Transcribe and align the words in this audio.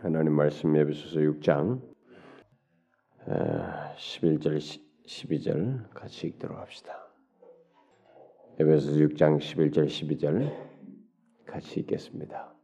하나님 0.00 0.34
말씀 0.34 0.76
에베소서 0.76 1.18
6장 1.18 1.80
11절 3.96 4.60
12절 5.04 5.92
같이 5.92 6.28
읽도록 6.28 6.56
합시다. 6.56 6.92
에베소서 8.60 8.96
6장 8.96 9.38
11절 9.38 9.86
12절 9.86 10.52
같이 11.46 11.80
읽겠습니다. 11.80 12.54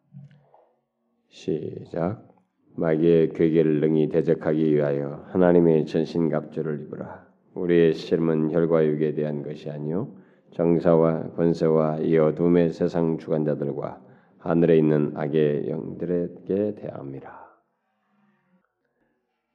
시작. 1.27 2.29
마귀의 2.77 3.31
괴계를 3.31 3.81
능히 3.81 4.09
대적하기 4.09 4.73
위하여 4.73 5.25
하나님의 5.33 5.87
전신갑주를 5.87 6.83
입으라. 6.83 7.27
우리의 7.55 7.95
시름은 7.95 8.53
혈과 8.53 8.87
육에 8.87 9.15
대한 9.15 9.43
것이 9.43 9.71
아니요 9.71 10.15
정사와 10.53 11.31
권세와 11.33 11.99
이 11.99 12.17
어둠의 12.17 12.73
세상 12.73 13.19
주관자들과 13.19 14.14
하늘에 14.45 14.77
있는 14.77 15.13
악의 15.17 15.71
영들에게 15.71 16.75
대함이라. 16.75 17.45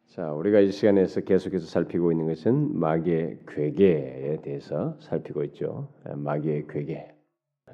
자, 0.07 0.33
우리가 0.33 0.61
이 0.61 0.71
시간에서 0.71 1.21
계속해서 1.21 1.67
살피고 1.67 2.11
있는 2.11 2.25
것은 2.25 2.79
마귀의 2.79 3.41
괴계에 3.47 4.41
대해서 4.41 4.97
살피고 4.99 5.43
있죠. 5.43 5.89
마귀의 6.05 6.65
괴계. 6.67 7.13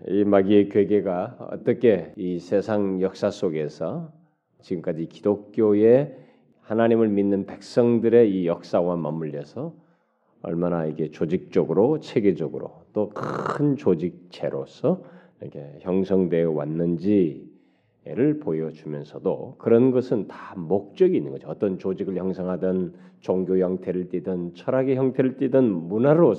이 0.09 0.25
마귀의 0.25 0.67
괴계가 0.67 1.37
어떻게 1.51 2.11
이 2.17 2.37
세상 2.37 2.99
역사 2.99 3.29
속에서 3.29 4.11
지금까지 4.59 5.05
기독교의 5.05 6.17
하나님을 6.63 7.07
믿는 7.07 7.45
백성들의 7.45 8.29
이 8.29 8.45
역사와 8.45 8.97
맞물려서 8.97 9.73
얼마나 10.41 10.85
이게 10.85 11.11
조직적으로 11.11 12.01
체계적으로 12.01 12.83
또 12.91 13.09
큰 13.09 13.77
조직체로서 13.77 15.14
이렇게 15.41 15.77
형성되어 15.81 16.51
왔는지를 16.51 18.39
보여주면서도 18.41 19.55
그런 19.57 19.91
것은 19.91 20.27
다 20.27 20.55
목적이 20.55 21.17
있는 21.17 21.31
거죠. 21.31 21.49
어떤 21.49 21.77
조직을 21.77 22.15
형성하든 22.15 22.93
종교 23.19 23.57
형태를 23.57 24.09
띠든 24.09 24.53
철학의 24.55 24.95
형태를 24.95 25.37
띠든 25.37 25.63
문화로 25.63 26.33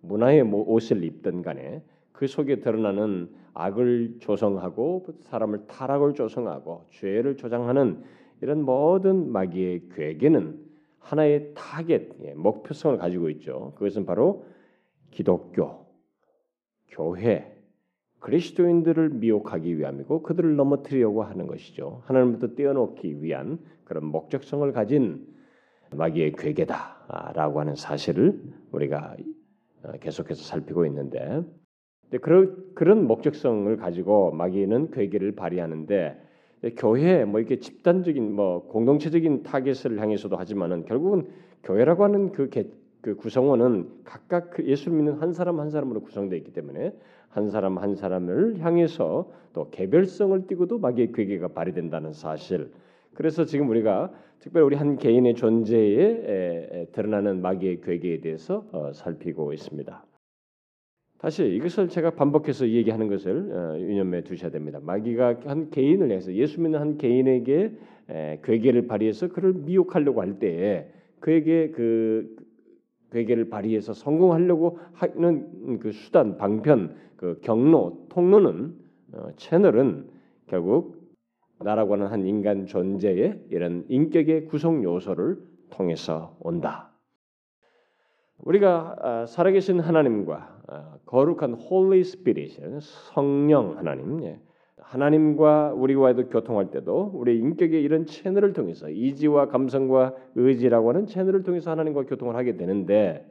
문화의 0.00 0.42
옷을 0.42 1.04
입든 1.04 1.42
간에 1.42 1.82
그 2.12 2.26
속에 2.26 2.60
드러나는 2.60 3.28
악을 3.54 4.16
조성하고 4.20 5.06
사람을 5.20 5.66
타락을 5.66 6.14
조성하고 6.14 6.84
죄를 6.90 7.36
조장하는 7.36 8.02
이런 8.40 8.62
모든 8.62 9.30
마귀의 9.30 9.88
궤계는 9.94 10.58
하나의 10.98 11.52
타겟, 11.54 12.08
예, 12.22 12.34
목표성을 12.34 12.98
가지고 12.98 13.28
있죠. 13.30 13.72
그것은 13.76 14.06
바로 14.06 14.44
기독교, 15.10 15.86
교회, 16.88 17.53
그리스도인들을 18.24 19.10
미혹하기 19.10 19.78
위함이고 19.78 20.22
그들을 20.22 20.56
넘어뜨리려고 20.56 21.24
하는 21.24 21.46
것이죠. 21.46 22.00
하나님부터 22.06 22.54
떼어놓기 22.54 23.22
위한 23.22 23.58
그런 23.84 24.06
목적성을 24.06 24.72
가진 24.72 25.26
마귀의 25.94 26.32
궤계다라고 26.32 27.60
하는 27.60 27.74
사실을 27.74 28.40
우리가 28.72 29.14
어, 29.82 29.92
계속해서 30.00 30.42
살피고 30.42 30.86
있는데 30.86 31.42
그런 32.74 33.06
목적성을 33.06 33.76
가지고 33.76 34.32
마귀는 34.32 34.90
궤계를 34.92 35.32
발휘하는데 35.32 36.18
교회 36.78 37.26
뭐 37.26 37.40
이렇게 37.40 37.58
집단적인 37.58 38.32
뭐 38.32 38.66
공동체적인 38.68 39.42
타겟을 39.42 40.00
향해서도 40.00 40.38
하지만은 40.38 40.86
결국은 40.86 41.28
교회라고 41.62 42.04
하는 42.04 42.32
그, 42.32 42.48
개, 42.48 42.68
그 43.02 43.16
구성원은 43.16 44.04
각각 44.04 44.48
그 44.48 44.64
예수를 44.64 44.96
믿는 44.96 45.20
한 45.20 45.34
사람 45.34 45.60
한 45.60 45.68
사람으로 45.68 46.00
구성되어 46.00 46.38
있기 46.38 46.54
때문에 46.54 46.94
한 47.34 47.50
사람 47.50 47.78
한 47.78 47.96
사람을 47.96 48.60
향해서 48.60 49.28
또 49.52 49.68
개별성을 49.70 50.46
띠고도 50.46 50.78
마귀의 50.78 51.10
괴계가 51.12 51.48
발휘된다는 51.48 52.12
사실. 52.12 52.70
그래서 53.12 53.44
지금 53.44 53.68
우리가 53.70 54.12
특별히 54.38 54.64
우리 54.64 54.76
한 54.76 54.96
개인의 54.96 55.34
존재에 55.34 56.86
드러나는 56.92 57.42
마귀의 57.42 57.80
괴계에 57.80 58.20
대해서 58.20 58.64
어, 58.70 58.92
살피고 58.92 59.52
있습니다. 59.52 60.04
다시 61.18 61.44
이것을 61.44 61.88
제가 61.88 62.10
반복해서 62.10 62.68
얘기하는 62.68 63.08
것을 63.08 63.50
어, 63.52 63.80
유념해 63.80 64.22
두셔야 64.22 64.52
됩니다. 64.52 64.78
마귀가 64.80 65.40
한 65.46 65.70
개인을 65.70 66.12
해서 66.12 66.32
예수 66.34 66.60
믿는 66.60 66.78
한 66.78 66.98
개인에게 66.98 67.72
괴계를 68.42 68.86
발휘해서 68.86 69.28
그를 69.28 69.54
미혹하려고 69.54 70.20
할 70.20 70.38
때에 70.38 70.86
그에게 71.18 71.70
그 71.70 72.36
괴계를 73.14 73.48
발휘해서 73.48 73.94
성공하려고 73.94 74.78
하는 74.92 75.78
그 75.78 75.92
수단, 75.92 76.36
방편, 76.36 76.96
그 77.16 77.38
경로, 77.42 78.06
통로는 78.10 78.74
어, 79.12 79.28
채널은 79.36 80.10
결국 80.48 80.96
나라고 81.60 81.94
하는 81.94 82.08
한 82.08 82.26
인간 82.26 82.66
존재의 82.66 83.44
이런 83.50 83.84
인격의 83.88 84.46
구성 84.46 84.82
요소를 84.82 85.38
통해서 85.70 86.36
온다. 86.40 86.90
우리가 88.38 88.96
아, 88.98 89.26
살아계신 89.26 89.78
하나님과 89.78 90.62
아, 90.66 90.96
거룩한 91.06 91.54
Holy 91.54 92.00
Spirit, 92.00 92.60
성령 92.80 93.78
하나님, 93.78 94.22
예, 94.24 94.40
하나님과 94.84 95.72
우리와도 95.74 96.28
교통할 96.28 96.70
때도 96.70 97.10
우리 97.14 97.38
인격의 97.38 97.82
이런 97.82 98.06
채널을 98.06 98.52
통해서 98.52 98.88
이지와 98.88 99.48
감성과 99.48 100.14
의지라고 100.34 100.90
하는 100.90 101.06
채널을 101.06 101.42
통해서 101.42 101.70
하나님과 101.70 102.04
교통을 102.04 102.36
하게 102.36 102.56
되는데 102.56 103.26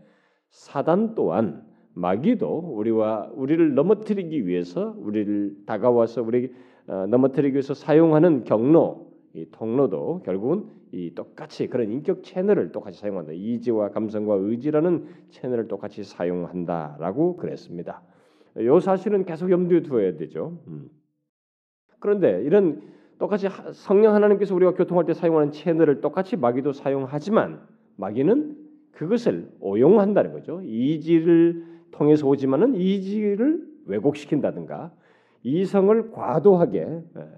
사단 0.50 1.16
또한 1.16 1.64
마귀도 1.94 2.74
우리와 2.76 3.32
우리를 3.34 3.76
넘어뜨리기 3.76 4.48
위해서 4.48 4.96
우리를 4.98 5.58
다가와서 5.66 6.24
우리 6.24 6.52
어, 6.88 7.06
넘어뜨리기 7.08 7.54
위해서 7.54 7.74
사용하는 7.74 8.44
경로, 8.44 9.14
이 9.34 9.46
통로도 9.52 10.24
결국은 10.26 10.66
이 10.92 11.16
똑같이 11.16 11.68
그런 11.68 11.92
인격 11.92 12.24
채널을 12.24 12.72
똑같이 12.72 13.00
사용한다. 13.00 13.32
이지와 13.34 13.90
감성과 13.90 14.36
의지라는 14.36 15.06
채널을 15.30 15.68
똑같이 15.68 16.04
사용한다라고 16.04 17.38
그랬습니다. 17.38 18.04
이 18.58 18.80
사실은 18.82 19.26
계속 19.26 19.50
염두에 19.50 19.82
두어야 19.82 20.18
되죠. 20.18 20.60
음. 20.68 20.90
그런데 22.04 22.44
이런 22.44 22.82
똑같이 23.18 23.48
성령 23.72 24.14
하나님께서 24.14 24.54
우리가 24.54 24.74
교통할 24.74 25.06
때 25.06 25.14
사용하는 25.14 25.52
채널을 25.52 26.02
똑같이 26.02 26.36
마귀도 26.36 26.74
사용하지만 26.74 27.62
마귀는 27.96 28.58
그것을 28.92 29.50
오용한다는 29.62 30.34
거죠. 30.34 30.60
이지를 30.66 31.66
통해서 31.92 32.28
오지만은 32.28 32.76
이지를 32.76 33.66
왜곡시킨다든가 33.86 34.92
이성을 35.44 36.12
과도하게 36.12 36.80
예, 36.82 37.30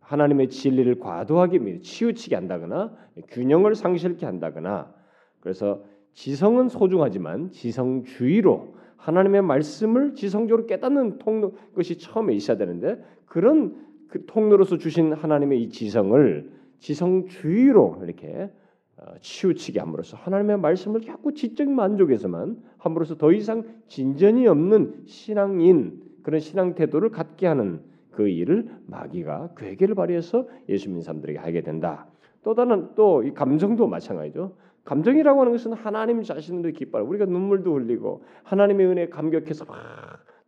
하나님의 0.00 0.50
진리를 0.50 0.98
과도하게 0.98 1.80
치우치게 1.80 2.36
한다거나 2.36 2.94
균형을 3.28 3.74
상실케 3.74 4.26
한다거나 4.26 4.92
그래서 5.40 5.84
지성은 6.12 6.68
소중하지만 6.68 7.50
지성주의로 7.50 8.74
하나님의 8.98 9.40
말씀을 9.40 10.14
지성적으로 10.14 10.66
깨닫는 10.66 11.16
통로 11.16 11.54
것이 11.74 11.96
처음에 11.96 12.34
있어야 12.34 12.58
되는데 12.58 13.02
그런 13.24 13.90
그 14.12 14.26
통로로서 14.26 14.76
주신 14.76 15.14
하나님의 15.14 15.62
이 15.62 15.68
지성을 15.70 16.50
지성주의로 16.80 18.00
이렇게 18.04 18.50
어, 18.98 19.14
치우치게 19.22 19.80
함으로써 19.80 20.18
하나님의 20.18 20.58
말씀을 20.58 21.00
자꾸 21.00 21.32
지적 21.32 21.70
만족에서만 21.70 22.58
함으로써 22.76 23.16
더 23.16 23.32
이상 23.32 23.64
진전이 23.88 24.46
없는 24.46 25.04
신앙인 25.06 26.02
그런 26.22 26.40
신앙 26.40 26.74
태도를 26.74 27.08
갖게 27.08 27.46
하는 27.46 27.80
그 28.10 28.28
일을 28.28 28.68
마귀가 28.86 29.54
괴계를 29.56 29.94
발휘해서 29.94 30.46
예수 30.68 30.88
믿는 30.90 31.00
사람들에게 31.00 31.38
하게 31.38 31.62
된다. 31.62 32.06
또 32.44 32.54
다른 32.54 32.94
또 32.94 33.22
이 33.24 33.32
감정도 33.32 33.86
마찬가지죠. 33.86 34.54
감정이라고 34.84 35.40
하는 35.40 35.52
것은 35.52 35.72
하나님 35.72 36.22
자신도 36.22 36.72
기뻐요. 36.72 37.04
우리가 37.04 37.24
눈물도 37.24 37.72
흘리고 37.74 38.24
하나님의 38.42 38.86
은혜에 38.88 39.08
감격해서 39.08 39.64
막 39.64 39.78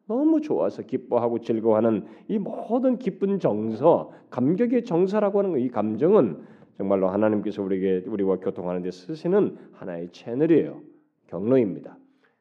너무 0.07 0.41
좋아서 0.41 0.83
기뻐하고 0.83 1.41
즐거워하는 1.41 2.05
이 2.29 2.39
모든 2.39 2.99
기쁜 2.99 3.39
정서, 3.39 4.13
감격의 4.31 4.85
정서라고 4.85 5.39
하는 5.39 5.61
이 5.61 5.69
감정은 5.69 6.43
정말로 6.77 7.09
하나님께서 7.09 7.63
우리에게 7.63 8.09
우리와 8.09 8.37
교통하는 8.37 8.83
데 8.83 8.91
쓰시는 8.91 9.57
하나의 9.73 10.11
채널이에요. 10.13 10.81
경로입니다. 11.29 11.97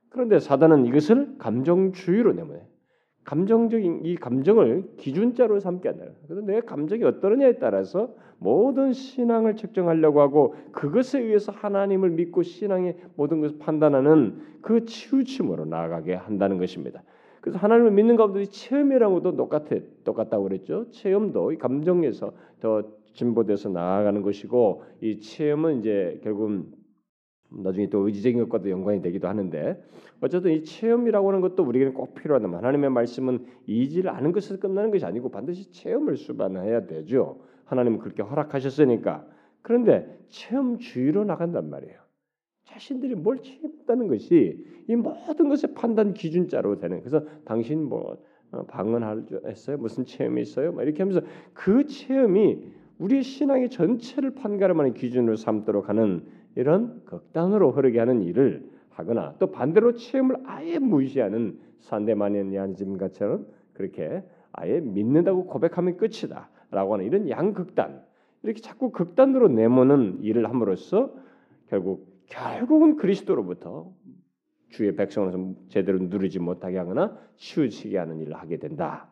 그런데 0.10 0.40
사단은 0.40 0.86
이것을 0.86 1.38
감정주의로 1.38 2.34
내모네. 2.34 2.68
감정적인 3.24 4.02
이 4.04 4.16
감정을 4.16 4.96
기준자로 4.98 5.60
삼게 5.60 5.90
한다. 5.90 6.06
그래서 6.28 6.46
내 6.46 6.60
감정이 6.60 7.04
어떠느냐에 7.06 7.58
따라서 7.58 8.14
모든 8.38 8.92
신앙을 8.92 9.56
측정하려고 9.56 10.20
하고 10.20 10.56
그것에 10.74 11.22
의해서 11.22 11.54
하나님을 11.54 12.10
믿고 12.10 12.44
신앙의 12.44 12.98
모든 13.16 13.40
것을 13.40 13.58
판단하는 13.60 14.42
그 14.62 14.84
치우침으로 14.84 15.66
나아가게 15.66 16.16
한다는 16.16 16.58
것입니다. 16.58 17.02
그래서 17.44 17.60
하나님을 17.60 17.92
믿는 17.92 18.16
가운데 18.16 18.46
체험이라고도 18.46 19.36
똑같아 19.36 19.76
똑같다고 20.06 20.44
그랬죠. 20.46 20.90
체험도 20.92 21.52
이 21.52 21.58
감정에서 21.58 22.32
더 22.62 22.84
진보돼서 23.16 23.68
나아가는 23.68 24.22
것이고 24.22 24.84
이 25.02 25.20
체험은 25.20 25.80
이제 25.80 26.22
결국은 26.24 26.72
나중에 27.50 27.90
또 27.90 28.08
의지적인 28.08 28.40
것과도 28.44 28.70
연관이 28.70 29.02
되기도 29.02 29.28
하는데 29.28 29.84
어쨌든 30.22 30.54
이 30.54 30.64
체험이라고 30.64 31.28
하는 31.28 31.42
것도 31.42 31.64
우리에게는 31.64 31.94
꼭 31.94 32.16
필요하다. 32.16 32.48
하나님의 32.48 32.90
말씀은 32.92 33.46
이지를 33.68 34.12
아는 34.12 34.32
것에서 34.32 34.58
끝나는 34.58 34.90
것이 34.90 35.06
아니고 35.06 35.28
반드시 35.28 35.70
체험을 35.70 36.16
수반해야 36.16 36.88
되죠. 36.88 37.42
하나님은 37.66 38.00
그렇게 38.00 38.24
허락하셨으니까. 38.24 39.28
그런데 39.62 40.18
체험주의로 40.30 41.26
나간단 41.26 41.70
말이에요. 41.70 42.03
자신들이 42.66 43.16
뭘 43.16 43.40
체험했다는 43.40 44.08
것이 44.08 44.66
이 44.88 44.96
모든 44.96 45.50
것의 45.50 45.74
판단 45.76 46.14
기준자로 46.14 46.80
되는. 46.80 47.00
그래서 47.00 47.24
당신 47.46 47.84
뭐 47.84 48.18
어, 48.52 48.64
방언했어요? 48.66 49.78
무슨 49.78 50.06
체험이 50.06 50.42
있어요? 50.42 50.72
막 50.72 50.84
이렇게 50.84 51.02
하면서 51.04 51.22
그 51.54 51.86
체험이 51.86 52.60
우리의 53.00 53.24
신앙의 53.24 53.70
전체를 53.70 54.36
판가름하는 54.36 54.94
기준으로 54.94 55.36
삼도록 55.36 55.90
하는 55.90 56.24
이런 56.56 57.04
극단으로 57.06 57.72
흐르게 57.72 58.00
하는 58.00 58.22
일을 58.22 58.70
하거나 58.90 59.36
또 59.40 59.52
반대로 59.52 59.94
체험을 59.94 60.38
아예 60.46 60.78
무시하는 60.78 61.60
산데마니안즘같처럼 61.80 63.48
그렇게 63.74 64.24
아예 64.52 64.80
믿는다고 64.80 65.48
고백하면 65.48 65.98
끝이다라고 65.98 66.94
하는 66.94 67.06
이런 67.06 67.30
양극단 67.30 68.04
이렇게 68.44 68.62
자꾸 68.62 68.92
극단으로 68.92 69.48
내모는 69.48 70.20
일을 70.22 70.48
함으로써 70.48 71.12
결국 71.70 72.13
결국은 72.28 72.96
그리스도로부터 72.98 73.94
주의 74.70 74.96
백성으로서 74.96 75.54
제대로 75.70 76.00
누리지 76.00 76.40
못하게 76.40 76.78
하거나 76.78 77.18
치우치게 77.38 77.98
하는 77.98 78.20
일을 78.20 78.34
하게 78.34 78.58
된다. 78.58 79.12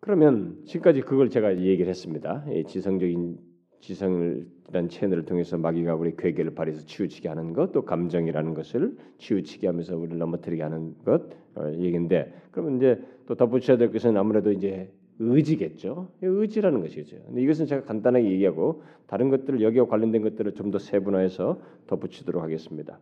그러면 0.00 0.60
지금까지 0.66 1.02
그걸 1.02 1.30
제가 1.30 1.58
얘기를 1.60 1.88
했습니다. 1.88 2.44
지성적인 2.66 3.38
지성이란 3.80 4.88
채널을 4.88 5.26
통해서 5.26 5.58
마귀가 5.58 5.94
우리 5.94 6.16
괴계를 6.16 6.54
발휘해서 6.54 6.86
치우치게 6.86 7.28
하는 7.28 7.52
것, 7.52 7.70
또 7.72 7.84
감정이라는 7.84 8.54
것을 8.54 8.96
치우치게 9.18 9.66
하면서 9.66 9.96
우리를 9.96 10.16
넘어뜨리게 10.18 10.62
하는 10.62 10.96
것 11.04 11.30
어, 11.54 11.70
얘기인데, 11.74 12.34
그러면 12.50 12.78
이제 12.78 13.02
또 13.26 13.34
덧붙여야 13.34 13.76
될 13.76 13.92
것은 13.92 14.16
아무래도 14.16 14.52
이제 14.52 14.90
의지겠죠. 15.18 16.08
의지라는 16.22 16.80
것이죠. 16.80 17.16
근데 17.26 17.42
이것은 17.42 17.66
제가 17.66 17.84
간단하게 17.84 18.30
얘기하고 18.32 18.82
다른 19.06 19.30
것들을 19.30 19.60
여기와 19.62 19.86
관련된 19.86 20.22
것들을 20.22 20.54
좀 20.54 20.70
더 20.70 20.78
세분화해서 20.78 21.60
덧붙이도록 21.86 22.42
하겠습니다. 22.42 22.98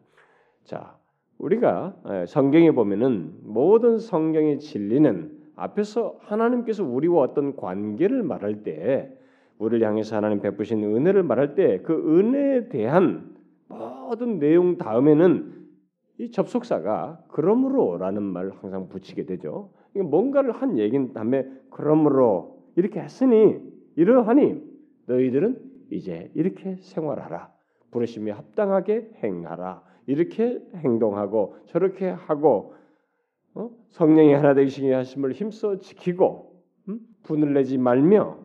자, 0.64 0.96
우리가 1.38 1.96
예, 2.10 2.26
성경에 2.26 2.70
보면은 2.72 3.32
모든 3.42 3.98
성경의 3.98 4.58
진리는 4.58 5.30
앞에서 5.56 6.16
하나님께서 6.20 6.84
우리와 6.84 7.22
어떤 7.22 7.56
관계를 7.56 8.22
말할 8.22 8.62
때 8.62 9.10
우리를 9.58 9.86
향해서 9.86 10.16
하나님 10.16 10.40
베푸신 10.40 10.82
은혜를 10.82 11.22
말할 11.22 11.54
때 11.54 11.82
그 11.82 11.94
은혜에 12.18 12.68
대한 12.68 13.34
모든 13.68 14.38
내용 14.38 14.76
다음에는 14.76 15.52
이 16.18 16.30
접속사가 16.30 17.24
그러므로라는 17.28 18.22
말을 18.22 18.52
항상 18.60 18.88
붙이게 18.88 19.24
되죠. 19.24 19.70
뭔가를 19.94 20.52
한 20.52 20.78
얘기인 20.78 21.12
다음에 21.12 21.46
그러므로 21.70 22.62
이렇게 22.76 23.00
했으니 23.00 23.60
이러하니 23.96 24.62
너희들은 25.06 25.58
이제 25.90 26.30
이렇게 26.34 26.76
생활하라. 26.76 27.52
부르심이 27.90 28.30
합당하게 28.30 29.10
행하라. 29.22 29.82
이렇게 30.06 30.60
행동하고 30.76 31.56
저렇게 31.66 32.08
하고 32.08 32.74
어? 33.54 33.70
성령이 33.90 34.32
하나 34.32 34.54
되시게 34.54 34.92
하심을 34.92 35.32
힘써 35.32 35.78
지키고 35.78 36.62
음? 36.88 37.00
분을 37.22 37.52
내지 37.52 37.76
말며 37.78 38.38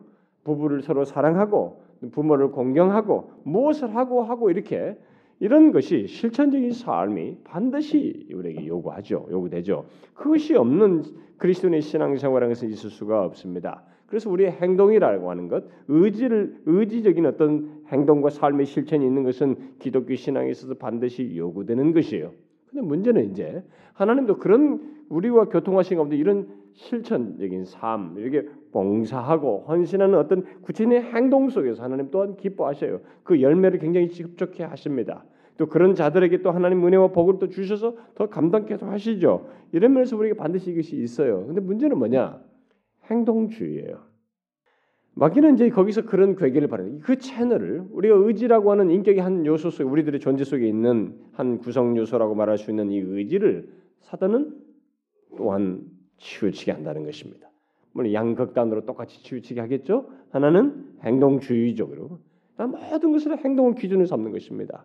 부부를 0.44 0.82
서로 0.82 1.04
사랑하고 1.04 1.82
부모를 2.12 2.50
공경하고 2.50 3.32
무엇을 3.44 3.94
하고 3.96 4.22
하고 4.22 4.50
이렇게 4.50 4.96
이런 5.40 5.72
것이 5.72 6.06
실천적인 6.06 6.72
삶이 6.72 7.38
반드시 7.44 8.26
우리에게 8.32 8.66
요구하죠. 8.66 9.28
요구되죠. 9.30 9.86
그것이 10.14 10.54
없는 10.54 11.04
그리스도인의 11.36 11.80
신앙생활은 11.82 12.50
있을 12.50 12.90
수가 12.90 13.24
없습니다. 13.24 13.84
그래서 14.06 14.30
우리의 14.30 14.52
행동이라고 14.52 15.30
하는 15.30 15.48
것, 15.48 15.64
의지를 15.86 16.62
의지적인 16.66 17.26
어떤 17.26 17.82
행동과 17.88 18.30
삶의 18.30 18.66
실천이 18.66 19.04
있는 19.04 19.22
것은 19.22 19.74
기독교 19.78 20.14
신앙에 20.14 20.50
있어서 20.50 20.74
반드시 20.74 21.36
요구되는 21.36 21.92
것이에요. 21.92 22.32
근데 22.70 22.82
문제는 22.82 23.30
이제 23.30 23.62
하나님도 23.92 24.38
그런 24.38 24.80
우리와 25.08 25.46
교통하신 25.46 25.98
가운데 25.98 26.16
이런 26.16 26.48
실천적인 26.78 27.64
삶, 27.64 28.14
이렇게 28.16 28.48
봉사하고 28.70 29.64
헌신하는 29.66 30.16
어떤 30.16 30.44
구체적인 30.62 31.02
행동 31.12 31.50
속에서 31.50 31.82
하나님 31.82 32.10
또한 32.10 32.36
기뻐하셔요. 32.36 33.00
그 33.24 33.42
열매를 33.42 33.80
굉장히 33.80 34.06
흡족해 34.06 34.62
하십니다. 34.62 35.24
또 35.56 35.66
그런 35.66 35.96
자들에게 35.96 36.40
또 36.42 36.52
하나님 36.52 36.86
은혜와 36.86 37.08
복을 37.08 37.40
또 37.40 37.48
주셔서 37.48 37.96
더 38.14 38.28
감당케도 38.28 38.86
하시죠. 38.86 39.48
이런 39.72 39.92
면에서 39.92 40.16
우리가 40.16 40.40
반드시 40.40 40.70
이것이 40.70 40.96
있어요. 40.96 41.46
근데 41.46 41.60
문제는 41.60 41.98
뭐냐? 41.98 42.40
행동주의예요. 43.10 43.98
마귀는 45.14 45.54
이제 45.54 45.68
거기서 45.70 46.02
그런 46.02 46.36
괴계를 46.36 46.68
바라는 46.68 47.00
그 47.00 47.18
채널을 47.18 47.86
우리가 47.90 48.14
의지라고 48.14 48.70
하는 48.70 48.88
인격의 48.88 49.20
한 49.20 49.44
요소 49.44 49.70
속에 49.70 49.82
우리들의 49.82 50.20
존재 50.20 50.44
속에 50.44 50.68
있는 50.68 51.16
한 51.32 51.58
구성 51.58 51.96
요소라고 51.96 52.36
말할 52.36 52.56
수 52.56 52.70
있는 52.70 52.92
이 52.92 52.98
의지를 52.98 53.68
사단은 54.02 54.54
또한 55.36 55.97
치우치게 56.18 56.72
한다는 56.72 57.04
것입니다. 57.04 57.48
물론 57.92 58.12
양극단으로 58.12 58.84
똑같이 58.84 59.22
치우치게 59.22 59.60
하겠죠. 59.60 60.10
하나는 60.30 60.94
행동주의적으로 61.02 62.18
모든 62.56 63.12
것을 63.12 63.38
행동을 63.38 63.74
기준으로 63.74 64.06
삼는 64.06 64.32
것입니다. 64.32 64.84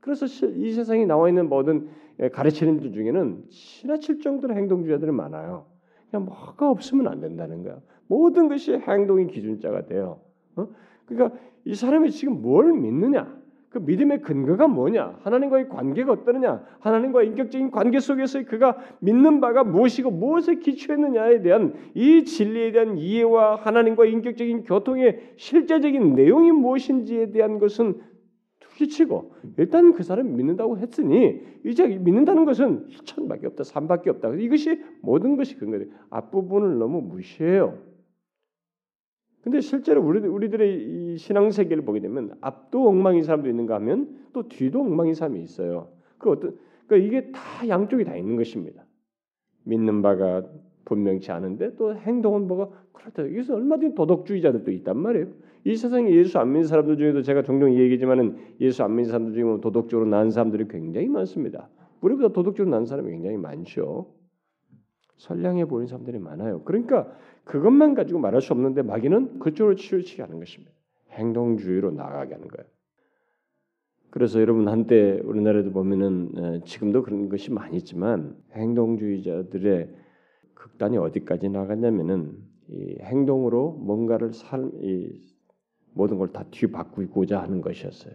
그래서 0.00 0.26
이 0.26 0.72
세상에 0.72 1.06
나와 1.06 1.28
있는 1.28 1.48
모든 1.48 1.88
가르치는들 2.32 2.92
중에는 2.92 3.44
지나칠 3.50 4.20
정도로 4.20 4.54
행동주의자들이 4.54 5.10
많아요. 5.10 5.66
그냥 6.10 6.26
뭐가 6.26 6.70
없으면 6.70 7.08
안 7.08 7.20
된다는 7.20 7.62
거야. 7.62 7.80
모든 8.06 8.48
것이 8.48 8.74
행동의 8.74 9.28
기준자가 9.28 9.86
돼요. 9.86 10.20
어? 10.56 10.68
그러니까 11.06 11.38
이 11.64 11.74
사람이 11.74 12.10
지금 12.10 12.42
뭘 12.42 12.72
믿느냐? 12.72 13.42
그 13.74 13.80
믿음의 13.80 14.22
근거가 14.22 14.68
뭐냐? 14.68 15.18
하나님과의 15.22 15.68
관계가 15.68 16.12
어떠느냐? 16.12 16.64
하나님과의 16.78 17.26
인격적인 17.26 17.72
관계 17.72 17.98
속에서 17.98 18.44
그가 18.44 18.78
믿는 19.00 19.40
바가 19.40 19.64
무엇이고 19.64 20.12
무엇에 20.12 20.60
기초했느냐에 20.60 21.42
대한 21.42 21.74
이 21.94 22.24
진리에 22.24 22.70
대한 22.70 22.96
이해와 22.96 23.56
하나님과의 23.56 24.12
인격적인 24.12 24.62
교통의 24.62 25.34
실제적인 25.36 26.14
내용이 26.14 26.52
무엇인지에 26.52 27.32
대한 27.32 27.58
것은 27.58 28.00
둘치고 28.60 29.34
일단 29.58 29.92
그 29.92 30.04
사람이 30.04 30.30
믿는다고 30.30 30.78
했으니 30.78 31.40
이제 31.64 31.88
믿는다는 31.88 32.44
것은 32.44 32.86
천밖에 33.04 33.48
없다, 33.48 33.64
삼밖에 33.64 34.08
없다. 34.10 34.34
이것이 34.34 34.80
모든 35.02 35.36
것이 35.36 35.56
근거돼. 35.56 35.86
앞부분을 36.10 36.78
너무 36.78 37.00
무시해요. 37.00 37.76
근데 39.44 39.60
실제로 39.60 40.02
우리, 40.02 40.20
우리들의 40.20 41.12
이 41.12 41.16
신앙 41.18 41.50
세계를 41.50 41.84
보게 41.84 42.00
되면 42.00 42.32
앞도 42.40 42.88
엉망인 42.88 43.22
사람도 43.22 43.48
있는가 43.50 43.74
하면 43.74 44.08
또 44.32 44.48
뒤도 44.48 44.80
엉망인 44.80 45.12
사람이 45.12 45.42
있어요. 45.42 45.88
그 46.16 46.30
어떤 46.30 46.56
그러니까 46.86 47.06
이게 47.06 47.30
다 47.30 47.68
양쪽이 47.68 48.04
다 48.04 48.16
있는 48.16 48.36
것입니다. 48.36 48.86
믿는 49.64 50.00
바가 50.00 50.44
분명치 50.86 51.30
않은데 51.30 51.76
또 51.76 51.94
행동은 51.94 52.46
뭐가 52.46 52.70
그렇다. 52.92 53.22
여기서 53.24 53.54
얼마든지 53.56 53.94
도덕주의자들도 53.94 54.70
있단 54.70 54.96
말이에요. 54.96 55.26
이 55.64 55.76
세상에 55.76 56.10
예수 56.10 56.38
안 56.38 56.52
믿는 56.52 56.66
사람들 56.66 56.96
중에도 56.96 57.20
제가 57.20 57.42
종종 57.42 57.74
얘기지만은 57.74 58.36
예수 58.60 58.82
안 58.82 58.96
믿는 58.96 59.10
사람들 59.10 59.34
중에 59.34 59.60
도덕적으로 59.60 60.08
난 60.08 60.30
사람들이 60.30 60.68
굉장히 60.68 61.08
많습니다. 61.08 61.68
우리보다 62.00 62.28
도덕적으로 62.28 62.70
난 62.70 62.86
사람이 62.86 63.10
굉장히 63.10 63.36
많죠. 63.36 64.06
선량해 65.16 65.66
보이는 65.66 65.86
사람들이 65.86 66.18
많아요. 66.18 66.62
그러니까 66.64 67.10
그것만 67.44 67.94
가지고 67.94 68.20
말할 68.20 68.40
수 68.40 68.52
없는데 68.52 68.82
마귀는 68.82 69.38
그쪽으로 69.38 69.76
치우치게 69.76 70.22
하는 70.22 70.38
것입니다. 70.38 70.72
행동주의로 71.10 71.90
나가게 71.92 72.34
하는 72.34 72.48
거예요. 72.48 72.68
그래서 74.10 74.40
여러분 74.40 74.68
한때 74.68 75.20
우리나라에도 75.24 75.72
보면은 75.72 76.62
지금도 76.64 77.02
그런 77.02 77.28
것이 77.28 77.50
많이 77.52 77.76
있지만 77.78 78.36
행동주의자들의 78.52 79.94
극단이 80.54 80.96
어디까지 80.98 81.48
나갔냐면은 81.48 82.38
이 82.68 82.96
행동으로 83.00 83.72
뭔가를 83.72 84.32
삶, 84.32 84.70
이 84.80 85.34
모든 85.92 86.18
걸 86.18 86.28
다 86.28 86.44
뒤바꾸고자 86.50 87.40
하는 87.40 87.60
것이었어요. 87.60 88.14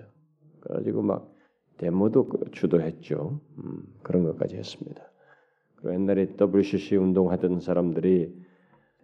그래가지고 0.62 1.02
막 1.02 1.34
데모도 1.78 2.28
그 2.28 2.52
주도했죠. 2.52 3.40
음, 3.58 3.84
그런 4.04 4.24
것까지 4.24 4.58
했습니다. 4.58 5.02
그리고 5.80 5.94
옛날에 5.94 6.36
WCC 6.40 6.98
운동하던 6.98 7.60
사람들이 7.60 8.34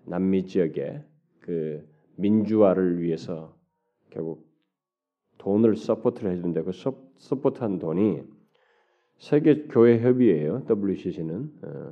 남미 0.05 0.46
지역에 0.46 1.01
그 1.39 1.88
민주화를 2.17 3.01
위해서 3.01 3.58
결국 4.10 4.46
돈을 5.38 5.75
support를 5.75 6.32
해준데 6.32 6.63
그 6.63 6.72
support한 7.18 7.80
돈이 7.79 8.24
세계 9.17 9.63
교회 9.67 10.00
협의회예요. 10.00 10.65
WCC는. 10.70 11.51
어. 11.63 11.91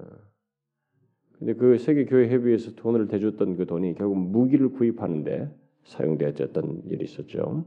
근데 1.38 1.54
그 1.54 1.78
세계 1.78 2.06
교회 2.06 2.30
협의회에서 2.30 2.76
돈을 2.76 3.08
대줬던 3.08 3.58
그 3.58 3.66
돈이 3.66 3.96
결국 3.96 4.18
무기를 4.18 4.70
구입하는데 4.70 5.50
사용되었던 5.84 6.84
일이 6.88 7.04
있었죠. 7.06 7.66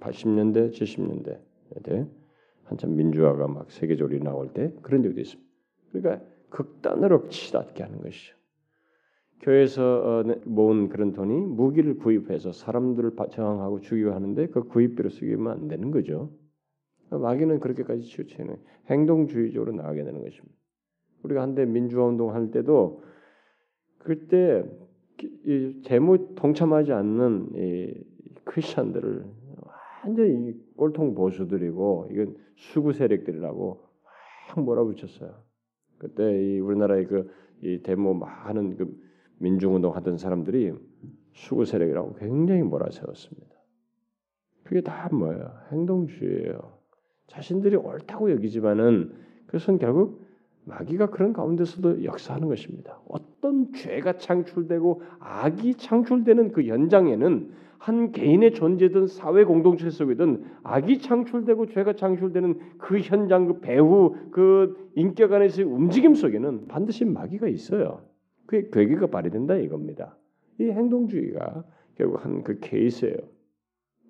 80년대, 0.00 0.56
음, 0.56 0.70
70년대 0.70 1.40
때 1.82 2.06
한참 2.64 2.96
민주화가 2.96 3.46
막 3.48 3.70
세계적으로 3.70 4.18
나올 4.22 4.52
때 4.52 4.72
그런 4.82 5.02
적도 5.02 5.20
있습니다. 5.20 5.50
그러니까 5.92 6.26
극단으로 6.50 7.28
치닫게 7.28 7.82
하는 7.82 8.00
것이죠. 8.00 8.36
교회에서 9.40 9.82
어, 9.82 10.24
모은 10.44 10.88
그런 10.88 11.12
돈이 11.12 11.34
무기를 11.46 11.98
구입해서 11.98 12.52
사람들을 12.52 13.12
저항하고 13.30 13.80
죽이고 13.80 14.12
하는데 14.12 14.46
그 14.48 14.64
구입비로 14.64 15.10
쓰기면 15.10 15.52
안 15.52 15.68
되는 15.68 15.90
거죠. 15.90 16.30
마귀는 17.10 17.60
그렇게까지 17.60 18.02
치우치는 18.02 18.56
행동주의적으로 18.90 19.72
나가게 19.72 20.02
되는 20.02 20.22
것입니다. 20.22 20.54
우리가 21.22 21.42
한때 21.42 21.64
민주화 21.64 22.06
운동 22.06 22.34
할 22.34 22.50
때도 22.50 23.02
그때 23.98 24.64
이 25.44 25.82
재무 25.84 26.34
동참하지 26.34 26.92
않는 26.92 27.50
이 27.54 28.04
크리스천들을 28.44 29.24
완전히 30.04 30.54
꼴통 30.76 31.14
보수들이고 31.14 32.08
이건 32.12 32.36
수구 32.56 32.92
세력들이라고 32.92 33.80
막 34.48 34.64
몰아붙였어요. 34.64 35.45
그때 35.98 36.42
이 36.42 36.60
우리나라의 36.60 37.06
그 37.06 37.46
이 37.62 37.82
데모 37.82 38.14
막 38.14 38.26
하는 38.46 38.76
그 38.76 38.94
민중운동 39.38 39.94
하던 39.96 40.18
사람들이 40.18 40.72
수구 41.32 41.64
세력이라고 41.64 42.14
굉장히 42.14 42.62
몰아세웠습니다. 42.62 43.48
그게 44.64 44.80
다 44.80 45.08
뭐예요? 45.12 45.52
행동주의예요. 45.70 46.78
자신들이 47.28 47.76
옳다고 47.76 48.30
여기지만은 48.32 49.14
그것은 49.46 49.78
결국 49.78 50.24
마귀가 50.64 51.10
그런 51.10 51.32
가운데서도 51.32 52.04
역사하는 52.04 52.48
것입니다. 52.48 53.00
어떤 53.08 53.72
죄가 53.72 54.18
창출되고 54.18 55.02
악이 55.20 55.74
창출되는 55.74 56.52
그 56.52 56.66
연장에는 56.66 57.52
한 57.78 58.12
개인의 58.12 58.52
존재든 58.54 59.06
사회 59.06 59.44
공동체 59.44 59.90
속이든 59.90 60.44
악이 60.62 60.98
창출되고 60.98 61.66
죄가 61.66 61.94
창출되는 61.94 62.58
그 62.78 62.98
현장, 62.98 63.46
그 63.46 63.60
배후, 63.60 64.16
그 64.30 64.90
인격 64.94 65.32
안에서의 65.32 65.66
움직임 65.66 66.14
속에는 66.14 66.68
반드시 66.68 67.04
마귀가 67.04 67.48
있어요. 67.48 68.02
그게 68.46 68.68
괴기가 68.72 69.08
발휘된다 69.08 69.56
이겁니다. 69.56 70.16
이 70.60 70.64
행동주의가 70.64 71.64
결국 71.96 72.24
한 72.24 72.42
그 72.42 72.58
케이스예요. 72.60 73.16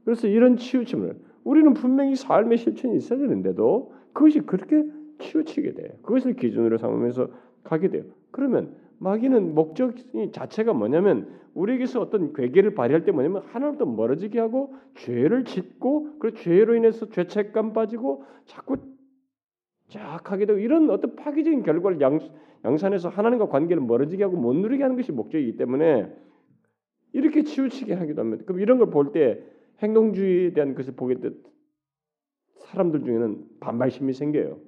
그래서 0.05 0.29
이런 0.29 0.57
치우침을 0.57 1.19
우리는 1.45 1.75
분명히 1.75 2.15
삶의 2.17 2.59
실천이 2.59 2.97
있어야 2.97 3.19
되는데도 3.19 3.93
그것이 4.13 4.41
그렇게 4.41 4.85
치우치게 5.19 5.75
돼요. 5.75 5.89
그것을 6.03 6.35
기준으로 6.35 6.79
삼으면서 6.79 7.31
가게 7.65 7.89
돼요. 7.89 8.05
그러면 8.31 8.75
마귀는 8.99 9.55
목적이 9.55 10.33
자체가 10.33 10.73
뭐냐면 10.73 11.29
우리에게서 11.55 12.01
어떤 12.01 12.33
괴계를 12.33 12.75
발휘할 12.75 13.05
때 13.05 13.13
뭐냐면 13.13 13.43
하나님부터 13.47 13.87
멀어지게 13.91 14.39
하고 14.41 14.75
죄를 14.97 15.45
짓고 15.45 16.19
그 16.19 16.35
죄로 16.35 16.75
인해서 16.75 17.09
죄책감 17.09 17.73
빠지고 17.73 18.25
자꾸 18.47 18.77
쫙하게 19.89 20.47
되고 20.47 20.59
이런 20.59 20.91
어떤 20.91 21.17
파괴적인 21.17 21.63
결과를 21.63 22.01
양, 22.01 22.19
양산해서 22.65 23.09
하나님과 23.09 23.49
관계를 23.49 23.83
멀어지게 23.83 24.25
하고 24.25 24.37
못 24.37 24.55
누리게 24.55 24.83
하는 24.83 24.97
것이 24.97 25.13
목적이기 25.13 25.57
때문에 25.57 26.13
이렇게 27.13 27.43
치우치게 27.45 27.95
하기도 27.95 28.21
합니다. 28.21 28.45
그럼 28.47 28.61
이런 28.61 28.79
걸 28.79 28.91
볼 28.91 29.13
때 29.13 29.43
행동주의에 29.83 30.53
대한 30.55 30.75
것을 30.75 30.95
보게 30.95 31.21
돼 31.21 31.31
사람들 32.59 33.05
중에는 33.05 33.45
반발심이 33.61 34.13
생겨요. 34.13 34.59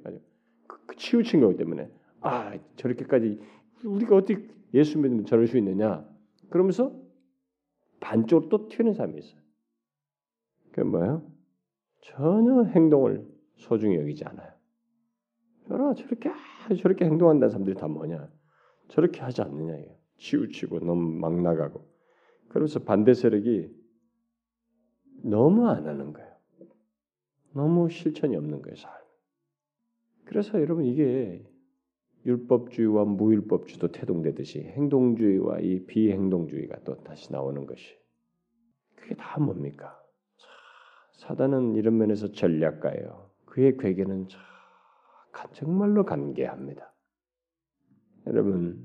그, 0.66 0.78
그 0.86 0.96
치우친 0.96 1.40
거기 1.40 1.56
때문에 1.56 1.88
아 2.20 2.52
저렇게까지 2.76 3.40
우리가 3.84 4.16
어떻게 4.16 4.46
예수 4.74 4.98
믿으면 4.98 5.24
저럴 5.24 5.46
수 5.46 5.56
있느냐? 5.58 6.08
그러면서 6.50 6.94
반쪽으로 8.00 8.48
또 8.48 8.68
튀는 8.68 8.94
사람이 8.94 9.18
있어요. 9.18 9.40
그게 10.70 10.82
뭐예요? 10.82 11.30
전혀 12.00 12.62
행동을 12.64 13.26
소중히 13.56 13.96
여기지 13.96 14.24
않아요. 14.24 14.52
여러 15.70 15.94
저렇게 15.94 16.30
저렇게 16.80 17.04
행동한다는 17.04 17.50
사람들이 17.50 17.76
다 17.76 17.88
뭐냐? 17.88 18.30
저렇게 18.88 19.20
하지 19.20 19.42
않느냐 19.42 19.76
이게 19.76 19.98
치우치고 20.18 20.80
너무 20.80 21.18
막 21.18 21.40
나가고 21.40 21.86
그러면서 22.48 22.80
반대 22.80 23.14
세력이 23.14 23.70
너무 25.22 25.68
안 25.68 25.86
하는 25.86 26.12
거예요. 26.12 26.28
너무 27.52 27.88
실천이 27.90 28.36
없는 28.36 28.62
거예요, 28.62 28.76
삶. 28.76 28.90
그래서 30.24 30.60
여러분 30.60 30.84
이게 30.84 31.44
율법주의와 32.26 33.04
무율법주의도 33.04 33.92
태동되듯이 33.92 34.60
행동주의와 34.60 35.60
이 35.60 35.84
비행동주의가 35.86 36.80
또 36.84 37.02
다시 37.02 37.32
나오는 37.32 37.66
것이 37.66 37.96
그게 38.96 39.14
다 39.14 39.40
뭡니까? 39.40 39.98
사단은 41.14 41.74
이런 41.76 41.96
면에서 41.98 42.32
전략가예요. 42.32 43.30
그의 43.46 43.76
괴계는 43.76 44.28
정말로 45.52 46.04
간계합니다. 46.04 46.92
여러분 48.26 48.84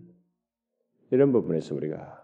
이런 1.12 1.32
부분에서 1.32 1.76
우리가 1.76 2.22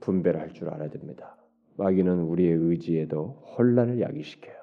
분배를 0.00 0.40
할 0.40 0.52
줄 0.52 0.68
알아야 0.70 0.88
됩니다. 0.90 1.36
마귀는 1.76 2.22
우리의 2.22 2.52
의지에도 2.52 3.42
혼란을 3.56 4.00
야기시켜요. 4.00 4.56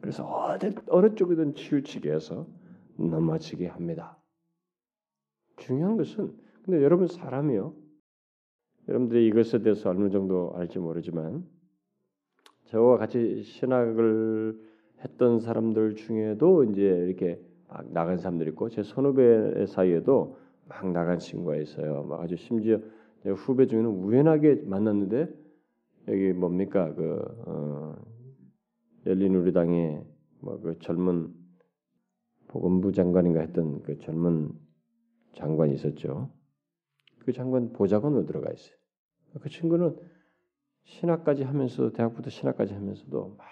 그래서 0.00 0.26
어느, 0.26 0.72
어느 0.88 1.14
쪽이든 1.14 1.54
치우치게 1.54 2.12
해서 2.12 2.46
넘어지게 2.98 3.66
합니다. 3.68 4.18
중요한 5.56 5.96
것은 5.96 6.32
근데 6.62 6.82
여러분 6.82 7.06
사람이요. 7.06 7.74
여러분들이 8.88 9.26
이것에 9.28 9.62
대해서 9.62 9.90
어느 9.90 10.10
정도 10.10 10.52
알지 10.54 10.78
모르지만 10.78 11.44
저와 12.66 12.98
같이 12.98 13.42
신학을 13.42 14.60
했던 15.04 15.40
사람들 15.40 15.94
중에도 15.96 16.64
이제 16.64 16.82
이렇게 16.82 17.40
막 17.68 17.90
나간 17.92 18.18
사람들 18.18 18.48
있고 18.48 18.68
제 18.68 18.82
선후배 18.82 19.66
사이에도 19.66 20.38
막 20.68 20.90
나간 20.92 21.18
친구가 21.18 21.56
있어요. 21.56 22.04
막 22.04 22.20
아주 22.20 22.36
심지어 22.36 22.80
후배 23.24 23.66
중에는 23.66 23.88
우연하게 23.88 24.62
만났는데 24.66 25.28
여기 26.08 26.32
뭡니까 26.32 26.94
그 26.94 27.18
어, 27.46 27.96
열린우리당의 29.06 30.04
뭐그 30.40 30.78
젊은 30.80 31.32
보건부 32.48 32.92
장관인가 32.92 33.40
했던 33.40 33.82
그 33.82 33.98
젊은 33.98 34.50
장관이 35.36 35.74
있었죠. 35.74 36.30
그 37.20 37.32
장관 37.32 37.72
보좌관으로 37.72 38.26
들어가 38.26 38.52
있어요. 38.52 38.76
그 39.40 39.48
친구는 39.48 39.96
신학까지 40.84 41.42
하면서 41.42 41.90
대학부터 41.92 42.30
신학까지 42.30 42.74
하면서도 42.74 43.36
막 43.36 43.46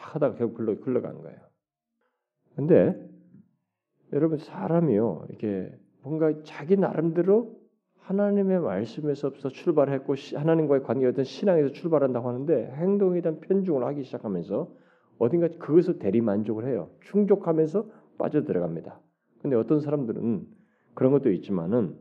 하다가 0.00 0.36
결국 0.36 0.56
글로 0.56 0.74
흘러간 0.74 1.20
거예요. 1.22 1.38
근데 2.56 3.08
여러분 4.12 4.38
사람이요 4.38 5.26
이렇게 5.28 5.72
뭔가 6.02 6.32
자기 6.42 6.76
나름대로 6.76 7.60
하나님의 7.98 8.60
말씀에서부터 8.60 9.50
출발했고 9.50 10.14
하나님과의 10.34 10.82
관계가 10.82 11.10
어떤 11.10 11.24
신앙에서 11.24 11.70
출발한다고 11.72 12.28
하는데 12.28 12.72
행동에 12.72 13.20
대한 13.20 13.40
편중을 13.40 13.84
하기 13.84 14.02
시작하면서 14.02 14.74
어딘가 15.18 15.48
그것을 15.48 15.98
대리 15.98 16.20
만족을 16.20 16.66
해요. 16.66 16.90
충족하면서 17.02 17.88
빠져 18.18 18.42
들어갑니다. 18.42 19.00
근데 19.42 19.54
어떤 19.54 19.80
사람들은 19.80 20.59
그런 20.94 21.12
것도 21.12 21.30
있지만은 21.32 21.96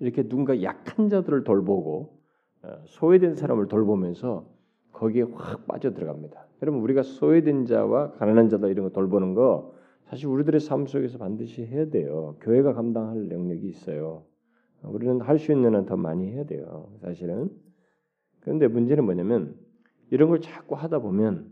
이렇게 0.00 0.22
누군가 0.22 0.62
약한 0.62 1.08
자들을 1.08 1.44
돌보고 1.44 2.18
어, 2.62 2.82
소외된 2.86 3.34
사람을 3.36 3.68
돌보면서 3.68 4.48
거기에 4.92 5.22
확 5.34 5.66
빠져 5.66 5.92
들어갑니다. 5.92 6.46
여러분 6.62 6.80
우리가 6.82 7.02
소외된 7.02 7.66
자와 7.66 8.12
가난한 8.12 8.48
자다 8.48 8.68
이런 8.68 8.86
거 8.86 8.92
돌보는 8.92 9.34
거 9.34 9.74
사실 10.06 10.26
우리들의 10.28 10.60
삶 10.60 10.86
속에서 10.86 11.18
반드시 11.18 11.64
해야 11.64 11.88
돼요. 11.90 12.36
교회가 12.40 12.72
감당할 12.74 13.30
영역이 13.30 13.66
있어요. 13.68 14.24
우리는 14.82 15.20
할 15.20 15.38
수 15.38 15.52
있는 15.52 15.74
한 15.74 15.86
더 15.86 15.96
많이 15.96 16.30
해야 16.30 16.44
돼요. 16.44 16.92
사실은. 17.00 17.50
그런데 18.40 18.68
문제는 18.68 19.04
뭐냐면 19.04 19.56
이런 20.10 20.28
걸 20.28 20.40
자꾸 20.40 20.74
하다 20.74 20.98
보면 21.00 21.50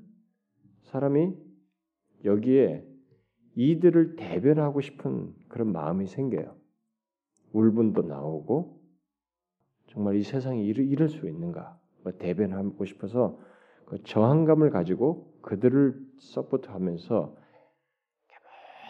사람이 0.83 1.35
여기에 2.25 2.87
이들을 3.55 4.17
대변하고 4.17 4.81
싶은 4.81 5.35
그런 5.49 5.73
마음이 5.73 6.07
생겨요. 6.07 6.55
울분도 7.53 8.03
나오고 8.03 8.81
정말 9.89 10.17
이 10.17 10.23
세상에 10.23 10.63
이럴, 10.63 10.87
이럴 10.87 11.09
수 11.09 11.29
있는가 11.29 11.79
뭐 12.03 12.13
대변하고 12.13 12.85
싶어서 12.85 13.39
그 13.85 14.03
저항감을 14.05 14.71
가지고 14.71 15.33
그들을 15.43 16.01
서포트하면서 16.19 17.37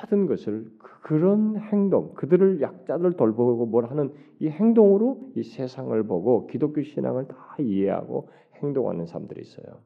모든 0.02 0.26
것을 0.26 0.70
그, 0.78 1.00
그런 1.02 1.56
행동, 1.56 2.14
그들을 2.14 2.60
약자들 2.60 3.12
돌보고 3.12 3.66
뭘 3.66 3.90
하는 3.90 4.12
이 4.38 4.48
행동으로 4.48 5.32
이 5.36 5.42
세상을 5.42 6.00
보고 6.04 6.46
기독교 6.46 6.82
신앙을 6.82 7.28
다 7.28 7.56
이해하고 7.58 8.28
행동하는 8.56 9.06
사람들이 9.06 9.40
있어요. 9.40 9.82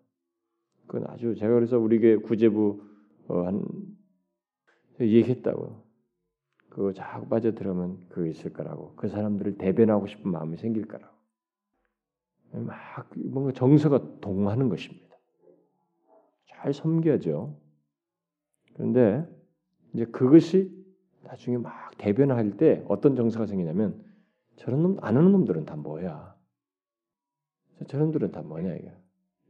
그건 0.87 1.09
아주 1.11 1.35
제가 1.35 1.53
그래서 1.55 1.79
우리 1.79 1.99
교회 1.99 2.17
구제부 2.17 2.83
어, 3.29 3.43
한 3.43 3.65
얘기했다고. 5.05 5.85
그거 6.69 6.93
자꾸 6.93 7.29
빠져들으면 7.29 8.09
그거 8.09 8.27
있을 8.27 8.53
거라고. 8.53 8.95
그 8.97 9.09
사람들을 9.09 9.59
대변하고 9.59 10.07
싶은 10.07 10.31
마음이 10.31 10.57
생길 10.57 10.87
거라고. 10.87 11.15
막 12.53 13.11
뭔가 13.17 13.53
정서가 13.53 14.21
동하는 14.21 14.69
것입니다. 14.69 15.17
잘 16.47 16.73
섬겨죠. 16.73 17.57
그런데 18.75 19.27
이제 19.93 20.05
그것이 20.07 20.75
나중에 21.23 21.59
막 21.59 21.97
대변할 21.99 22.57
때 22.57 22.85
어떤 22.89 23.17
정서가 23.17 23.47
생기냐면 23.47 24.05
저런 24.57 24.83
놈 24.83 24.99
아는 25.01 25.33
놈들은 25.33 25.65
다 25.67 25.77
뭐야? 25.77 26.37
저런 27.89 28.07
놈들은 28.07 28.33
다 28.33 28.43
뭐냐 28.43 28.75
이게. 28.75 28.93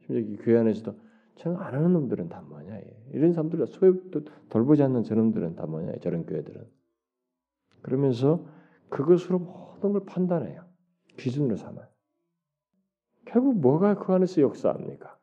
심지어 0.07 0.45
교회 0.45 0.59
안에서도 0.59 1.06
저는 1.37 1.59
안 1.59 1.75
하는 1.75 1.93
놈들은 1.93 2.29
다 2.29 2.41
뭐냐 2.43 2.81
이런 3.13 3.33
사람들 3.33 3.67
소액도 3.67 4.25
돌보지 4.49 4.83
않는 4.83 5.05
저놈들은 5.05 5.57
다 5.57 5.67
뭐냐 5.67 5.97
저런 6.01 6.27
교회들은. 6.27 6.67
그러면서 7.83 8.45
그것으로 8.89 9.39
모든 9.39 9.93
걸 9.93 10.05
판단해요. 10.05 10.65
기준으로 11.17 11.57
삼아요. 11.57 11.87
결국 13.27 13.59
뭐가 13.59 13.97
그 13.97 14.13
안에서 14.13 14.41
역사합니까? 14.41 15.19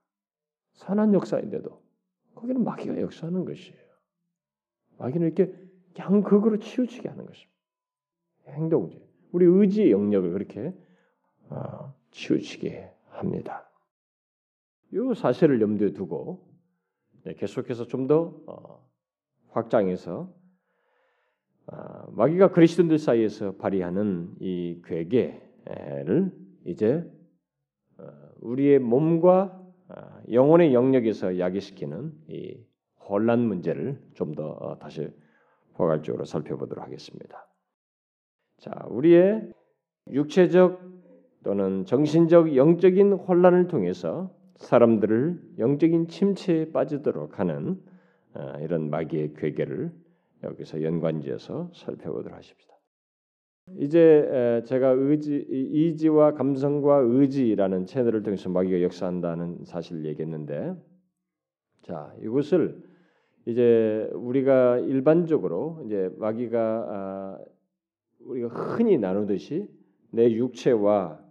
선한 0.74 1.14
역사인데도 1.14 1.82
거기는 2.36 2.64
마귀가 2.64 3.00
역사하는 3.00 3.46
것이에요. 3.46 3.84
마귀는 4.98 5.28
이렇게 5.28 5.54
양극으로 5.98 6.60
치우치게 6.60 7.10
하는 7.10 7.26
것입니다. 7.26 7.54
행동제. 8.48 9.02
우리 9.32 9.46
의지의 9.46 9.92
영역을 9.92 10.32
그렇게 10.34 10.74
어, 11.50 11.94
치우치게 12.12 12.94
합니다. 13.10 13.70
이 14.94 15.16
사실을 15.16 15.60
염두에 15.60 15.94
두고 15.94 16.48
네, 17.24 17.34
계속해서 17.34 17.88
좀더 17.88 18.44
어, 18.46 18.88
확장해서 19.50 20.32
아, 21.66 22.06
마귀가 22.12 22.52
그리스도인들 22.52 23.00
사이에서 23.00 23.56
발휘하는 23.56 24.36
이 24.40 24.82
괴계를 24.86 26.32
이제 26.66 27.04
어, 27.98 28.04
우리의 28.42 28.78
몸과 28.80 29.60
아, 29.88 30.22
영혼의 30.32 30.76
영역에서 30.76 31.40
야기시키는 31.40 32.14
이 32.28 32.64
혼란 33.10 33.40
문제를 33.40 34.00
좀더 34.14 34.48
어, 34.48 34.78
다시 34.78 35.10
포괄적으로 35.74 36.26
살펴보도록 36.26 36.86
하겠습니다. 36.86 37.48
자, 38.60 38.86
우리의 38.90 39.52
육체적 40.12 40.82
또는 41.44 41.84
정신적 41.86 42.56
영적인 42.56 43.14
혼란을 43.14 43.68
통해서 43.68 44.32
사람들을 44.56 45.56
영적인 45.60 46.08
침체에 46.08 46.72
빠지도록 46.72 47.40
하는 47.40 47.82
어, 48.34 48.54
이런 48.62 48.90
마귀의 48.90 49.34
괴계를 49.36 49.92
여기서 50.44 50.84
연관지어서 50.84 51.72
살펴보도록 51.74 52.38
하십시다. 52.38 52.74
이제 53.80 54.62
제가 54.66 54.90
의지, 54.90 55.38
이지와 55.38 56.34
감성과 56.34 56.98
의지라는 56.98 57.86
채널을 57.86 58.22
통해서 58.22 58.50
마귀가 58.50 58.82
역사한다는 58.82 59.64
사실을 59.64 60.06
얘기했는데, 60.06 60.76
자 61.84 62.14
이것을 62.22 62.84
이제 63.46 64.10
우리가 64.14 64.80
일반적으로 64.80 65.82
이제 65.86 66.10
마귀가 66.18 66.60
아, 66.60 67.40
우리가 68.20 68.48
흔히 68.50 68.98
나누듯이 68.98 69.70
내 70.12 70.32
육체와 70.32 71.23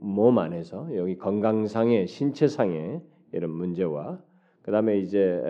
몸 0.00 0.38
안에서 0.38 0.96
여기 0.96 1.16
건강상의 1.16 2.06
신체상의 2.06 3.00
이런 3.32 3.50
문제와 3.50 4.18
그다음에 4.62 4.98
이제 4.98 5.42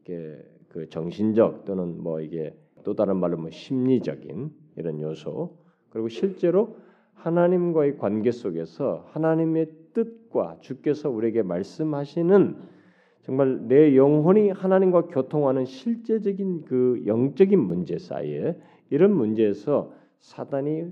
이게 0.00 0.36
그 0.68 0.88
정신적 0.88 1.64
또는 1.64 2.02
뭐 2.02 2.20
이게 2.20 2.54
또 2.82 2.94
다른 2.94 3.16
말로 3.16 3.36
뭐 3.36 3.50
심리적인 3.50 4.50
이런 4.76 5.00
요소 5.00 5.56
그리고 5.90 6.08
실제로 6.08 6.76
하나님과의 7.14 7.98
관계 7.98 8.30
속에서 8.30 9.06
하나님의 9.12 9.66
뜻과 9.92 10.58
주께서 10.60 11.10
우리에게 11.10 11.42
말씀하시는 11.42 12.56
정말 13.22 13.66
내 13.68 13.96
영혼이 13.96 14.50
하나님과 14.50 15.06
교통하는 15.06 15.64
실제적인 15.64 16.64
그 16.66 17.02
영적인 17.06 17.58
문제 17.58 17.98
사이에 17.98 18.58
이런 18.90 19.14
문제에서 19.14 19.92
사단이 20.18 20.88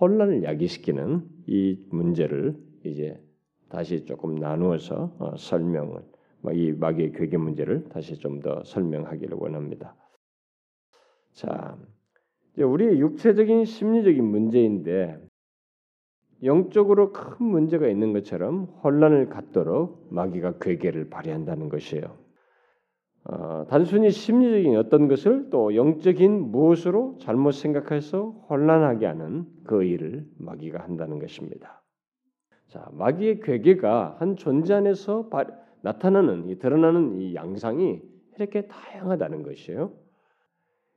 혼란을 0.00 0.42
야기시키는 0.44 1.28
이 1.46 1.78
문제를 1.90 2.56
이제 2.84 3.20
다시 3.68 4.04
조금 4.04 4.36
나누어서 4.36 5.16
어, 5.18 5.36
설명을 5.36 6.02
뭐이 6.42 6.72
마귀의 6.72 7.12
괴계 7.12 7.36
문제를 7.38 7.88
다시 7.88 8.18
좀 8.18 8.40
더 8.40 8.62
설명하기를 8.64 9.36
원합니다. 9.38 9.96
자, 11.32 11.78
이제 12.52 12.62
우리의 12.62 13.00
육체적인 13.00 13.64
심리적인 13.64 14.22
문제인데 14.24 15.18
영적으로 16.42 17.12
큰 17.12 17.46
문제가 17.46 17.88
있는 17.88 18.12
것처럼 18.12 18.64
혼란을 18.84 19.28
갖도록 19.30 20.06
마귀가 20.10 20.58
괴계를 20.58 21.08
발휘한다는 21.08 21.68
것이에요. 21.70 22.23
어, 23.24 23.64
단순히 23.68 24.10
심리적인 24.10 24.76
어떤 24.76 25.08
것을 25.08 25.48
또 25.50 25.74
영적인 25.74 26.50
무엇으로 26.50 27.16
잘못 27.20 27.52
생각해서 27.52 28.30
혼란하게 28.50 29.06
하는 29.06 29.46
그 29.64 29.82
일을 29.82 30.26
마귀가 30.38 30.80
한다는 30.80 31.18
것입니다. 31.18 31.82
자, 32.68 32.86
마귀의 32.92 33.40
괴계가 33.40 34.16
한 34.18 34.36
존재 34.36 34.74
안에서 34.74 35.28
바, 35.28 35.46
나타나는 35.80 36.48
이 36.48 36.58
드러나는 36.58 37.20
이 37.20 37.34
양상이 37.34 38.02
이렇게 38.36 38.66
다양하다는 38.66 39.42
것이에요. 39.42 39.92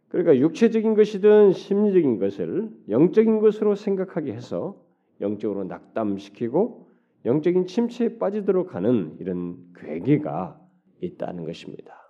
그러니까 0.10 0.38
육체적인 0.38 0.96
것이든 0.96 1.54
심리적인 1.54 2.20
것을 2.20 2.70
영적인 2.90 3.40
것으로 3.40 3.76
생각하게 3.76 4.34
해서 4.34 4.82
영적으로 5.22 5.64
낙담시키고 5.66 6.88
영적인 7.26 7.68
침체에 7.68 8.18
빠지도록 8.18 8.76
하는 8.76 9.16
이런 9.20 9.58
괴계가 9.76 10.60
있다는 11.02 11.46
것입니다. 11.46 12.07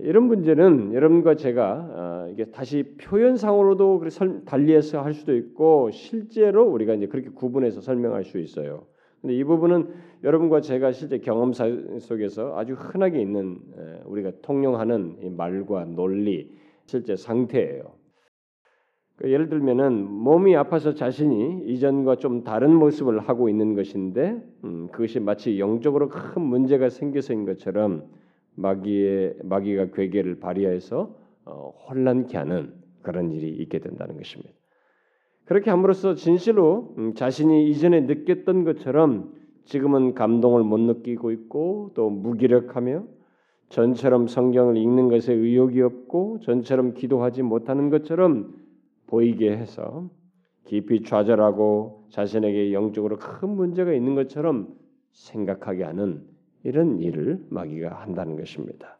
이런 0.00 0.24
문제는 0.24 0.94
여러분과 0.94 1.36
제가 1.36 1.88
어, 1.90 2.28
이게 2.30 2.46
다시 2.46 2.96
표현상으로도 3.00 4.02
달리해서 4.44 5.02
할 5.02 5.14
수도 5.14 5.34
있고 5.36 5.90
실제로 5.90 6.64
우리가 6.64 6.94
이제 6.94 7.06
그렇게 7.06 7.30
구분해서 7.30 7.80
설명할 7.80 8.24
수 8.24 8.38
있어요. 8.38 8.86
근데 9.20 9.36
이 9.36 9.44
부분은 9.44 9.88
여러분과 10.22 10.60
제가 10.60 10.92
실제 10.92 11.18
경험사 11.18 11.64
속에서 12.00 12.58
아주 12.58 12.74
흔하게 12.74 13.22
있는 13.22 13.58
우리가 14.04 14.32
통용하는 14.42 15.34
말과 15.36 15.84
논리, 15.86 16.50
실제 16.84 17.16
상태예요. 17.16 17.84
그 19.16 19.30
예를 19.30 19.48
들면은 19.48 20.10
몸이 20.10 20.56
아파서 20.56 20.92
자신이 20.92 21.62
이전과 21.66 22.16
좀 22.16 22.42
다른 22.42 22.74
모습을 22.74 23.20
하고 23.20 23.48
있는 23.48 23.74
것인데 23.74 24.42
음, 24.64 24.88
그것이 24.90 25.20
마치 25.20 25.60
영적으로 25.60 26.08
큰 26.08 26.42
문제가 26.42 26.88
생겨서인 26.88 27.46
것처럼 27.46 28.08
마귀의 28.56 29.36
마귀가 29.42 29.86
괴계를 29.92 30.40
발휘해서 30.40 31.14
어, 31.46 31.74
혼란케 31.88 32.36
하는 32.36 32.74
그런 33.02 33.30
일이 33.30 33.48
있게 33.50 33.78
된다는 33.78 34.16
것입니다. 34.16 34.52
그렇게 35.44 35.70
함으로써 35.70 36.14
진실로 36.14 36.94
음, 36.98 37.14
자신이 37.14 37.68
이전에 37.70 38.02
느꼈던 38.02 38.64
것처럼 38.64 39.34
지금은 39.64 40.14
감동을 40.14 40.62
못 40.62 40.78
느끼고 40.78 41.30
있고 41.32 41.92
또 41.94 42.10
무기력하며 42.10 43.04
전처럼 43.68 44.26
성경을 44.26 44.76
읽는 44.76 45.08
것에 45.08 45.32
의욕이 45.32 45.80
없고 45.80 46.40
전처럼 46.40 46.94
기도하지 46.94 47.42
못하는 47.42 47.90
것처럼 47.90 48.54
보이게 49.06 49.50
해서 49.56 50.08
깊이 50.64 51.02
좌절하고 51.02 52.06
자신에게 52.10 52.72
영적으로 52.72 53.18
큰 53.18 53.50
문제가 53.50 53.92
있는 53.92 54.14
것처럼 54.14 54.74
생각하게 55.12 55.84
하는 55.84 56.22
이런 56.64 56.98
일을 56.98 57.40
마귀가 57.50 58.00
한다는 58.02 58.36
것입니다. 58.36 58.98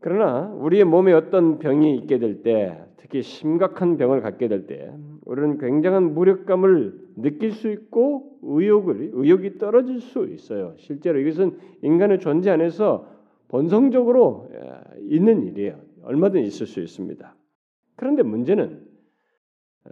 그러나 0.00 0.52
우리의 0.54 0.84
몸에 0.84 1.12
어떤 1.12 1.58
병이 1.58 1.96
있게 1.96 2.18
될 2.18 2.42
때, 2.42 2.84
특히 2.98 3.22
심각한 3.22 3.96
병을 3.96 4.20
갖게 4.20 4.46
될 4.48 4.66
때, 4.66 4.92
우리는 5.24 5.58
굉장한 5.58 6.14
무력감을 6.14 7.06
느낄 7.16 7.52
수 7.52 7.70
있고 7.70 8.38
의욕을 8.42 9.12
의욕이 9.14 9.58
떨어질 9.58 10.00
수 10.00 10.26
있어요. 10.26 10.74
실제로 10.76 11.18
이것은 11.18 11.58
인간의 11.82 12.20
존재 12.20 12.50
안에서 12.50 13.08
본성적으로 13.48 14.50
있는 15.00 15.44
일이에요. 15.44 15.80
얼마든 16.02 16.42
있을 16.42 16.66
수 16.66 16.80
있습니다. 16.80 17.34
그런데 17.96 18.22
문제는 18.22 18.84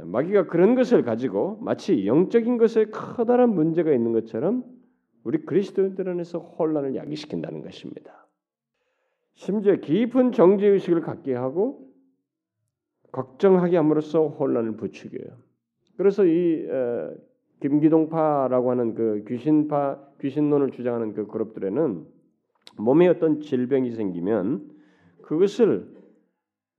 마귀가 0.03 0.47
그런 0.47 0.75
것을 0.75 1.03
가지고 1.03 1.59
마치 1.61 2.07
영적인 2.07 2.59
것에 2.59 2.87
커다란 2.87 3.55
문제가 3.55 3.92
있는 3.92 4.12
것처럼 4.12 4.64
우리 5.24 5.44
그리스도인들 5.44 6.08
안에서 6.08 6.38
혼란을 6.38 6.94
야기시킨다는 6.94 7.62
것입니다. 7.62 8.26
심지어 9.34 9.76
깊은 9.76 10.32
정죄 10.32 10.66
의식을 10.68 11.00
갖게 11.00 11.34
하고 11.34 11.90
걱정하게 13.10 13.76
함으로써 13.76 14.28
혼란을 14.28 14.76
부추겨요. 14.76 15.38
그래서 15.96 16.24
이 16.24 16.68
어, 16.68 17.14
김기동파라고 17.60 18.70
하는 18.70 18.94
그 18.94 19.24
귀신파 19.26 19.98
귀신론을 20.20 20.70
주장하는 20.70 21.14
그 21.14 21.26
그룹들에는 21.26 22.06
몸에 22.78 23.08
어떤 23.08 23.40
질병이 23.40 23.92
생기면 23.92 24.70
그것을 25.22 25.94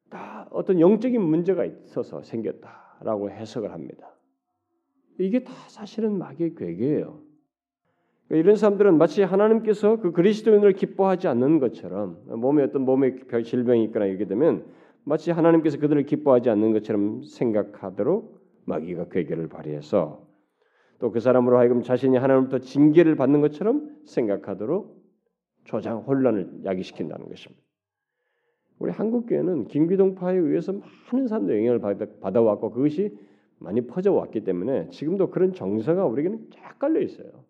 다 0.10 0.47
어떤 0.51 0.79
영적인 0.79 1.19
문제가 1.21 1.65
있어서 1.65 2.21
생겼다라고 2.21 3.31
해석을 3.31 3.71
합니다. 3.71 4.15
이게 5.17 5.43
다 5.43 5.53
사실은 5.67 6.17
마귀의 6.17 6.55
괴계예요. 6.55 7.24
그러니까 8.27 8.43
이런 8.43 8.55
사람들은 8.55 8.97
마치 8.97 9.21
하나님께서 9.21 9.97
그 9.97 10.11
그리스도인을 10.11 10.73
기뻐하지 10.73 11.27
않는 11.27 11.59
것처럼 11.59 12.17
몸에 12.27 12.63
어떤 12.63 12.83
몸에 12.83 13.15
질병이 13.43 13.83
있거나 13.85 14.05
이렇게 14.05 14.25
되면 14.25 14.65
마치 15.03 15.31
하나님께서 15.31 15.77
그들을 15.79 16.03
기뻐하지 16.03 16.49
않는 16.49 16.73
것처럼 16.73 17.23
생각하도록 17.23 18.39
마귀가 18.65 19.09
괴계를 19.09 19.47
발휘해서 19.47 20.25
또 20.99 21.11
그 21.11 21.19
사람으로 21.19 21.57
하여금 21.57 21.81
자신이 21.81 22.17
하나님부터 22.17 22.59
징계를 22.59 23.15
받는 23.15 23.41
것처럼 23.41 23.89
생각하도록 24.05 25.03
조장 25.65 25.99
혼란을 25.99 26.61
야기시킨다는 26.63 27.27
것입니다. 27.27 27.61
우리 28.79 28.91
한국 28.91 29.27
교회는 29.27 29.67
김기동파에 29.67 30.35
의해서 30.35 30.73
많은 31.11 31.27
사람들 31.27 31.57
영향을 31.57 31.79
받아, 32.19 32.41
왔고 32.41 32.71
그것이 32.71 33.15
많이 33.59 33.81
퍼져 33.88 34.13
왔기 34.13 34.43
때문에 34.43 34.89
지금도 34.89 35.29
그런 35.29 35.53
정서가 35.53 36.05
우리에게는 36.05 36.49
쫙 36.51 36.77
깔려 36.77 37.01
있어요. 37.01 37.44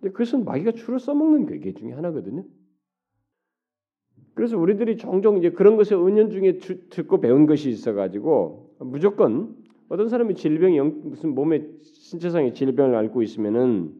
그것은 0.00 0.44
마귀가 0.44 0.72
주로 0.72 0.98
써먹는 0.98 1.46
괴계 1.46 1.74
중에 1.74 1.92
하나거든요. 1.92 2.44
그래서 4.34 4.56
우리들이 4.56 4.96
종종 4.96 5.36
이제 5.36 5.50
그런 5.50 5.76
것에 5.76 5.94
은연 5.94 6.30
중에 6.30 6.58
주, 6.58 6.88
듣고 6.88 7.20
배운 7.20 7.46
것이 7.46 7.68
있어가지고 7.68 8.76
무조건 8.80 9.56
어떤 9.88 10.08
사람이 10.08 10.34
질병이 10.34 10.78
영, 10.78 11.00
무슨 11.04 11.34
몸에 11.34 11.68
신체상의 11.82 12.54
질병을 12.54 12.94
앓고 12.94 13.22
있으면은 13.22 13.92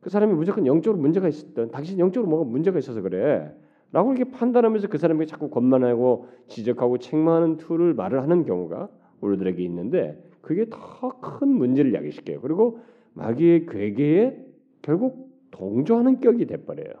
그 0.00 0.10
사람이 0.10 0.34
무조건 0.34 0.66
영적으로 0.66 1.00
문제가 1.00 1.28
있었던 1.28 1.70
당신 1.70 1.98
영적으로 2.00 2.28
뭐가 2.28 2.44
문제가 2.44 2.78
있어서 2.78 3.02
그래. 3.02 3.54
라고 3.92 4.12
이렇게 4.12 4.30
판단하면서 4.30 4.88
그 4.88 4.98
사람에게 4.98 5.26
자꾸 5.26 5.50
권면하고 5.50 6.26
지적하고 6.48 6.98
책망하는 6.98 7.58
투의 7.58 7.94
말을 7.94 8.22
하는 8.22 8.44
경우가 8.44 8.88
우리들에게 9.20 9.62
있는데 9.62 10.20
그게 10.40 10.66
더 10.68 11.20
큰 11.20 11.48
문제를 11.48 11.94
야기시켜요. 11.94 12.40
그리고 12.40 12.78
마귀의 13.14 13.66
궤계에 13.66 14.41
결국 14.82 15.30
동조하는 15.50 16.20
격이 16.20 16.46
돼버려요. 16.46 16.92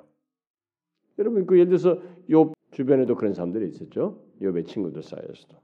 여러분 1.18 1.46
그 1.46 1.58
예를 1.58 1.68
들어서 1.68 2.00
욥 2.30 2.52
주변에도 2.70 3.16
그런 3.16 3.34
사람들이 3.34 3.68
있었죠. 3.68 4.22
욥의 4.40 4.64
친구들 4.64 5.02
사이에서도 5.02 5.56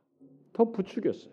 더 0.53 0.71
부추겼어요. 0.71 1.33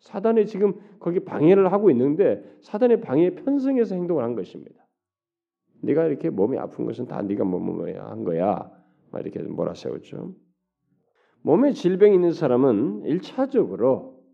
사단이 0.00 0.46
지금 0.46 0.74
거기 0.98 1.20
방해를 1.20 1.72
하고 1.72 1.90
있는데 1.90 2.44
사단의 2.60 3.00
방해에 3.00 3.34
편승해서 3.36 3.94
행동을 3.94 4.22
한 4.22 4.34
것입니다. 4.34 4.84
네가 5.82 6.06
이렇게 6.06 6.30
몸이 6.30 6.58
아픈 6.58 6.84
것은 6.84 7.06
다 7.06 7.22
네가 7.22 7.44
뭐뭐야 7.44 8.04
한 8.04 8.24
거야. 8.24 8.70
막 9.10 9.20
이렇게 9.20 9.40
몰아 9.42 9.74
세웠죠. 9.74 10.34
몸에 11.42 11.72
질병이 11.72 12.14
있는 12.14 12.32
사람은 12.32 13.04
일차적으로 13.04 14.24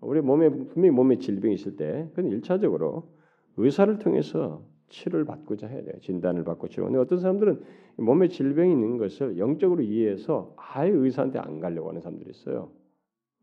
우리 0.00 0.20
몸에 0.20 0.48
분명히 0.48 0.90
몸에 0.90 1.18
질병이 1.18 1.54
있을 1.54 1.76
때 1.76 2.08
그건 2.14 2.30
일차적으로 2.30 3.14
의사를 3.56 3.98
통해서 3.98 4.64
치료를 4.90 5.24
받고자 5.24 5.66
해야 5.66 5.82
돼요. 5.82 5.94
진단을 6.00 6.44
받고 6.44 6.68
치료. 6.68 6.84
근데 6.84 6.98
어떤 6.98 7.18
사람들은 7.18 7.60
몸에 7.96 8.28
질병이 8.28 8.70
있는 8.70 8.98
것을 8.98 9.38
영적으로 9.38 9.82
이해해서 9.82 10.54
아예 10.56 10.90
의사한테 10.90 11.38
안 11.38 11.60
가려고 11.60 11.88
하는 11.88 12.00
사람들이 12.00 12.30
있어요. 12.30 12.70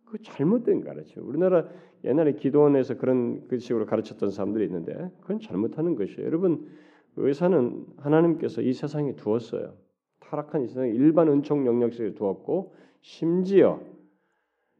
그 0.06 0.22
잘못된 0.22 0.82
가르침. 0.82 1.28
우리나라 1.28 1.68
옛날에 2.04 2.34
기도원에서 2.34 2.98
그런 2.98 3.48
그 3.48 3.60
식으로 3.60 3.86
가르쳤던 3.86 4.30
사람들이 4.30 4.66
있는데 4.66 5.12
그건 5.22 5.40
잘못하는 5.40 5.96
것이에요. 5.96 6.26
여러분 6.26 6.68
의사는 7.16 7.86
하나님께서 7.98 8.62
이 8.62 8.74
세상에 8.74 9.16
두었어요. 9.16 9.74
타락한 10.20 10.64
이 10.64 10.68
세상에 10.68 10.90
일반 10.90 11.28
은총 11.30 11.66
영역 11.66 11.94
속에 11.94 12.14
두었고 12.14 12.76
심지어 13.02 13.82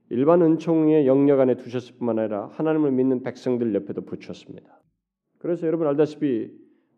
일반 0.10 0.42
은총의 0.42 1.08
영역 1.08 1.40
안에 1.40 1.56
두셨을 1.56 1.96
뿐만 1.98 2.20
아니라 2.20 2.48
하나님을 2.54 2.92
믿는 2.92 3.24
백성들 3.24 3.74
옆에도 3.74 4.02
붙였습니다. 4.02 4.77
그래서 5.40 5.68
여러분 5.68 5.88
알다시피 5.88 6.52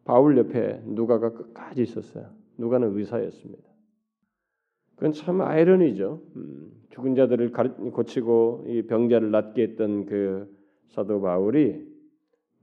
바울 0.05 0.37
옆에 0.37 0.81
누가가 0.85 1.31
끝까지 1.31 1.81
있었어요. 1.81 2.29
누가는 2.57 2.97
의사였습니다. 2.97 3.69
그건 4.95 5.13
참 5.13 5.41
아이러니죠. 5.41 6.21
음, 6.35 6.71
죽은 6.89 7.15
자들을 7.15 7.51
고치고 7.51 8.65
이 8.67 8.81
병자를 8.83 9.31
낫게 9.31 9.63
했던 9.63 10.05
그 10.05 10.53
사도 10.89 11.21
바울이 11.21 11.87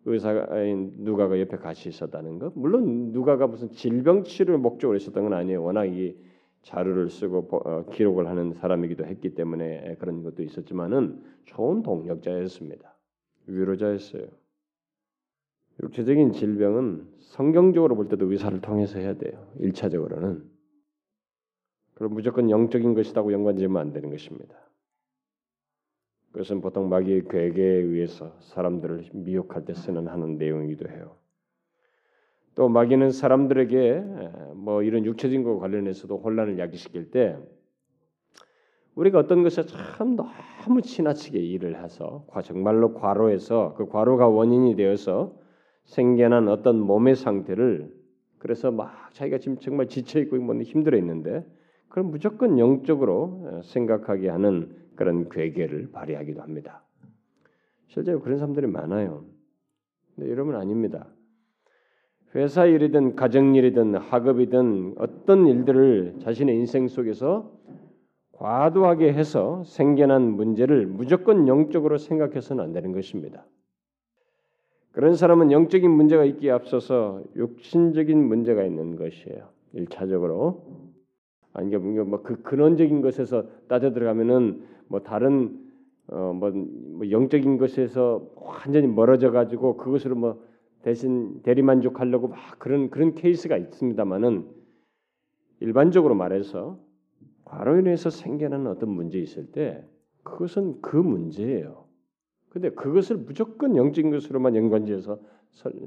의사인 0.05 0.93
누가가 0.99 1.39
옆에 1.41 1.57
같이 1.57 1.89
있었다는 1.89 2.39
것. 2.39 2.53
물론 2.55 3.12
누가가 3.12 3.47
무슨 3.47 3.71
질병 3.71 4.23
치료를 4.23 4.59
목적으로 4.59 4.97
있었던 4.97 5.23
건 5.25 5.33
아니에요. 5.33 5.62
워낙 5.62 5.87
이 5.87 6.17
자료를 6.62 7.11
쓰고 7.11 7.49
어, 7.51 7.87
기록을 7.91 8.27
하는 8.27 8.53
사람이기도 8.53 9.05
했기 9.05 9.35
때문에 9.35 9.97
그런 9.99 10.23
것도 10.23 10.43
있었지만은 10.43 11.23
좋은 11.45 11.83
동력자였습니다. 11.83 12.97
위로자였어요. 13.47 14.27
육체적인 15.83 16.33
질병은 16.33 17.07
성경적으로 17.21 17.97
볼 17.97 18.09
때도 18.09 18.31
의사를 18.31 18.61
통해서 18.61 18.99
해야 18.99 19.15
돼요. 19.15 19.47
일차적으로는. 19.59 20.43
그럼 21.95 22.15
무조건 22.15 22.51
영적인 22.51 22.95
것이라고 22.95 23.33
연관지으면 23.33 23.81
안 23.81 23.93
되는 23.93 24.11
것입니다. 24.11 24.55
그것은 26.33 26.61
보통 26.61 26.89
마귀의 26.89 27.29
괴계에 27.29 27.77
의해서 27.81 28.37
사람들을 28.41 29.11
미혹할 29.12 29.65
때 29.65 29.75
쓰는 29.75 30.07
하는 30.07 30.37
내용이기도 30.37 30.89
해요. 30.91 31.17
또 32.55 32.69
마귀는 32.69 33.11
사람들에게 33.11 34.05
뭐 34.55 34.83
이런 34.83 35.05
육체적인 35.05 35.45
것 35.45 35.59
관련해서도 35.59 36.19
혼란을 36.19 36.59
야기시킬 36.59 37.11
때 37.11 37.39
우리가 38.95 39.19
어떤 39.19 39.43
것에 39.43 39.65
참 39.67 40.17
너무 40.17 40.81
지나치게 40.83 41.39
일을 41.39 41.83
해서 41.83 42.27
정말로 42.45 42.95
과로해서 42.95 43.75
그 43.77 43.87
과로가 43.87 44.29
원인이 44.29 44.75
되어서 44.75 45.39
생겨난 45.87 46.49
어떤 46.49 46.79
몸의 46.81 47.16
상태를 47.16 47.90
그래서 48.38 48.70
막 48.70 49.12
자기가 49.12 49.38
지금 49.38 49.59
정말 49.59 49.88
지쳐 49.88 50.20
있고 50.20 50.37
뭐 50.37 50.55
힘들어 50.61 50.99
있는데 50.99 51.44
그걸 51.88 52.05
무조건 52.05 52.59
영적으로 52.59 53.42
어, 53.44 53.61
생각하게 53.64 54.29
하는 54.29 54.77
그런 54.94 55.29
괴계를 55.29 55.90
발휘하기도 55.92 56.42
합니다. 56.42 56.83
실제로 57.88 58.20
그런 58.20 58.38
사람들이 58.38 58.66
많아요. 58.66 59.25
근데 60.14 60.31
여러분 60.31 60.57
아닙니다. 60.57 61.07
회사 62.35 62.66
일이든 62.66 63.16
가정 63.16 63.55
일이든 63.55 63.94
학업이든 63.94 64.96
어떤 64.99 65.46
일들을 65.46 66.16
자신의 66.20 66.55
인생 66.57 66.88
속에서 66.88 67.51
과도하게 68.33 69.12
해서 69.14 69.62
생겨난 69.64 70.33
문제를 70.33 70.87
무조건 70.87 71.49
영적으로 71.49 71.96
생각해서는 71.96 72.62
안 72.62 72.72
되는 72.72 72.92
것입니다. 72.92 73.46
그런 74.97 75.15
사람은 75.15 75.53
영적인 75.53 75.91
문제가 75.91 76.25
있기에 76.25 76.51
앞서서 76.51 77.23
육신적인 77.37 78.17
문제가 78.17 78.65
있는 78.65 78.97
것이에요. 78.97 79.51
일차적으로 79.75 80.65
아니 81.53 81.77
뭐그 81.77 82.41
근원적인 82.41 83.03
것에서 83.03 83.45
따져 83.69 83.93
들어가면은 83.93 84.65
뭐 84.89 85.01
다른 85.01 85.61
어뭐 86.07 86.51
뭐 86.51 87.11
영적인 87.11 87.59
것에서 87.59 88.27
완전히 88.37 88.87
멀어져 88.87 89.33
가지고 89.33 89.77
그것으로 89.77 90.15
뭐 90.15 90.43
대신 90.81 91.43
대리만족하려고 91.43 92.29
막 92.29 92.59
그런 92.59 92.89
그런 92.89 93.15
케이스가 93.15 93.59
있습니다만은 93.59 94.47
일반적으로 95.61 96.15
말해서 96.15 96.79
과로 97.45 97.79
인해서 97.81 98.09
생겨나는 98.09 98.69
어떤 98.69 98.89
문제 98.89 99.19
있을 99.19 99.53
때 99.53 99.85
그것은 100.23 100.81
그 100.81 100.97
문제예요. 100.97 101.86
근데 102.51 102.71
그것을 102.71 103.17
무조건 103.17 103.77
영적인 103.77 104.11
것으로만 104.11 104.57
연관지어서 104.57 105.19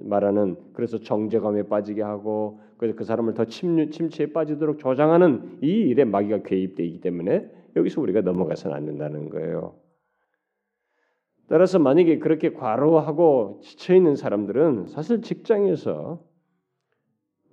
말하는 0.04 0.56
그래서 0.74 1.00
정제감에 1.00 1.64
빠지게 1.64 2.02
하고 2.02 2.60
그래서 2.78 2.96
그 2.96 3.04
사람을 3.04 3.34
더 3.34 3.46
침류, 3.46 3.90
침체에 3.90 4.32
빠지도록 4.32 4.80
조장하는 4.80 5.60
이 5.62 5.68
일에 5.68 6.06
마귀가 6.06 6.44
개입되어 6.44 6.86
있기 6.86 7.02
때문에 7.02 7.50
여기서 7.76 8.02
우리가 8.02 8.22
넘어가서는 8.22 8.76
안 8.76 8.86
된다는 8.86 9.30
거예요. 9.30 9.76
따라서 11.48 11.80
만약에 11.80 12.20
그렇게 12.20 12.54
과로하고 12.54 13.60
지쳐 13.64 13.96
있는 13.96 14.16
사람들은 14.16 14.88
사실 14.88 15.22
직장에서 15.22 16.24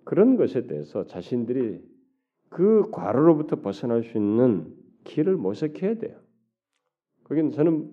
그런 0.04 0.36
것에 0.36 0.66
대해서 0.66 1.06
자신들이 1.06 1.80
그 2.48 2.90
과로로부터 2.90 3.60
벗어날 3.60 4.02
수 4.02 4.16
있는 4.16 4.72
길을 5.04 5.36
모색해야 5.36 5.94
돼요. 5.98 6.18
거긴 7.24 7.50
저는 7.50 7.90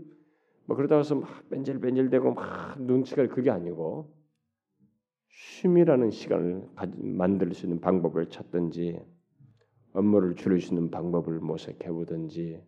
뭐 0.65 0.75
그러다 0.77 0.97
가서 0.97 1.15
막 1.15 1.49
뺀질뺀질대고 1.49 2.33
막 2.33 2.81
눈치가 2.81 3.27
그게 3.27 3.49
아니고 3.51 4.13
쉼이라는 5.29 6.11
시간을 6.11 6.69
만들 6.97 7.53
수 7.53 7.65
있는 7.65 7.79
방법을 7.81 8.29
찾든지 8.29 8.99
업무를 9.93 10.35
줄일 10.35 10.61
수 10.61 10.73
있는 10.73 10.89
방법을 10.89 11.39
모색해 11.39 11.91
보든지 11.91 12.63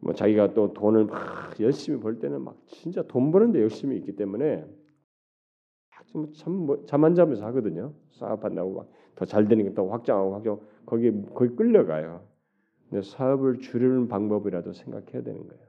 뭐 0.00 0.12
자기가 0.12 0.52
또 0.54 0.72
돈을 0.74 1.06
막 1.06 1.58
열심히 1.60 1.98
벌 1.98 2.18
때는 2.18 2.42
막 2.42 2.60
진짜 2.66 3.02
돈 3.02 3.30
버는데 3.32 3.60
열심히 3.60 3.96
있기 3.98 4.16
때문에 4.16 4.66
참잠 6.36 7.04
안 7.04 7.14
자면서 7.14 7.44
하거든요. 7.46 7.94
사업한다고 8.12 8.74
막 8.74 9.04
더 9.14 9.24
잘 9.26 9.46
되니까 9.48 9.70
또 9.74 9.90
확장하고 9.90 10.34
확장 10.34 10.60
거기 10.86 11.10
거기 11.34 11.54
끌려가요. 11.54 12.26
근데 12.90 13.02
사업을 13.02 13.58
줄이는 13.60 14.08
방법이라도 14.08 14.72
생각해야 14.72 15.22
되는 15.22 15.46
거예요. 15.46 15.63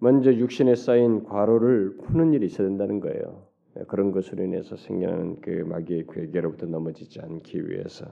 먼저 0.00 0.32
육신에 0.32 0.74
쌓인 0.76 1.24
과로를 1.24 1.96
푸는 1.96 2.32
일이 2.32 2.46
있어야 2.46 2.68
된다는 2.68 3.00
거예요. 3.00 3.48
그런 3.88 4.12
것으로 4.12 4.44
인해서 4.44 4.76
생겨나는 4.76 5.40
그 5.40 5.50
마귀의 5.50 6.06
괴계로부터 6.08 6.66
넘어지지 6.66 7.20
않기 7.20 7.68
위해서. 7.68 8.06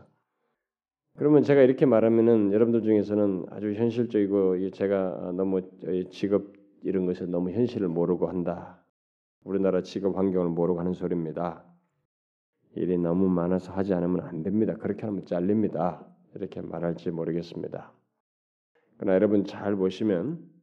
그러면 1.16 1.42
제가 1.42 1.62
이렇게 1.62 1.86
말하면은 1.86 2.52
여러분들 2.52 2.82
중에서는 2.82 3.46
아주 3.50 3.72
현실적이고 3.72 4.70
제가 4.70 5.32
너무 5.34 5.62
직업 6.10 6.52
이런 6.82 7.06
것을 7.06 7.30
너무 7.30 7.50
현실을 7.50 7.88
모르고 7.88 8.28
한다. 8.28 8.84
우리나라 9.44 9.82
직업 9.82 10.16
환경을 10.18 10.50
모르고 10.50 10.78
하는 10.80 10.92
소리입니다. 10.92 11.64
일이 12.74 12.98
너무 12.98 13.28
많아서 13.28 13.72
하지 13.72 13.94
않으면 13.94 14.20
안 14.26 14.42
됩니다. 14.42 14.74
그렇게 14.74 15.06
하면 15.06 15.24
잘립니다. 15.24 16.04
이렇게 16.34 16.60
말할지 16.60 17.10
모르겠습니다. 17.10 17.92
그러나 18.98 19.14
여러분 19.14 19.44
잘 19.44 19.74
보시면 19.74 20.55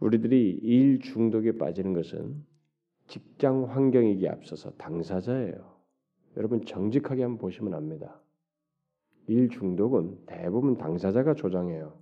우리들이 0.00 0.50
일 0.62 1.00
중독에 1.00 1.56
빠지는 1.58 1.92
것은 1.92 2.44
직장 3.06 3.64
환경이기에 3.64 4.28
앞서서 4.28 4.70
당사자예요. 4.72 5.78
여러분 6.36 6.64
정직하게 6.64 7.22
한번 7.22 7.38
보시면 7.38 7.74
압니다. 7.74 8.20
일 9.26 9.48
중독은 9.50 10.26
대부분 10.26 10.78
당사자가 10.78 11.34
조장해요. 11.34 11.98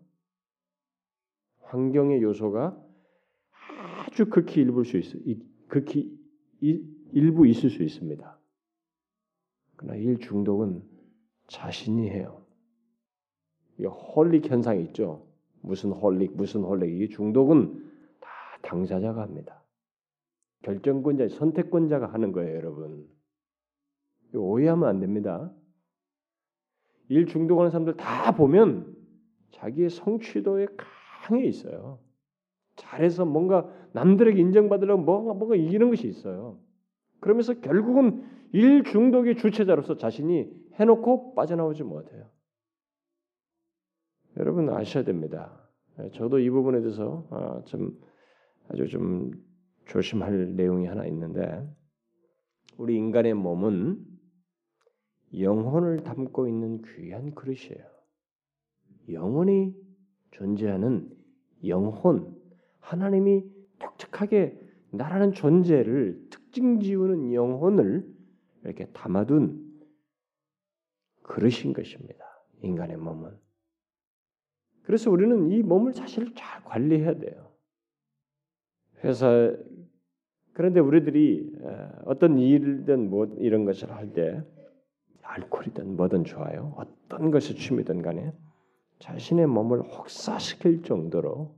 환경의 1.62 2.22
요소가 2.22 2.80
아주 4.06 4.26
극히 4.30 4.60
일부 4.62 4.84
수 4.84 4.96
있어, 4.96 5.18
극히 5.68 6.16
일 6.60 7.32
부 7.32 7.46
있을 7.46 7.70
수 7.70 7.82
있습니다. 7.82 8.38
그러나 9.76 9.96
일 9.96 10.18
중독은 10.18 10.82
자신이 11.48 12.10
해요. 12.10 12.44
이 13.78 13.84
holic 13.84 14.50
현상이 14.50 14.84
있죠. 14.84 15.26
무슨 15.62 15.90
holic, 15.90 16.36
무슨 16.36 16.62
holic. 16.62 17.00
이 17.00 17.08
중독은 17.08 17.84
다 17.84 17.87
당사자가 18.62 19.22
합니다. 19.22 19.62
결정권자, 20.62 21.28
선택권자가 21.28 22.06
하는 22.06 22.32
거예요, 22.32 22.56
여러분. 22.56 23.06
오해하면 24.34 24.88
안 24.88 25.00
됩니다. 25.00 25.52
일 27.08 27.26
중독하는 27.26 27.70
사람들 27.70 27.96
다 27.96 28.36
보면 28.36 28.94
자기의 29.52 29.90
성취도에 29.90 30.66
강해 31.22 31.44
있어요. 31.44 32.00
잘해서 32.76 33.24
뭔가 33.24 33.68
남들에게 33.92 34.38
인정받으려고 34.40 35.02
뭔가 35.02 35.34
뭔가 35.34 35.56
이기는 35.56 35.88
것이 35.90 36.06
있어요. 36.06 36.58
그러면서 37.20 37.60
결국은 37.60 38.24
일 38.52 38.84
중독의 38.84 39.36
주체자로서 39.36 39.96
자신이 39.96 40.50
해놓고 40.74 41.34
빠져나오지 41.34 41.82
못해요. 41.82 42.26
여러분 44.36 44.70
아셔야 44.70 45.02
됩니다. 45.04 45.68
저도 46.12 46.38
이 46.38 46.48
부분에 46.48 46.80
대해서 46.80 47.26
아, 47.30 47.62
좀 47.64 47.98
아주 48.68 48.86
좀 48.88 49.30
조심할 49.86 50.54
내용이 50.56 50.86
하나 50.86 51.06
있는데 51.06 51.66
우리 52.76 52.96
인간의 52.96 53.34
몸은 53.34 54.04
영혼을 55.38 56.02
담고 56.04 56.48
있는 56.48 56.82
귀한 56.82 57.34
그릇이에요. 57.34 57.84
영혼이 59.10 59.74
존재하는 60.30 61.10
영혼, 61.66 62.36
하나님이 62.80 63.44
독특하게 63.78 64.58
나라는 64.90 65.32
존재를 65.32 66.28
특징 66.30 66.80
지우는 66.80 67.34
영혼을 67.34 68.06
이렇게 68.64 68.86
담아둔 68.92 69.68
그릇인 71.22 71.72
것입니다. 71.72 72.24
인간의 72.62 72.96
몸은. 72.96 73.36
그래서 74.82 75.10
우리는 75.10 75.50
이 75.50 75.62
몸을 75.62 75.92
사실 75.92 76.34
잘 76.34 76.64
관리해야 76.64 77.18
돼요. 77.18 77.47
회사 79.04 79.54
그런데 80.52 80.80
우리들이 80.80 81.52
어떤 82.04 82.38
일이든 82.38 83.10
뭐 83.10 83.26
이런 83.38 83.64
것을 83.64 83.92
할 83.92 84.12
때 84.12 84.42
알코올이든 85.28 85.96
뭐든 85.96 86.24
좋아요. 86.24 86.74
어떤 86.76 87.30
것이 87.30 87.54
취미든 87.54 88.02
간에 88.02 88.32
자신의 88.98 89.46
몸을 89.46 89.82
혹사시킬 89.82 90.82
정도로 90.82 91.54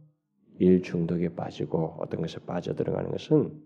일 0.59 0.83
중독에 0.83 1.31
빠지고 1.35 1.96
어떤 2.00 2.20
것에 2.20 2.38
빠져들어가는 2.40 3.11
것은 3.11 3.62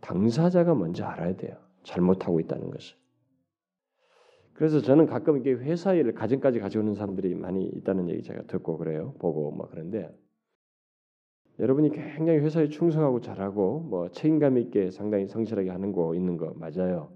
당사자가 0.00 0.74
먼저 0.74 1.04
알아야 1.04 1.36
돼요. 1.36 1.56
잘못하고 1.84 2.40
있다는 2.40 2.70
것을. 2.70 2.96
그래서 4.52 4.80
저는 4.80 5.06
가끔 5.06 5.38
이게 5.38 5.52
회사 5.52 5.94
일을 5.94 6.14
가정까지 6.14 6.58
가져오는 6.58 6.94
사람들이 6.94 7.34
많이 7.36 7.64
있다는 7.64 8.10
얘기 8.10 8.22
제가 8.22 8.42
듣고 8.42 8.76
그래요. 8.76 9.14
보고 9.20 9.52
막 9.52 9.70
그런데 9.70 10.12
여러분이 11.58 11.90
굉장히 11.90 12.38
회사에 12.38 12.68
충성하고 12.68 13.20
잘하고 13.20 13.80
뭐 13.80 14.08
책임감 14.10 14.58
있게 14.58 14.90
상당히 14.90 15.26
성실하게 15.26 15.70
하는 15.70 15.92
거 15.92 16.14
있는 16.14 16.36
거 16.36 16.54
맞아요. 16.54 17.12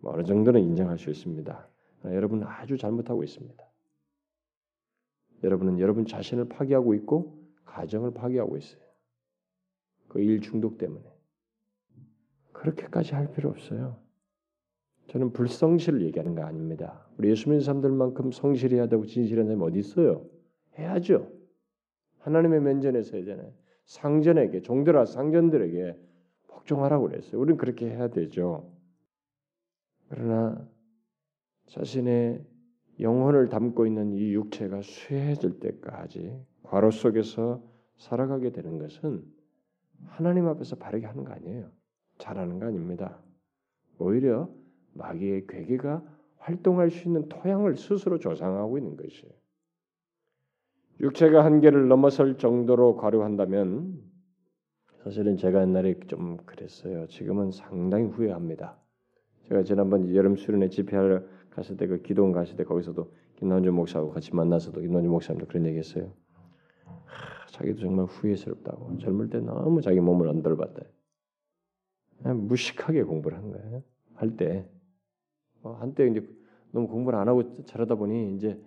뭐 0.00 0.12
어느 0.12 0.22
정도는 0.22 0.60
인정할 0.60 0.98
수 0.98 1.10
있습니다. 1.10 1.68
여러분은 2.04 2.46
아주 2.46 2.76
잘못하고 2.76 3.24
있습니다. 3.24 3.64
여러분은 5.44 5.78
여러분 5.78 6.04
자신을 6.04 6.48
파괴하고 6.48 6.94
있고 6.94 7.38
가정을 7.64 8.12
파괴하고 8.12 8.56
있어요. 8.58 8.80
그 10.08 10.20
일 10.20 10.40
중독 10.40 10.76
때문에. 10.76 11.04
그렇게까지 12.52 13.14
할 13.14 13.32
필요 13.32 13.48
없어요. 13.48 13.96
저는 15.08 15.32
불성실을 15.32 16.02
얘기하는 16.02 16.34
거 16.34 16.42
아닙니다. 16.42 17.06
우리 17.16 17.30
예수 17.30 17.48
믿는 17.48 17.64
사람들만큼 17.64 18.32
성실해야 18.32 18.88
되고 18.88 19.06
진실한 19.06 19.46
사람이 19.46 19.62
어디 19.64 19.78
있어요? 19.78 20.26
해야죠. 20.78 21.32
하나님의 22.18 22.60
면전에서 22.60 23.16
해야잖아요. 23.16 23.52
상전에게 23.90 24.62
종들아 24.62 25.04
상전들에게 25.04 25.98
복종하라고 26.46 27.08
그랬어요. 27.08 27.40
우리는 27.40 27.56
그렇게 27.56 27.90
해야 27.90 28.08
되죠. 28.08 28.72
그러나 30.08 30.64
자신의 31.66 32.44
영혼을 33.00 33.48
담고 33.48 33.86
있는 33.86 34.12
이 34.12 34.32
육체가 34.32 34.82
쇠해질 34.82 35.58
때까지 35.58 36.40
과로 36.62 36.92
속에서 36.92 37.64
살아가게 37.96 38.52
되는 38.52 38.78
것은 38.78 39.24
하나님 40.06 40.46
앞에서 40.46 40.76
바르게 40.76 41.06
하는 41.06 41.24
거 41.24 41.32
아니에요. 41.32 41.68
잘하는 42.18 42.60
거 42.60 42.66
아닙니다. 42.66 43.20
오히려 43.98 44.48
마귀의 44.94 45.48
괴계가 45.48 46.04
활동할 46.36 46.90
수 46.90 47.08
있는 47.08 47.28
토양을 47.28 47.76
스스로 47.76 48.18
조상하고 48.18 48.78
있는 48.78 48.96
것이에요. 48.96 49.39
육체가 51.00 51.44
한계를 51.44 51.88
넘어설 51.88 52.36
정도로 52.36 52.96
과로한다면 52.96 53.98
사실은 55.02 55.36
제가 55.36 55.62
옛날에 55.62 55.98
좀 56.06 56.36
그랬어요. 56.44 57.06
지금은 57.06 57.52
상당히 57.52 58.04
후회합니다. 58.04 58.78
제가 59.48 59.62
지난번 59.62 60.14
여름 60.14 60.36
수련회 60.36 60.68
집회하러 60.68 61.22
갔을 61.50 61.76
때 61.76 61.86
그 61.86 62.02
기도원 62.02 62.32
갔을 62.32 62.56
때 62.56 62.64
거기서도 62.64 63.12
김남준 63.36 63.74
목사하고 63.74 64.10
같이 64.10 64.34
만나서도 64.34 64.80
김남준 64.80 65.10
목사님도 65.10 65.46
그런 65.46 65.66
얘기했어요. 65.66 66.12
자기도 67.50 67.80
정말 67.80 68.04
후회스럽다고 68.04 68.98
젊을 68.98 69.30
때 69.30 69.40
너무 69.40 69.80
자기 69.80 70.00
몸을 70.00 70.28
안 70.28 70.42
돌봤다. 70.42 70.82
무식하게 72.22 73.04
공부를 73.04 73.38
한 73.38 73.50
거예요. 73.50 73.82
할 74.14 74.36
때. 74.36 74.68
어, 75.62 75.72
한때 75.72 76.06
이제 76.06 76.26
너무 76.72 76.86
공부를 76.88 77.18
안 77.18 77.28
하고 77.28 77.64
자라다 77.64 77.96
보니 77.96 78.34
이제 78.36 78.60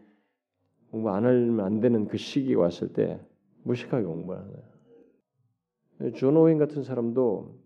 공부 0.93 1.09
안 1.09 1.25
하면 1.25 1.59
안 1.61 1.79
되는 1.79 2.07
그 2.07 2.17
시기가 2.17 2.61
왔을 2.61 2.93
때 2.93 3.19
무식하게 3.63 4.05
공부하는 4.05 4.53
거예요. 4.53 6.13
존 6.13 6.37
오웬 6.37 6.59
같은 6.59 6.83
사람도 6.83 7.57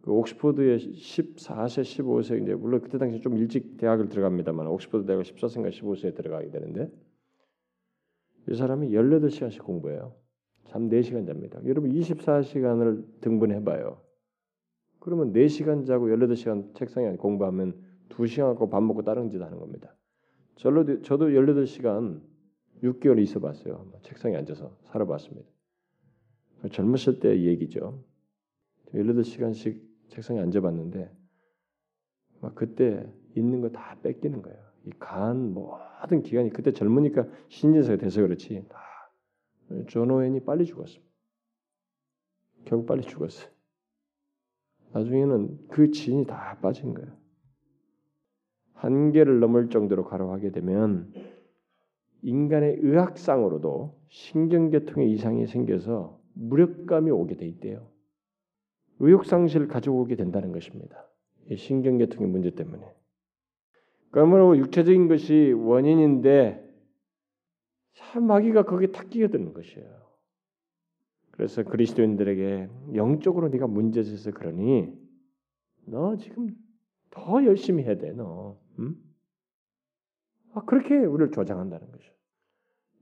그 0.00 0.10
옥스퍼드에 0.10 0.78
14세, 0.78 1.82
15세 1.82 2.42
이제 2.42 2.54
물론 2.54 2.80
그때 2.80 2.96
당시 2.96 3.20
좀 3.20 3.36
일찍 3.36 3.76
대학을 3.76 4.08
들어갑니다만 4.08 4.66
옥스퍼드 4.68 5.04
대학 5.04 5.20
14세인가 5.20 5.70
15세에 5.70 6.14
들어가게 6.14 6.48
되는데 6.48 6.90
이 8.48 8.54
사람이 8.54 8.88
18시간씩 8.88 9.62
공부해요. 9.62 10.14
잠 10.64 10.88
4시간 10.88 11.26
잡니다. 11.26 11.60
여러분 11.66 11.92
24시간을 11.92 13.20
등분해 13.20 13.64
봐요. 13.64 14.00
그러면 14.98 15.34
4시간 15.34 15.86
자고 15.86 16.06
18시간 16.06 16.74
책상에 16.74 17.16
공부하면 17.16 17.78
2시간 18.08 18.44
하고 18.44 18.70
밥 18.70 18.82
먹고 18.82 19.02
다른 19.02 19.28
짓 19.28 19.42
하는 19.42 19.58
겁니다. 19.58 19.94
저도, 20.56 21.02
저도 21.02 21.28
18시간 21.30 22.22
6개월 22.82 23.20
있어 23.22 23.40
봤어요. 23.40 23.90
책상에 24.02 24.36
앉아서 24.36 24.76
살아봤습니다. 24.84 25.48
젊었을 26.70 27.20
때 27.20 27.42
얘기죠. 27.42 28.02
18시간씩 28.94 29.82
책상에 30.08 30.40
앉아봤는데 30.40 31.10
막 32.40 32.54
그때 32.54 33.06
있는 33.36 33.60
거 33.60 33.68
다 33.70 33.98
뺏기는 34.02 34.42
거예요. 34.42 34.58
이 34.86 34.90
간 34.98 35.52
모든 35.54 36.22
기관이 36.22 36.50
그때 36.50 36.72
젊으니까 36.72 37.26
신진사가 37.48 37.96
돼서 37.98 38.20
그렇지 38.22 38.66
다 38.68 38.78
존 39.88 40.10
오웬이 40.10 40.44
빨리 40.44 40.66
죽었습니다. 40.66 41.10
결국 42.66 42.86
빨리 42.86 43.02
죽었어요. 43.02 43.50
나중에는 44.92 45.68
그 45.68 45.90
진이 45.90 46.26
다 46.26 46.58
빠진 46.60 46.92
거예요. 46.94 47.10
한계를 48.84 49.40
넘을 49.40 49.70
정도로 49.70 50.04
과로하게 50.04 50.50
되면 50.50 51.10
인간의 52.22 52.78
의학상으로도 52.80 53.98
신경계통에 54.08 55.06
이상이 55.06 55.46
생겨서 55.46 56.20
무력감이 56.34 57.10
오게 57.10 57.36
돼 57.36 57.46
있대요. 57.46 57.88
의욕 58.98 59.24
상실을 59.24 59.68
가져오게 59.68 60.16
된다는 60.16 60.52
것입니다. 60.52 61.06
신경계통의 61.56 62.28
문제 62.28 62.50
때문에. 62.50 62.86
그러므로 64.10 64.56
육체적인 64.56 65.08
것이 65.08 65.52
원인인데 65.56 66.62
참 67.94 68.26
마귀가 68.26 68.64
거기에 68.64 68.88
탁 68.88 69.08
끼어드는 69.08 69.54
것이에요. 69.54 70.04
그래서 71.30 71.64
그리스도인들에게 71.64 72.68
영적으로 72.94 73.48
네가 73.48 73.66
문제져서 73.66 74.32
그러니 74.32 74.92
너 75.86 76.16
지금 76.16 76.54
더 77.10 77.44
열심히 77.44 77.82
해야 77.84 77.96
돼, 77.96 78.12
너. 78.12 78.63
응? 78.78 78.96
아, 80.54 80.64
그렇게 80.64 80.96
우리를 80.96 81.32
조장한다는 81.32 81.90
거죠. 81.90 82.12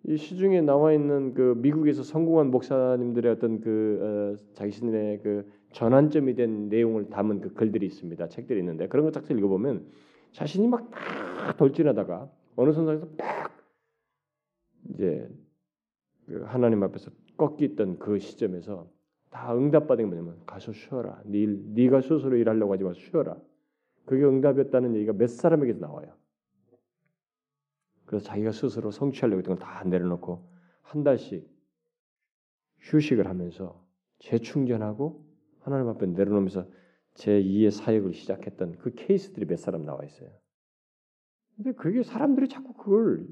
이 0.04 0.16
시중에 0.16 0.62
나와 0.62 0.92
있는 0.92 1.32
그 1.34 1.54
미국에서 1.58 2.02
성공한 2.02 2.50
목사님들의 2.50 3.30
어떤 3.32 3.60
그 3.60 4.36
어, 4.40 4.54
자신의 4.54 5.22
그 5.22 5.50
전환점이 5.72 6.34
된 6.34 6.68
내용을 6.68 7.08
담은 7.08 7.40
그 7.40 7.52
글들이 7.54 7.86
있습니다. 7.86 8.28
책들이 8.28 8.58
있는데 8.58 8.88
그런 8.88 9.04
거딱 9.06 9.30
읽어 9.30 9.48
보면 9.48 9.86
자신이 10.32 10.66
막 10.66 10.90
딱 11.42 11.56
돌진하다가 11.56 12.30
어느 12.54 12.72
선상에서 12.72 13.16
딱 13.16 13.52
이제 14.90 15.28
그 16.26 16.42
하나님 16.44 16.82
앞에서 16.84 17.10
꺾였던 17.36 17.98
그 17.98 18.18
시점에서 18.20 18.88
다 19.30 19.56
응답받은 19.56 20.04
게 20.04 20.08
뭐냐면 20.08 20.40
가서 20.46 20.72
쉬어라. 20.72 21.20
네, 21.24 21.46
네가 21.46 22.00
스스로 22.02 22.36
일하려고 22.36 22.72
하지 22.72 22.84
마 22.84 22.92
쉬어라. 22.92 23.36
그게 24.04 24.24
응답이었다는 24.24 24.94
얘기가 24.96 25.12
몇 25.12 25.28
사람에게서 25.28 25.80
나와요. 25.80 26.14
그래서 28.04 28.26
자기가 28.26 28.52
스스로 28.52 28.90
성취하려고 28.90 29.38
했던 29.38 29.56
걸 29.56 29.64
다 29.64 29.84
내려놓고 29.84 30.48
한 30.82 31.02
달씩 31.02 31.48
휴식을 32.80 33.26
하면서 33.26 33.82
재충전하고 34.18 35.24
하나님 35.60 35.88
앞에 35.88 36.06
내려놓으면서 36.06 36.66
제2의 37.14 37.70
사역을 37.70 38.12
시작했던 38.14 38.78
그 38.78 38.94
케이스들이 38.94 39.46
몇 39.46 39.56
사람 39.58 39.84
나와 39.84 40.04
있어요. 40.04 40.30
근데 41.56 41.72
그게 41.72 42.02
사람들이 42.02 42.48
자꾸 42.48 42.72
그걸 42.74 43.26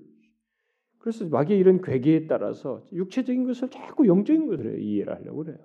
그래서 0.99 1.27
마귀의 1.27 1.59
이런 1.59 1.81
괴계에 1.81 2.27
따라서 2.27 2.87
육체적인 2.93 3.45
것을 3.45 3.71
자꾸 3.71 4.07
영적인 4.07 4.47
것으로 4.49 4.77
이해를 4.79 5.15
하려고 5.15 5.45
그래요. 5.45 5.59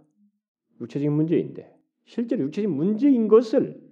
육체적인 0.81 1.11
문제인데 1.11 1.77
실제로 2.05 2.43
육체적인 2.43 2.73
문제인 2.75 3.27
것을 3.27 3.84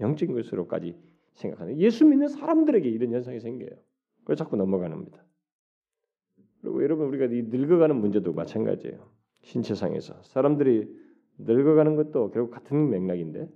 영적인 0.00 0.34
것으로까지 0.34 0.96
생각하는 1.34 1.78
예수 1.78 2.04
믿는 2.04 2.28
사람들에게 2.28 2.88
이런 2.88 3.12
현상이 3.12 3.40
생겨요. 3.40 3.70
그래서 4.24 4.44
자꾸 4.44 4.56
넘어가는 4.56 4.96
겁니다. 4.96 5.24
그리고 6.60 6.82
여러분 6.82 7.06
우리가 7.08 7.26
이 7.26 7.42
늙어가는 7.42 7.96
문제도 7.96 8.32
마찬가지예요. 8.32 9.08
신체상에서 9.42 10.22
사람들이 10.22 10.94
늙어가는 11.38 11.96
것도 11.96 12.30
결국 12.30 12.50
같은 12.50 12.90
맥락인데 12.90 13.48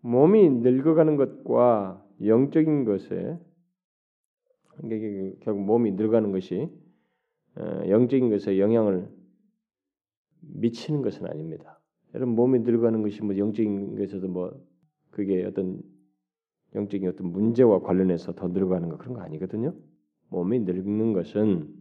몸이 0.00 0.50
늙어가는 0.50 1.16
것과 1.16 2.04
영적인 2.24 2.84
것에 2.84 3.38
결국 5.40 5.64
몸이 5.64 5.92
늙어가는 5.92 6.32
것이 6.32 6.68
어, 7.56 7.82
영적인 7.88 8.30
것에 8.30 8.58
영향을 8.58 9.08
미치는 10.40 11.02
것은 11.02 11.26
아닙니다. 11.26 11.80
여러분 12.14 12.34
몸이 12.36 12.60
늙어가는 12.60 13.02
것이 13.02 13.22
뭐 13.22 13.36
영적인 13.36 13.96
것에서 13.96 14.26
뭐 14.28 14.52
그게 15.10 15.44
어떤 15.44 15.82
영적인 16.74 17.08
어떤 17.08 17.28
문제와 17.28 17.80
관련해서 17.80 18.34
더 18.34 18.48
늙어가는 18.48 18.88
거 18.88 18.98
그런 18.98 19.14
거 19.14 19.20
아니거든요. 19.20 19.74
몸이 20.28 20.60
늙는 20.60 21.12
것은 21.12 21.74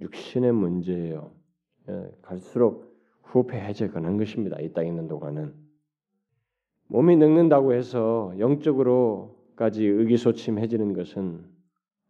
육신의 0.00 0.52
문제예요. 0.52 1.32
예, 1.88 2.10
갈수록 2.22 2.96
후패해져가는 3.22 4.16
것입니다. 4.16 4.60
이 4.60 4.72
땅에 4.72 4.88
있는 4.88 5.08
동안은 5.08 5.54
몸이 6.88 7.16
늙는다고 7.16 7.72
해서 7.72 8.34
영적으로까지 8.38 9.84
의기소침해지는 9.84 10.92
것은 10.94 11.44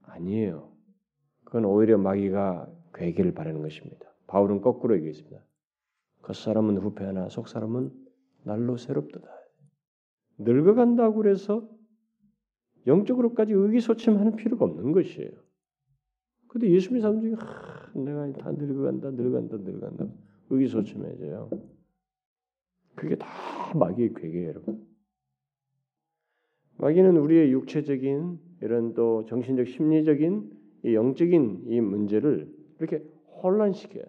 아니에요. 0.02 0.68
그건 1.44 1.64
오히려 1.64 1.98
마귀가 1.98 2.68
괴기를 2.94 3.32
바라는 3.34 3.62
것입니다. 3.62 4.12
바울은 4.26 4.60
거꾸로 4.60 4.96
얘기했습니다. 4.96 5.38
겉사람은 6.22 6.78
후패하나 6.78 7.28
속사람은 7.28 7.92
날로 8.44 8.76
새롭도다. 8.76 9.28
늙어간다고 10.44 11.16
그래서 11.16 11.68
영적으로까지 12.86 13.52
의기소침하는 13.52 14.36
필요가 14.36 14.64
없는 14.64 14.92
것이에요. 14.92 15.30
근데 16.48 16.70
예수 16.70 16.92
믿는 16.92 17.00
사람 17.00 17.20
중에 17.20 17.32
하, 17.32 17.92
내가 17.94 18.30
다 18.32 18.52
늙어간다, 18.52 19.10
늙어간다, 19.10 19.56
늙어간다 19.58 20.06
의기소침해져요. 20.50 21.50
그게 22.94 23.16
다 23.16 23.26
마귀의 23.74 24.12
괴계예요, 24.14 24.48
여러분. 24.48 24.86
마귀는 26.78 27.16
우리의 27.16 27.52
육체적인 27.52 28.38
이런 28.60 28.94
또 28.94 29.24
정신적, 29.26 29.68
심리적인 29.68 30.50
이 30.84 30.94
영적인 30.94 31.64
이 31.68 31.80
문제를 31.80 32.52
이렇게 32.80 32.98
혼란시켜요. 33.42 34.04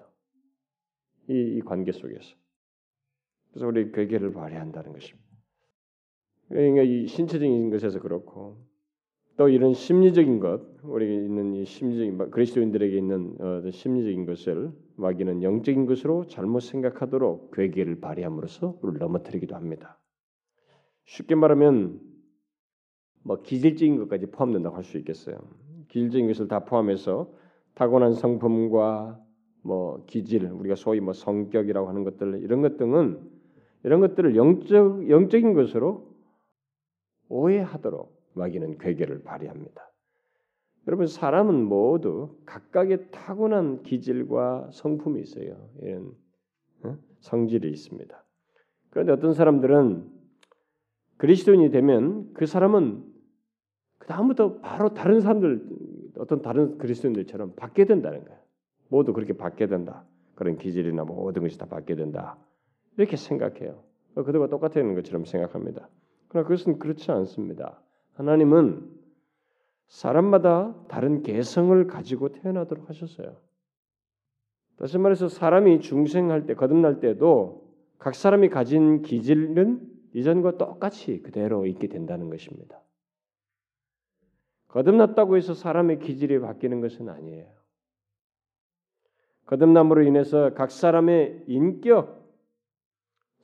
이, 1.30 1.34
이 1.58 1.62
관계 1.62 1.92
속에서. 1.92 2.36
그래서 3.52 3.68
우리 3.68 3.92
괴계를 3.92 4.34
발휘한다는 4.34 4.92
것입니다. 4.92 5.33
그러니까 6.50 6.84
이 6.84 7.08
신체적인 7.08 7.70
것에서 7.70 8.00
그렇고 8.00 8.58
또 9.36 9.50
이런 9.50 9.74
심리적인 9.74 10.40
것, 10.40 10.62
우리가 10.84 11.12
있는 11.12 11.56
이 11.56 11.66
심리적인 11.66 12.30
그리스도인들에게 12.30 12.96
있는 12.96 13.36
어, 13.40 13.72
심리적인 13.72 14.26
것을 14.26 14.72
마귀는 14.96 15.42
영적인 15.42 15.88
것으로 15.88 16.28
잘못 16.28 16.60
생각하도록 16.60 17.52
괴계를 17.52 18.00
발휘함으로써 18.00 18.78
우리를 18.82 19.00
넘어뜨리기도 19.00 19.56
합니다. 19.56 20.00
쉽게 21.06 21.34
말하면 21.34 22.00
뭐 23.24 23.42
기질적인 23.42 23.98
것까지 23.98 24.28
포함된다고 24.28 24.76
할 24.76 24.84
수 24.84 24.98
있겠어요. 25.00 25.38
기질적인 25.88 26.28
것을 26.28 26.48
다 26.48 26.66
포함해서 26.66 27.34
타고난 27.74 28.14
성품과 28.14 29.20
뭐 29.64 30.04
기질, 30.06 30.46
우리가 30.46 30.76
소위 30.76 31.00
뭐 31.00 31.14
성격이라고 31.14 31.88
하는 31.88 32.04
것들 32.04 32.42
이런 32.44 32.62
것 32.62 32.78
등은 32.78 33.20
이런 33.84 34.00
것들을 34.02 34.36
영적 34.36 35.10
영적인 35.10 35.54
것으로 35.54 36.13
오해하도록 37.34 38.32
마귀는 38.36 38.78
괴계를 38.78 39.24
발휘합니다. 39.24 39.90
여러분 40.88 41.08
사람은 41.08 41.64
모두 41.64 42.38
각각의 42.46 43.12
타고난 43.12 43.84
기질과 43.84 44.70
성품이 44.72 45.22
있어요. 45.22 45.70
이런 45.82 46.14
어? 46.84 46.98
성질이 47.22 47.70
있습니다. 47.72 48.24
그런데 48.90 49.14
어떤 49.14 49.34
사람들은 49.34 50.12
그리스도인이 51.18 51.72
되면 51.72 52.32
그 52.34 52.46
사람은 52.46 53.04
그 53.98 54.08
다음부터 54.08 54.60
바로 54.60 54.94
다른 54.94 55.22
사람들 55.22 55.66
어떤 56.18 56.42
다른 56.42 56.78
그리스도인들처럼 56.78 57.56
받게 57.56 57.86
된다는 57.86 58.26
거예요. 58.26 58.40
모두 58.90 59.14
그렇게 59.14 59.34
받게 59.34 59.68
된다. 59.68 60.06
그런 60.36 60.58
기질이나 60.58 61.06
뭐 61.06 61.16
모든 61.16 61.42
것이 61.42 61.58
다 61.58 61.66
받게 61.66 61.96
된다. 61.96 62.38
이렇게 62.98 63.16
생각해요. 63.16 63.82
그들과 64.16 64.48
똑같은 64.50 64.94
것처럼 64.94 65.26
생각합니다. 65.26 65.90
그러나 66.34 66.48
그것은 66.48 66.80
그렇지 66.80 67.12
않습니다. 67.12 67.80
하나님은 68.14 68.90
사람마다 69.86 70.76
다른 70.88 71.22
개성을 71.22 71.86
가지고 71.86 72.32
태어나도록 72.32 72.90
하셨어요. 72.90 73.38
다시 74.78 74.98
말해서 74.98 75.28
사람이 75.30 75.82
중생할 75.82 76.48
때 76.48 76.56
거듭날 76.56 77.00
때도 77.00 77.72
각 78.00 78.16
사람이 78.16 78.50
가진 78.50 79.04
기질은 79.04 79.88
이전과 80.14 80.58
똑같이 80.58 81.22
그대로 81.22 81.68
있게 81.68 81.88
된다는 81.88 82.32
것입니다. 82.32 82.82
거듭났다고 84.70 85.38
해서 85.38 85.54
사람의 85.54 86.00
기질이 86.00 86.40
바뀌는 86.40 86.82
것은 86.82 87.10
아니에요. 87.10 87.46
거듭남으로 89.46 90.02
인해서 90.02 90.56
각 90.56 90.72
사람의 90.72 91.44
인격, 91.46 92.23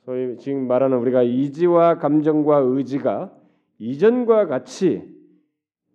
소위 0.04 0.36
지금 0.38 0.66
말하는 0.66 0.98
우리가 0.98 1.22
이지와 1.22 1.98
감정과 1.98 2.58
의지가 2.58 3.32
이전과 3.78 4.46
같이 4.46 5.02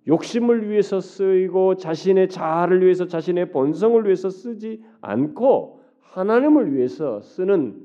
욕심을 0.08 0.70
위해서 0.70 1.00
쓰이고 1.00 1.76
자신의 1.76 2.30
자아를 2.30 2.82
위해서 2.84 3.08
자신의 3.08 3.52
본성을 3.52 4.04
위해서 4.06 4.30
쓰지 4.30 4.84
않고 5.02 5.82
하나님을 6.02 6.76
위해서 6.76 7.22
쓰는 7.22 7.82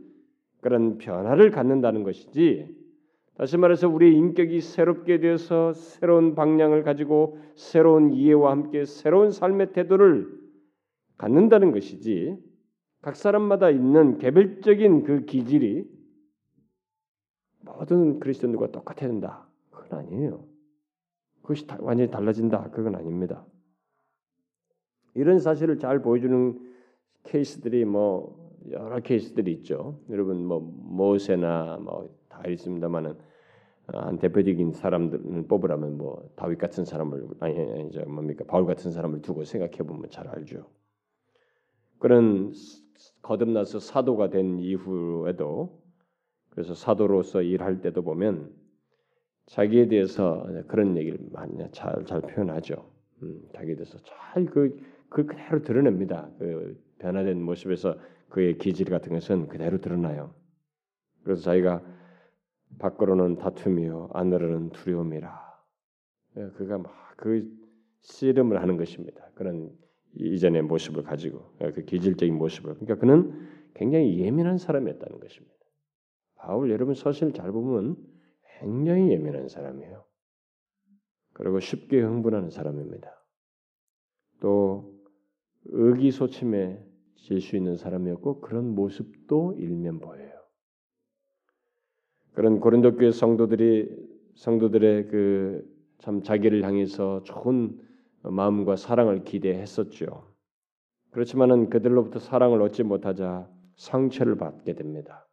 그런 0.60 0.98
변화를 0.98 1.50
갖는다는 1.50 2.02
것이지. 2.02 2.76
다시 3.36 3.56
말해서 3.56 3.88
우리의 3.88 4.14
인격이 4.14 4.60
새롭게 4.60 5.18
되어서 5.18 5.72
새로운 5.72 6.34
방향을 6.34 6.82
가지고 6.82 7.38
새로운 7.54 8.12
이해와 8.12 8.50
함께 8.50 8.84
새로운 8.84 9.30
삶의 9.30 9.72
태도를 9.72 10.28
갖는다는 11.16 11.72
것이지. 11.72 12.36
각 13.00 13.16
사람마다 13.16 13.70
있는 13.70 14.18
개별적인 14.18 15.04
그 15.04 15.24
기질이 15.24 15.99
모든 17.60 18.20
그리스도인들과 18.20 18.72
똑같아야 18.72 19.08
된다. 19.08 19.46
그건 19.70 20.00
아니에요. 20.00 20.44
그것이 21.42 21.66
완전히 21.80 22.10
달라진다. 22.10 22.70
그건 22.70 22.94
아닙니다. 22.94 23.44
이런 25.14 25.38
사실을 25.38 25.78
잘 25.78 26.00
보여주는 26.02 26.58
케이스들이 27.24 27.84
뭐 27.84 28.50
여러 28.70 29.00
케이스들이 29.00 29.52
있죠. 29.54 30.00
여러분 30.08 30.46
뭐 30.46 30.60
모세나 30.60 31.78
뭐 31.78 32.20
다 32.30 32.48
있습니다만은 32.48 33.18
한 33.86 34.18
대표적인 34.18 34.72
사람들 34.72 35.46
뽑으라면 35.48 35.98
뭐 35.98 36.30
다윗 36.36 36.58
같은 36.58 36.84
사람을 36.84 37.26
아니 37.40 37.88
이제 37.88 38.00
뭡니까 38.04 38.44
바울 38.46 38.64
같은 38.64 38.92
사람을 38.92 39.20
두고 39.20 39.44
생각해 39.44 39.78
보면 39.78 40.10
잘 40.10 40.28
알죠. 40.28 40.70
그런 41.98 42.52
거듭나서 43.20 43.80
사도가 43.80 44.30
된 44.30 44.58
이후에도 44.58 45.82
그래서 46.50 46.74
사도로서 46.74 47.42
일할 47.42 47.80
때도 47.80 48.02
보면 48.02 48.52
자기에 49.46 49.88
대해서 49.88 50.46
그런 50.68 50.96
얘기를 50.96 51.18
많이 51.32 51.56
잘, 51.72 52.04
잘 52.04 52.20
표현하죠. 52.20 52.84
음, 53.22 53.40
자기에 53.54 53.74
대해서 53.76 53.98
잘그 53.98 54.80
그 55.08 55.26
그대로 55.26 55.62
드러냅니다. 55.62 56.30
그 56.38 56.80
변화된 56.98 57.42
모습에서 57.42 57.96
그의 58.28 58.58
기질 58.58 58.88
같은 58.90 59.12
것은 59.12 59.48
그대로 59.48 59.78
드러나요. 59.78 60.34
그래서 61.24 61.42
자기가 61.42 61.82
밖으로는 62.78 63.36
다툼이요 63.36 64.10
안으로는 64.12 64.70
두려움이라. 64.70 65.50
예, 66.36 66.48
그가 66.56 66.78
막 66.78 67.00
그 67.20 67.46
씨름을 68.00 68.62
하는 68.62 68.78
것입니다. 68.78 69.30
그런 69.34 69.70
이전의 70.14 70.62
모습을 70.62 71.02
가지고 71.04 71.52
예, 71.60 71.70
그 71.70 71.84
기질적인 71.84 72.34
모습을. 72.34 72.74
그러니까 72.74 72.96
그는 72.96 73.46
굉장히 73.74 74.18
예민한 74.18 74.56
사람이었다는 74.56 75.20
것입니다. 75.20 75.54
바울 76.40 76.70
여러분 76.70 76.94
서실 76.94 77.32
잘 77.32 77.52
보면 77.52 77.96
굉장히 78.58 79.10
예민한 79.10 79.48
사람이에요. 79.48 80.04
그리고 81.32 81.60
쉽게 81.60 82.00
흥분하는 82.00 82.50
사람입니다. 82.50 83.10
또 84.40 84.94
의기소침해 85.64 86.82
질수 87.16 87.56
있는 87.56 87.76
사람이었고 87.76 88.40
그런 88.40 88.74
모습도 88.74 89.54
일면 89.58 90.00
보여요. 90.00 90.32
그런 92.32 92.60
고린도 92.60 92.96
교회 92.96 93.10
성도들이 93.10 93.88
성도들의 94.34 95.08
그 95.08 95.80
참 96.00 96.22
자기를 96.22 96.64
향해서 96.64 97.22
좋은 97.24 97.78
마음과 98.22 98.76
사랑을 98.76 99.22
기대했었죠. 99.22 100.26
그렇지만은 101.10 101.68
그들로부터 101.68 102.18
사랑을 102.18 102.62
얻지 102.62 102.84
못하자 102.84 103.48
상처를 103.76 104.36
받게 104.36 104.74
됩니다. 104.74 105.26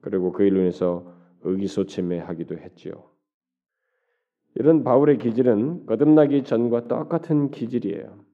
그리고 0.00 0.32
그 0.32 0.44
일로 0.44 0.60
인해서 0.60 1.12
의기소침해하기도 1.42 2.58
했지요. 2.58 3.10
이런 4.54 4.82
바울의 4.82 5.18
기질은 5.18 5.86
거듭나기 5.86 6.44
전과 6.44 6.88
똑같은 6.88 7.50
기질이에요. 7.50 8.24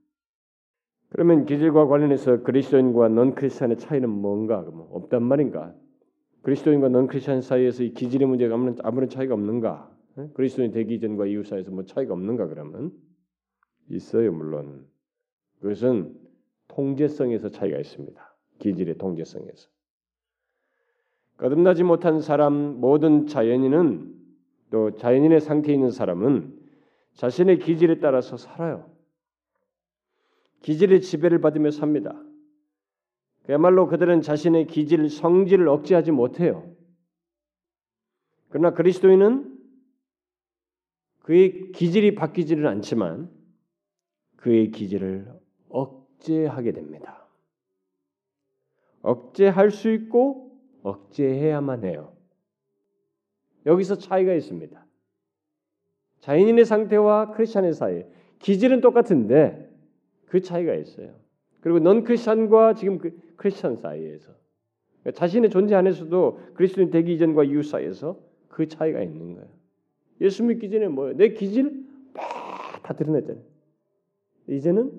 그러면 1.10 1.44
기질과 1.44 1.86
관련해서 1.86 2.42
그리스도인과 2.42 3.08
넌 3.08 3.34
크리스천의 3.34 3.78
차이는 3.78 4.08
뭔가? 4.08 4.58
없단 4.90 5.22
말인가? 5.22 5.74
그리스도인과 6.42 6.88
넌 6.88 7.06
크리스천 7.06 7.42
사이에서 7.42 7.84
이 7.84 7.92
기질의 7.92 8.28
문제가 8.28 8.54
아무런, 8.54 8.76
아무런 8.82 9.08
차이가 9.08 9.34
없는가? 9.34 9.90
그리스도인 10.34 10.70
되기 10.70 10.98
전과 10.98 11.26
이후 11.26 11.44
사이에서 11.44 11.70
뭐 11.70 11.84
차이가 11.84 12.14
없는가 12.14 12.46
그러면 12.46 12.92
있어요 13.90 14.32
물론 14.32 14.86
그것은 15.60 16.14
통제성에서 16.68 17.50
차이가 17.50 17.78
있습니다. 17.78 18.36
기질의 18.58 18.96
통제성에서 18.96 19.68
거듭나지 21.37 21.82
못한 21.82 22.20
사람 22.20 22.80
모든 22.80 23.26
자연인은 23.26 24.14
또 24.70 24.97
자연인의 24.97 25.41
상태에 25.41 25.74
있는 25.74 25.91
사람은 25.91 26.59
자신의 27.14 27.59
기질에 27.59 28.01
따라서 28.01 28.37
살아요. 28.37 28.91
기질의 30.62 31.03
지배를 31.03 31.41
받으며 31.41 31.70
삽니다. 31.70 32.20
그야말로 33.45 33.87
그들은 33.87 34.22
자신의 34.22 34.66
기질, 34.66 35.09
성질을 35.09 35.68
억제하지 35.68 36.11
못해요. 36.11 36.68
그러나 38.49 38.72
그리스도인은 38.74 39.57
그의 41.22 41.72
기질이 41.72 42.14
바뀌지는 42.14 42.66
않지만 42.66 43.30
그의 44.37 44.70
기질을 44.70 45.32
억제하게 45.68 46.72
됩니다. 46.72 47.28
억제할 49.03 49.70
수 49.70 49.91
있고 49.93 50.45
억제해야만 50.87 51.84
해요. 51.84 52.12
여기서 53.66 53.97
차이가 53.97 54.32
있습니다. 54.34 54.87
자연인의 56.20 56.64
상태와 56.64 57.32
크리스천의 57.32 57.72
사이 57.72 58.05
기질은 58.39 58.80
똑같은데 58.80 59.70
그 60.26 60.41
차이가 60.41 60.74
있어요. 60.74 61.14
그리고 61.61 61.80
넌 61.80 62.05
크리스천과 62.05 62.74
지금 62.74 62.99
그 62.99 63.18
크리스천 63.37 63.76
사이에서 63.76 64.32
그러니까 65.03 65.18
자신의 65.18 65.51
존재 65.51 65.74
안에서도 65.74 66.41
그리스도인 66.55 66.91
되기 66.91 67.14
이전과 67.14 67.45
이후 67.45 67.62
사이에서 67.62 68.18
그 68.49 68.68
차이가 68.68 69.03
있는 69.03 69.34
거예요. 69.34 69.49
예수 70.20 70.45
믿기 70.45 70.70
전에 70.70 70.89
뭐예요? 70.89 71.16
내 71.16 71.30
기질 71.30 71.84
다 72.82 72.95
드러냈잖아요. 72.95 73.45
이제는 74.49 74.93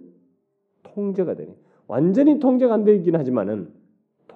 통제가 0.84 1.36
되니 1.36 1.56
완전히 1.88 2.40
통제가 2.40 2.74
안 2.74 2.84
되긴 2.84 3.16
하지만은 3.16 3.77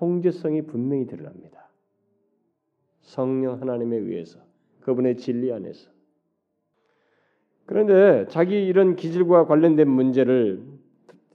통제성이 0.02 0.64
분명히 0.64 1.06
드러납니다. 1.06 1.70
성령 3.02 3.62
하나님에 3.62 3.98
의해서 3.98 4.40
그분의 4.80 5.18
진리 5.18 5.54
안에서 5.54 5.92
그런데 7.68 8.26
자기 8.28 8.66
이런 8.66 8.96
기질과 8.96 9.46
관련된 9.46 9.88
문제를 9.88 10.64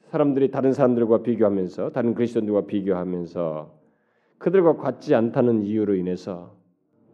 사람들이 0.09 0.51
다른 0.51 0.73
사람들과 0.73 1.23
비교하면서 1.23 1.91
다른 1.91 2.15
그리스도인들과 2.15 2.63
비교하면서 2.63 3.73
그들과 4.39 4.77
같지 4.77 5.15
않다는 5.15 5.63
이유로 5.63 5.95
인해서 5.95 6.57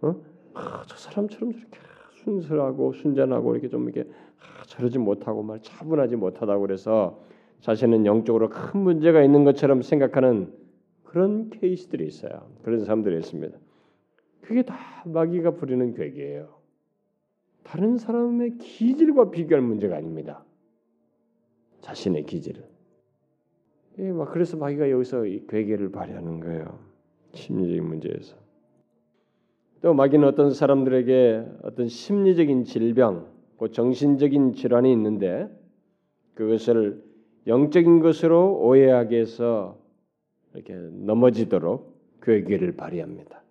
어? 0.01 0.17
아, 0.55 0.85
저 0.87 0.97
사람처럼 0.97 1.53
저렇게 1.53 1.79
순수하고 2.25 2.95
순전하고 2.95 3.53
이렇게 3.53 3.69
좀 3.69 3.91
이렇게 3.91 4.11
아, 4.41 4.65
저러지 4.69 4.99
못하고 4.99 5.43
말 5.43 5.61
차분하지 5.61 6.17
못하다고 6.17 6.63
그래서 6.63 7.23
자신은 7.61 8.07
영적으로 8.07 8.49
큰 8.49 8.81
문제가 8.81 9.23
있는 9.23 9.45
것처럼 9.45 9.83
생각하는 9.83 10.62
그런 11.13 11.51
케이스들이 11.51 12.07
있어요. 12.07 12.51
그런 12.63 12.81
사람들이 12.81 13.19
있습니다. 13.19 13.59
그게 14.41 14.63
다 14.63 14.77
마귀가 15.05 15.53
부리는 15.53 15.93
괴계예요. 15.93 16.49
다른 17.65 17.99
사람의 17.99 18.57
기질과 18.57 19.31
비교할 19.31 19.63
문제가 19.63 19.97
아닙니다. 19.97 20.43
자신의 21.83 22.25
기질을. 22.25 22.65
예, 23.99 24.11
막 24.11 24.33
그래서 24.33 24.57
마귀가 24.57 24.91
여기서 24.91 25.27
이 25.27 25.47
괴계를 25.47 25.93
발휘하는 25.93 26.41
거예요. 26.41 26.79
심리적인 27.35 27.85
문제에서. 27.85 28.35
또 29.83 29.93
마귀는 29.93 30.27
어떤 30.27 30.55
사람들에게 30.55 31.45
어떤 31.63 31.89
심리적인 31.89 32.65
질병, 32.65 33.31
정신적인 33.71 34.55
질환이 34.55 34.91
있는데 34.93 35.47
그것을 36.35 37.05
영적인 37.47 38.01
것으로 38.01 38.59
오해하게 38.63 39.19
해서 39.19 39.82
이렇게 40.55 40.75
넘어지도록 40.75 42.21
괴계를 42.23 42.77
발휘합니다. 42.77 43.43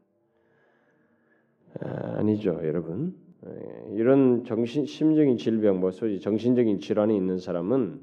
아, 1.81 2.15
아니죠, 2.17 2.59
여러분. 2.63 3.15
예, 3.45 3.95
이런 3.95 4.43
정신 4.43 4.85
심적인 4.85 5.37
질병, 5.37 5.79
뭐 5.79 5.91
소위 5.91 6.19
정신적인 6.19 6.79
질환이 6.79 7.15
있는 7.15 7.39
사람은 7.39 8.01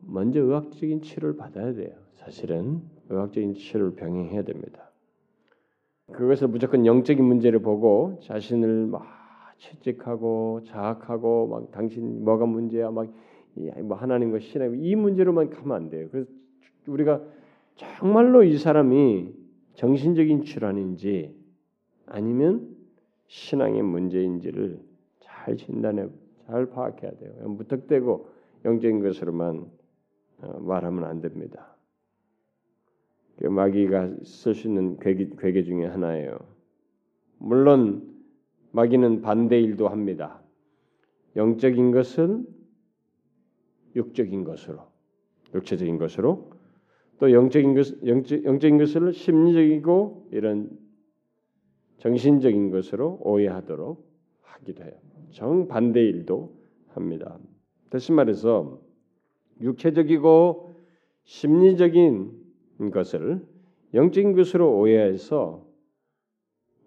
먼저 0.00 0.40
의학적인 0.40 1.02
치료를 1.02 1.36
받아야 1.36 1.72
돼요. 1.72 1.94
사실은 2.14 2.82
의학적인 3.08 3.54
치료를 3.54 3.94
병행해야 3.94 4.42
됩니다. 4.42 4.90
그것을 6.12 6.48
무조건 6.48 6.84
영적인 6.84 7.24
문제를 7.24 7.60
보고 7.60 8.18
자신을 8.22 8.86
막 8.86 9.06
채찍하고 9.58 10.62
자학하고 10.66 11.46
막 11.46 11.70
당신 11.70 12.24
뭐가 12.24 12.44
문제야 12.44 12.90
막뭐 12.90 13.96
하나님과 13.96 14.40
신앙 14.40 14.76
이 14.78 14.94
문제로만 14.96 15.50
가면 15.50 15.76
안 15.76 15.90
돼요. 15.90 16.08
그래서 16.10 16.30
우리가 16.86 17.22
정말로 17.76 18.42
이 18.44 18.56
사람이 18.56 19.32
정신적인 19.74 20.44
질환인지 20.44 21.34
아니면 22.06 22.76
신앙의 23.26 23.82
문제인지를 23.82 24.80
잘 25.20 25.56
진단해 25.56 26.08
잘 26.46 26.66
파악해야 26.66 27.12
돼요. 27.16 27.48
무턱대고 27.48 28.28
영적인 28.64 29.00
것으로만 29.00 29.66
어, 30.38 30.60
말하면 30.60 31.04
안 31.04 31.20
됩니다. 31.20 31.74
그 33.36 33.46
마귀가 33.46 34.14
쓸 34.22 34.54
수 34.54 34.68
있는 34.68 34.98
괴계, 34.98 35.30
괴계 35.38 35.64
중에 35.64 35.86
하나예요. 35.86 36.38
물론 37.38 38.14
마귀는 38.72 39.22
반대 39.22 39.60
일도 39.60 39.88
합니다. 39.88 40.40
영적인 41.36 41.90
것은 41.90 42.46
육적인 43.96 44.44
것으로, 44.44 44.82
육체적인 45.54 45.98
것으로, 45.98 46.53
또 47.18 47.32
영적인 47.32 47.74
것, 47.74 48.06
영적, 48.06 48.44
영적인 48.44 48.78
것을 48.78 49.12
심리적이고 49.12 50.28
이런 50.32 50.70
정신적인 51.98 52.70
것으로 52.70 53.18
오해하도록 53.22 54.04
하기도 54.42 54.84
해요. 54.84 54.92
정반대 55.30 56.00
일도 56.00 56.54
합니다. 56.88 57.38
다시 57.90 58.12
말해서 58.12 58.80
육체적이고 59.60 60.74
심리적인 61.24 62.32
것을 62.92 63.46
영적인 63.94 64.34
것으로 64.34 64.76
오해해서 64.76 65.64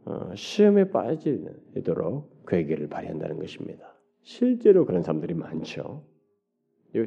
어, 0.05 0.31
시험에 0.35 0.89
빠지도록 0.89 2.45
괴계를 2.47 2.87
발휘한다는 2.87 3.39
것입니다. 3.39 3.93
실제로 4.21 4.85
그런 4.85 5.03
사람들이 5.03 5.33
많죠. 5.33 6.03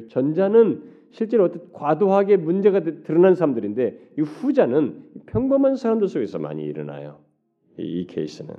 전자는 0.09 1.00
실제로 1.11 1.45
어떤 1.45 1.71
과도하게 1.73 2.37
문제가 2.37 2.81
드러난 2.81 3.35
사람들인데 3.35 4.13
이 4.17 4.21
후자는 4.21 5.03
평범한 5.27 5.75
사람들 5.75 6.07
속에서 6.07 6.39
많이 6.39 6.65
일어나요. 6.65 7.19
이, 7.77 8.01
이 8.01 8.07
케이스는. 8.07 8.55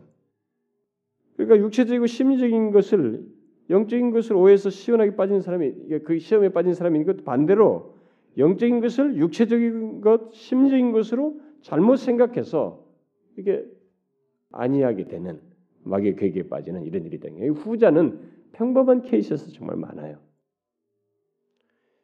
그러니까 1.36 1.58
육체적이고 1.58 2.06
심리적인 2.06 2.70
것을 2.70 3.26
영적인 3.70 4.10
것을 4.10 4.36
오해해서 4.36 4.70
시원하게 4.70 5.16
빠진 5.16 5.40
사람이 5.40 5.72
그 6.04 6.18
시험에 6.18 6.50
빠진 6.50 6.74
사람인 6.74 7.04
것 7.04 7.24
반대로 7.24 7.94
영적인 8.36 8.80
것을 8.80 9.16
육체적인 9.16 10.00
것, 10.02 10.32
심리적인 10.34 10.92
것으로 10.92 11.40
잘못 11.62 11.96
생각해서 11.96 12.84
이게 13.38 13.64
아니하게 14.50 15.04
되는 15.04 15.40
마귀의 15.84 16.16
괴기에 16.16 16.44
빠지는 16.44 16.84
이런 16.84 17.04
일이 17.06 17.18
되는 17.18 17.38
거예요. 17.38 17.52
후자는 17.52 18.20
평범한 18.52 19.02
케이스에서 19.02 19.50
정말 19.52 19.76
많아요. 19.76 20.18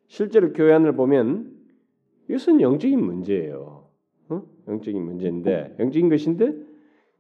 실제로 0.09 0.53
교회 0.53 0.73
안을 0.73 0.93
보면 0.93 1.57
이것은 2.29 2.61
영적인 2.61 3.01
문제예요. 3.01 3.89
어? 4.31 4.43
영적인 4.67 5.03
문제인데 5.03 5.77
영적인 5.79 6.09
것인데 6.09 6.55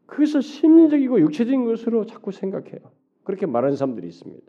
그것을 0.06 0.42
심리적이고 0.42 1.20
육체적인 1.20 1.64
것으로 1.66 2.06
자꾸 2.06 2.32
생각해요. 2.32 2.80
그렇게 3.24 3.46
말하는 3.46 3.76
사람들이 3.76 4.06
있습니다. 4.08 4.46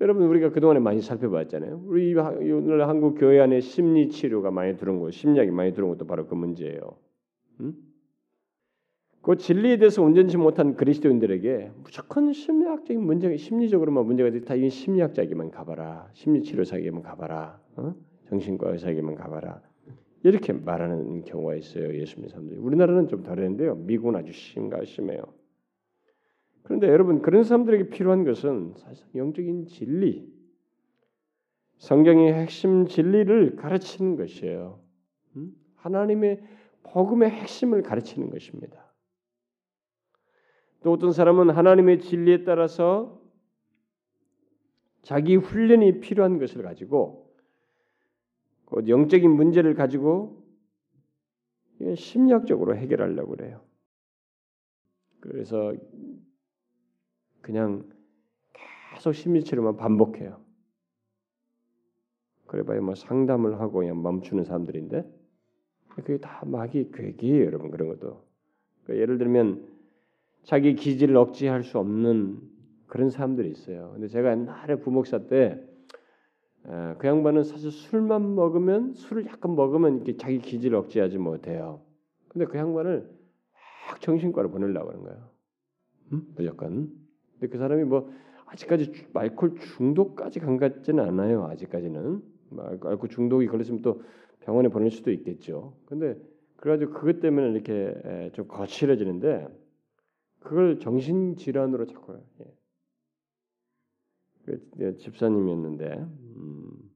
여러분 0.00 0.24
우리가 0.24 0.50
그동안에 0.50 0.80
많이 0.80 1.02
살펴봤잖아요. 1.02 1.82
우리 1.84 2.14
오늘 2.14 2.88
한국 2.88 3.16
교회 3.16 3.38
안에 3.38 3.60
심리 3.60 4.08
치료가 4.08 4.50
많이 4.50 4.78
들어온 4.78 4.98
거, 4.98 5.10
심리학이 5.10 5.50
많이 5.50 5.74
들어온 5.74 5.92
것도 5.92 6.06
바로 6.06 6.26
그 6.26 6.34
문제예요. 6.34 6.96
음? 7.60 7.74
그 9.22 9.36
진리에 9.36 9.76
대해서 9.76 10.02
온전치 10.02 10.38
못한 10.38 10.76
그리스도인들에게 10.76 11.72
무조건 11.84 12.32
심리학적인 12.32 13.02
문제, 13.02 13.36
심리적으로만 13.36 14.06
문제가 14.06 14.28
있다. 14.30 14.54
이 14.54 14.70
심리학자에게만 14.70 15.50
가봐라. 15.50 16.08
심리치료사에게만 16.14 17.02
가봐라. 17.02 17.60
어? 17.76 17.94
정신과 18.28 18.70
의사에게만 18.70 19.16
가봐라. 19.16 19.60
이렇게 20.22 20.52
말하는 20.52 21.24
경우가 21.24 21.54
있어요. 21.56 21.94
예수 21.94 22.16
믿는 22.16 22.28
사람들이. 22.30 22.58
우리나라는 22.58 23.08
좀 23.08 23.22
다른데요. 23.22 23.74
미국은 23.76 24.16
아주 24.16 24.32
심가 24.32 24.82
심해요. 24.84 25.22
그런데 26.62 26.88
여러분 26.88 27.20
그런 27.20 27.42
사람들에게 27.44 27.88
필요한 27.88 28.24
것은 28.24 28.74
사실 28.76 29.04
영적인 29.14 29.66
진리, 29.66 30.30
성경의 31.78 32.34
핵심 32.34 32.86
진리를 32.86 33.56
가르치는 33.56 34.16
것이에요. 34.16 34.80
음? 35.36 35.54
하나님의 35.76 36.42
복음의 36.82 37.30
핵심을 37.30 37.82
가르치는 37.82 38.30
것입니다. 38.30 38.89
또 40.82 40.92
어떤 40.92 41.12
사람은 41.12 41.50
하나님의 41.50 42.00
진리에 42.00 42.44
따라서 42.44 43.20
자기 45.02 45.36
훈련이 45.36 46.00
필요한 46.00 46.38
것을 46.38 46.62
가지고 46.62 47.34
영적인 48.86 49.30
문제를 49.30 49.74
가지고 49.74 50.44
심리학적으로 51.96 52.76
해결하려고 52.76 53.36
그래요. 53.36 53.62
그래서 55.20 55.74
그냥 57.40 57.90
계속 58.94 59.12
심리치료만 59.12 59.76
반복해요. 59.76 60.40
그래봐야 62.46 62.80
뭐 62.80 62.94
상담을 62.94 63.60
하고 63.60 63.80
그냥 63.80 64.02
멈추는 64.02 64.44
사람들인데 64.44 65.04
그게 65.88 66.18
다 66.18 66.42
마귀 66.46 66.90
괴기예요, 66.92 67.44
여러분 67.44 67.70
그런 67.70 67.88
것도. 67.88 68.24
그러니까 68.84 69.02
예를 69.02 69.18
들면 69.18 69.69
자기 70.42 70.74
기질을 70.74 71.16
억제할 71.16 71.64
수 71.64 71.78
없는 71.78 72.40
그런 72.86 73.10
사람들이 73.10 73.50
있어요. 73.50 73.90
근데 73.92 74.08
제가 74.08 74.32
옛날에 74.32 74.76
부목사 74.76 75.26
때 75.26 75.70
그 76.62 77.06
양반은 77.06 77.42
사실 77.44 77.70
술만 77.70 78.34
먹으면 78.34 78.94
술을 78.94 79.26
약간 79.26 79.54
먹으면 79.56 79.96
이렇게 79.96 80.16
자기 80.16 80.38
기질을 80.38 80.76
억제하지 80.76 81.18
못해요. 81.18 81.80
근데 82.28 82.44
그 82.44 82.58
양반을 82.58 83.08
막 83.88 84.00
정신과로 84.00 84.50
보내려고 84.50 84.90
하는 84.90 85.02
거예요. 85.02 85.30
음? 86.12 86.22
무조건. 86.36 86.92
근데 87.32 87.48
그 87.48 87.58
사람이 87.58 87.84
뭐 87.84 88.12
아직까지 88.46 89.08
알코올 89.14 89.56
중독까지 89.56 90.40
간 90.40 90.58
같지는 90.58 91.02
않아요. 91.04 91.44
아직까지는 91.46 92.22
뭐 92.50 92.64
알코올 92.64 93.08
중독이 93.08 93.46
걸렸으면 93.46 93.82
또 93.82 94.02
병원에 94.40 94.68
보낼 94.68 94.90
수도 94.90 95.10
있겠죠. 95.10 95.74
근데 95.86 96.16
그래가지고 96.56 96.92
그것 96.92 97.20
때문에 97.20 97.50
이렇게 97.50 98.30
좀 98.34 98.46
거칠어지는데 98.46 99.48
그걸 100.40 100.80
정신 100.80 101.36
질환으로 101.36 101.86
자꾸 101.86 102.18
예. 102.40 102.44
그 104.44 104.96
집사님이었는데 104.98 105.84
음. 105.94 106.90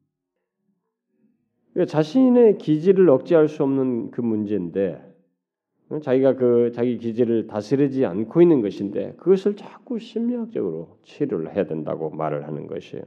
그러니까 1.72 1.90
자신의 1.90 2.58
기질을 2.58 3.08
억제할 3.10 3.48
수 3.48 3.62
없는 3.62 4.10
그 4.10 4.20
문제인데 4.20 5.14
자기가 6.02 6.34
그 6.36 6.72
자기 6.72 6.98
기질을 6.98 7.46
다스리지 7.46 8.04
않고 8.06 8.42
있는 8.42 8.62
것인데 8.62 9.14
그것을 9.16 9.56
자꾸 9.56 9.98
심리학적으로 9.98 10.98
치료를 11.02 11.54
해야 11.54 11.66
된다고 11.66 12.10
말을 12.10 12.46
하는 12.46 12.66
것이에요. 12.66 13.04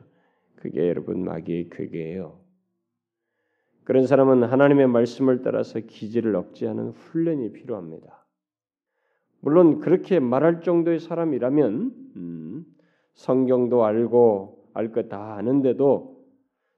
그게 0.55 0.87
여러분 0.87 1.23
마귀의 1.23 1.69
괴계예요. 1.69 2.39
그런 3.83 4.05
사람은 4.05 4.43
하나님의 4.43 4.87
말씀을 4.87 5.41
따라서 5.41 5.79
기질을 5.79 6.35
억제하는 6.35 6.89
훈련이 6.89 7.53
필요합니다. 7.53 8.16
물론 9.47 9.79
그렇게 9.79 10.19
말할 10.19 10.59
정도의 10.61 10.99
사람이라면 10.99 11.93
음, 12.17 12.65
성경도 13.13 13.85
알고 13.85 14.65
알 14.73 14.91
것 14.91 15.07
다 15.07 15.35
아는데도 15.35 16.17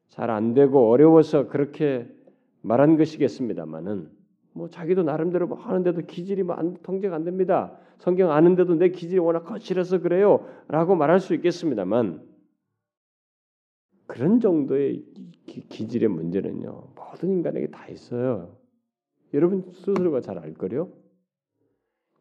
잘 0.09 0.29
안 0.29 0.53
되고 0.53 0.91
어려워서 0.91 1.47
그렇게 1.47 2.07
말한 2.61 2.95
것이겠습니다만은 2.97 4.11
뭐 4.53 4.69
자기도 4.69 5.01
나름대로 5.01 5.47
뭐 5.47 5.57
하는데도 5.57 6.01
기질이 6.05 6.43
뭐 6.43 6.53
안, 6.57 6.75
통제가 6.83 7.15
안 7.15 7.23
됩니다. 7.23 7.75
성경 7.97 8.29
아는데도 8.31 8.75
내 8.75 8.89
기질이 8.89 9.17
워낙 9.17 9.45
거칠어서 9.45 10.01
그래요라고 10.01 10.95
말할 10.95 11.19
수 11.19 11.33
있겠습니다만 11.33 12.21
그런 14.05 14.39
정도의 14.39 15.03
기, 15.47 15.87
질의 15.87 16.07
문제는요 16.07 16.89
모든 16.95 17.29
인간에게 17.31 17.71
다 17.71 17.87
있어요. 17.87 18.55
여러분 19.33 19.71
스스로가 19.71 20.21
잘 20.21 20.37
알 20.37 20.53
거요. 20.53 20.98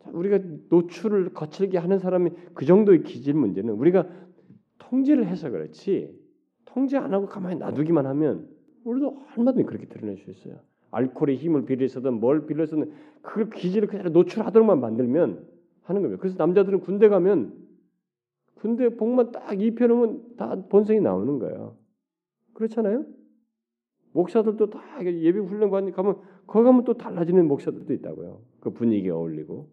우리가 0.07 0.39
노출을 0.69 1.33
거칠게 1.35 1.79
하는 1.79 1.99
사람이 1.99 2.31
그 2.55 2.65
정도의 2.65 3.03
기질 3.03 3.35
문제는 3.35 3.75
우리가 3.75 4.09
통제를 4.79 5.27
해서 5.27 5.51
그렇지 5.51 6.17
통제 6.65 6.97
안 6.97 7.13
하고 7.13 7.27
가만히 7.27 7.57
놔두기만 7.57 8.07
하면 8.07 8.49
우리도 8.85 9.23
얼마든지 9.37 9.67
그렇게 9.67 9.87
드러낼 9.87 10.17
수 10.19 10.31
있어요. 10.31 10.61
알코올의 10.91 11.37
힘을 11.37 11.65
빌려서든 11.67 12.15
뭘 12.15 12.47
빌려서든 12.47 12.93
그 13.23 13.49
기질을 13.51 13.89
그대로 13.89 14.11
노출하도록만 14.11 14.81
만들면 14.81 15.47
하는 15.83 16.03
겁니다. 16.03 16.21
그래서 16.21 16.37
남자들은 16.39 16.81
군대 16.81 17.09
가면 17.09 17.53
군대 18.55 18.89
복만 18.97 19.31
딱 19.31 19.61
입혀놓으면 19.61 20.37
다 20.37 20.57
본성이 20.69 21.01
나오는 21.01 21.39
거예요. 21.39 21.77
그렇잖아요? 22.55 23.05
목사들도 24.13 24.71
다 24.71 24.81
예비 25.05 25.39
훈련 25.39 25.71
관 25.71 25.91
가면 25.93 26.17
거기 26.47 26.65
가면 26.65 26.85
또 26.85 26.95
달라지는 26.95 27.47
목사들도 27.47 27.93
있다고요. 27.93 28.41
그 28.61 28.71
분위기에 28.71 29.11
어울리고 29.11 29.71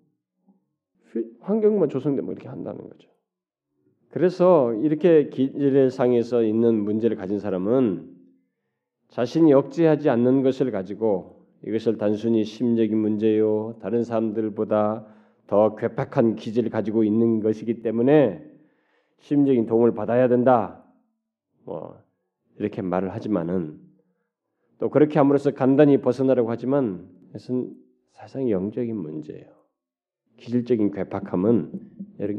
환경만 1.42 1.90
조성되면 1.90 2.32
이렇게 2.32 2.48
한다는 2.48 2.90
거죠. 2.90 3.10
그래서 4.10 4.74
이렇게 4.74 5.30
기질의 5.30 5.92
상에서 5.92 6.44
있는 6.44 6.84
문제를 6.84 7.18
가진 7.18 7.40
사람은 7.40 8.16
자신이 9.10 9.54
억제하지 9.54 10.10
않는 10.10 10.42
것을 10.42 10.72
가지고 10.72 11.46
이것을 11.66 11.98
단순히 11.98 12.44
심적인 12.44 12.98
문제요 12.98 13.78
다른 13.82 14.04
사람들보다 14.04 15.06
더 15.48 15.76
괴팍한 15.76 16.36
기질을 16.36 16.70
가지고 16.70 17.04
있는 17.04 17.40
것이기 17.40 17.82
때문에 17.82 18.44
심적인 19.20 19.66
도움을 19.66 19.94
받아야 19.94 20.28
된다. 20.28 20.84
뭐 21.64 22.02
이렇게 22.58 22.82
말을 22.82 23.14
하지만은 23.14 23.80
또 24.80 24.90
그렇게 24.90 25.20
함으로써 25.20 25.52
간단히 25.52 26.00
벗어나려고 26.00 26.50
하지만 26.50 27.10
그것은 27.28 27.74
사상 28.12 28.50
영적인 28.50 28.96
문제예요. 28.96 29.55
기질적인 30.38 30.92
괴팍함은 30.92 31.72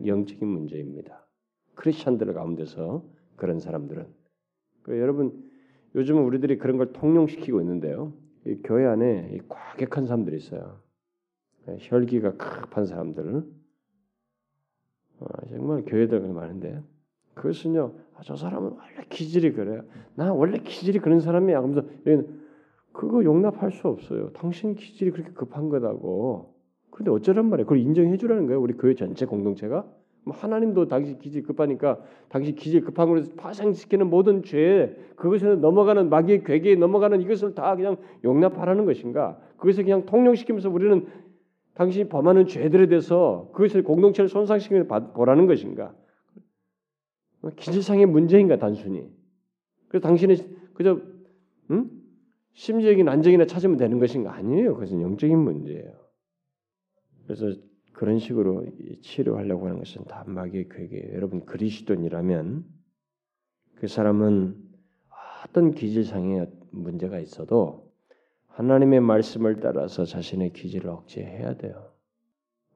영적인 0.07 0.47
문제입니다. 0.47 1.27
크리스천들 1.75 2.33
가운데서 2.33 3.05
그런 3.37 3.61
사람들은 3.61 4.07
여러분 4.89 5.45
요즘은 5.95 6.23
우리들이 6.25 6.59
그런 6.59 6.77
걸 6.77 6.93
통용시키고 6.93 7.61
있는데요. 7.61 8.13
교회 8.65 8.87
안에 8.87 9.39
과격한 9.49 10.07
사람들이 10.07 10.37
있어요. 10.37 10.81
예, 11.69 11.77
혈기가 11.81 12.37
급한 12.37 12.87
사람들. 12.87 13.45
어, 15.19 15.27
정말 15.49 15.85
교회들 15.85 16.21
많은데 16.21 16.83
그것은요. 17.35 17.95
아, 18.15 18.21
저 18.25 18.37
사람은 18.37 18.73
원래 18.73 19.07
기질이 19.09 19.53
그래요. 19.53 19.83
나 20.15 20.33
원래 20.33 20.59
기질이 20.59 21.01
그런 21.01 21.21
사람이야. 21.21 21.61
그러면서 21.61 22.29
그거 22.93 23.25
용납할 23.25 23.73
수 23.73 23.89
없어요. 23.89 24.33
당신 24.33 24.75
기질이 24.75 25.11
그렇게 25.11 25.33
급한 25.33 25.69
거다고. 25.69 26.56
그런데 26.97 27.11
어쩌란 27.11 27.51
말이에요? 27.51 27.67
그걸 27.67 27.79
인정해 27.79 28.17
주라는 28.17 28.47
거예요. 28.47 28.59
우리 28.59 28.73
교회 28.73 28.95
전체 28.95 29.27
공동체가 29.27 29.85
뭐 30.25 30.35
하나님도 30.35 30.89
당시 30.89 31.19
기질 31.19 31.43
급하니까 31.43 32.01
당시 32.31 32.55
기질 32.55 32.81
급한 32.85 33.07
걸로 33.07 33.23
파생시키는 33.37 34.09
모든 34.09 34.43
죄 34.43 34.97
그것을 35.17 35.61
넘어가는 35.61 36.09
마귀의 36.09 36.45
괴계에 36.45 36.75
넘어가는 36.77 37.21
이것을 37.21 37.55
다 37.55 37.77
그냥 37.77 37.99
용납하라는 38.25 38.87
것인가? 38.87 39.39
그것을 39.59 39.85
그냥 39.85 40.07
통용시키면서 40.07 40.71
우리는 40.71 41.07
당신이 41.75 42.09
범하는 42.09 42.47
죄들에 42.47 42.87
대해서 42.87 43.51
그것을 43.53 43.85
공동체를 43.85 44.31
손상시키는 44.31 44.89
보라는 45.13 45.47
것인가? 45.47 45.93
기질상의 47.57 48.07
문제인가 48.07 48.57
단순히? 48.57 49.07
그래서 49.89 50.03
당신이 50.09 50.35
그저 50.73 50.99
음? 51.71 51.91
심리적인 52.55 53.07
안정이나 53.07 53.45
찾으면 53.45 53.77
되는 53.77 53.99
것인가? 53.99 54.33
아니에요. 54.35 54.73
그것은 54.73 55.03
영적인 55.03 55.39
문제예요. 55.39 56.06
그래서 57.27 57.53
그런 57.93 58.19
식으로 58.19 58.67
치료하려고 59.03 59.67
하는 59.67 59.79
것은 59.79 60.05
다 60.05 60.25
마귀의 60.27 60.69
괴계예요. 60.69 61.15
여러분 61.15 61.45
그리스도인이라면 61.45 62.65
그 63.77 63.89
사람은 63.89 64.63
어떤 65.45 65.73
기질상의 65.73 66.51
문제가 66.71 67.19
있어도 67.19 67.93
하나님의 68.49 69.01
말씀을 69.01 69.61
따라서 69.61 70.05
자신의 70.05 70.53
기질을 70.53 70.89
억제해야 70.89 71.57
돼요. 71.57 71.93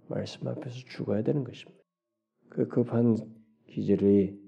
말씀 0.09 0.46
앞에서 0.48 0.70
죽어야 0.70 1.22
되는 1.22 1.44
것입니다. 1.44 1.82
그 2.48 2.68
급한 2.68 3.16
기질이 3.66 4.38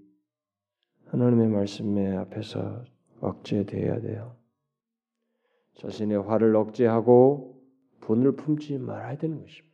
하나님의 1.06 1.48
말씀에 1.48 2.16
앞에서 2.16 2.84
억제돼야 3.20 4.00
돼요. 4.00 4.36
자신의 5.74 6.22
화를 6.22 6.56
억제하고 6.56 7.62
분을 8.00 8.32
품지 8.36 8.78
말아야 8.78 9.16
되는 9.16 9.40
것입니다. 9.40 9.71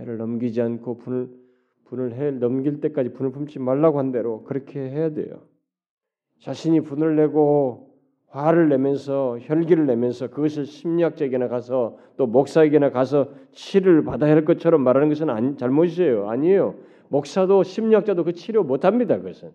해를 0.00 0.16
넘기지 0.16 0.60
않고 0.60 0.98
분을 0.98 1.28
분을 1.84 2.14
해 2.14 2.30
넘길 2.30 2.80
때까지 2.80 3.12
분을 3.12 3.32
품지 3.32 3.58
말라고 3.58 3.98
한 3.98 4.12
대로 4.12 4.42
그렇게 4.44 4.80
해야 4.80 5.10
돼요. 5.10 5.42
자신이 6.40 6.80
분을 6.80 7.16
내고 7.16 7.90
화를 8.28 8.68
내면서 8.68 9.38
혈기를 9.40 9.86
내면서 9.86 10.28
그것을 10.28 10.64
심리학자에게나 10.64 11.48
가서 11.48 11.98
또 12.16 12.26
목사에게나 12.26 12.90
가서 12.90 13.28
치료를 13.52 14.04
받아야 14.04 14.32
할 14.32 14.44
것처럼 14.44 14.82
말하는 14.82 15.08
것은 15.08 15.30
아니, 15.30 15.56
잘못이에요. 15.56 16.30
아니에요. 16.30 16.76
목사도 17.08 17.64
심리학자도 17.64 18.22
그 18.22 18.32
치료 18.32 18.62
못 18.62 18.84
합니다. 18.84 19.16
그것은 19.18 19.50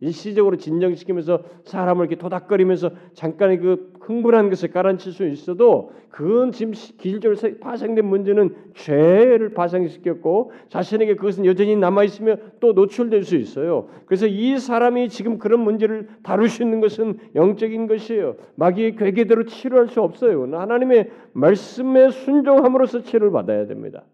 일시적으로 0.00 0.56
진정시키면서 0.56 1.42
사람을 1.64 2.06
이렇게 2.06 2.16
토닥거리면서 2.16 2.90
잠깐의 3.14 3.58
그 3.58 3.93
흥분한 4.06 4.50
것을 4.50 4.70
가라앉힐 4.70 5.12
수 5.12 5.26
있어도 5.26 5.92
그건 6.10 6.52
지금 6.52 6.72
기질적으로 6.72 7.58
파생된 7.58 8.04
문제는 8.04 8.54
죄를 8.74 9.54
파생시켰고 9.54 10.52
자신에게 10.68 11.16
그것은 11.16 11.44
여전히 11.46 11.74
남아 11.76 12.04
있으며 12.04 12.36
또 12.60 12.72
노출될 12.72 13.24
수 13.24 13.36
있어요. 13.36 13.88
그래서 14.06 14.26
이 14.26 14.58
사람이 14.58 15.08
지금 15.08 15.38
그런 15.38 15.60
문제를 15.60 16.08
다룰 16.22 16.48
수 16.48 16.62
있는 16.62 16.80
것은 16.80 17.18
영적인 17.34 17.86
것이에요. 17.86 18.36
마귀의 18.56 18.96
괴계대로 18.96 19.44
치료할 19.44 19.88
수 19.88 20.02
없어요. 20.02 20.44
하나님의 20.44 21.10
말씀에 21.32 22.10
순종함으로써 22.10 23.02
치료를 23.02 23.32
받아야 23.32 23.66
됩니다. 23.66 24.04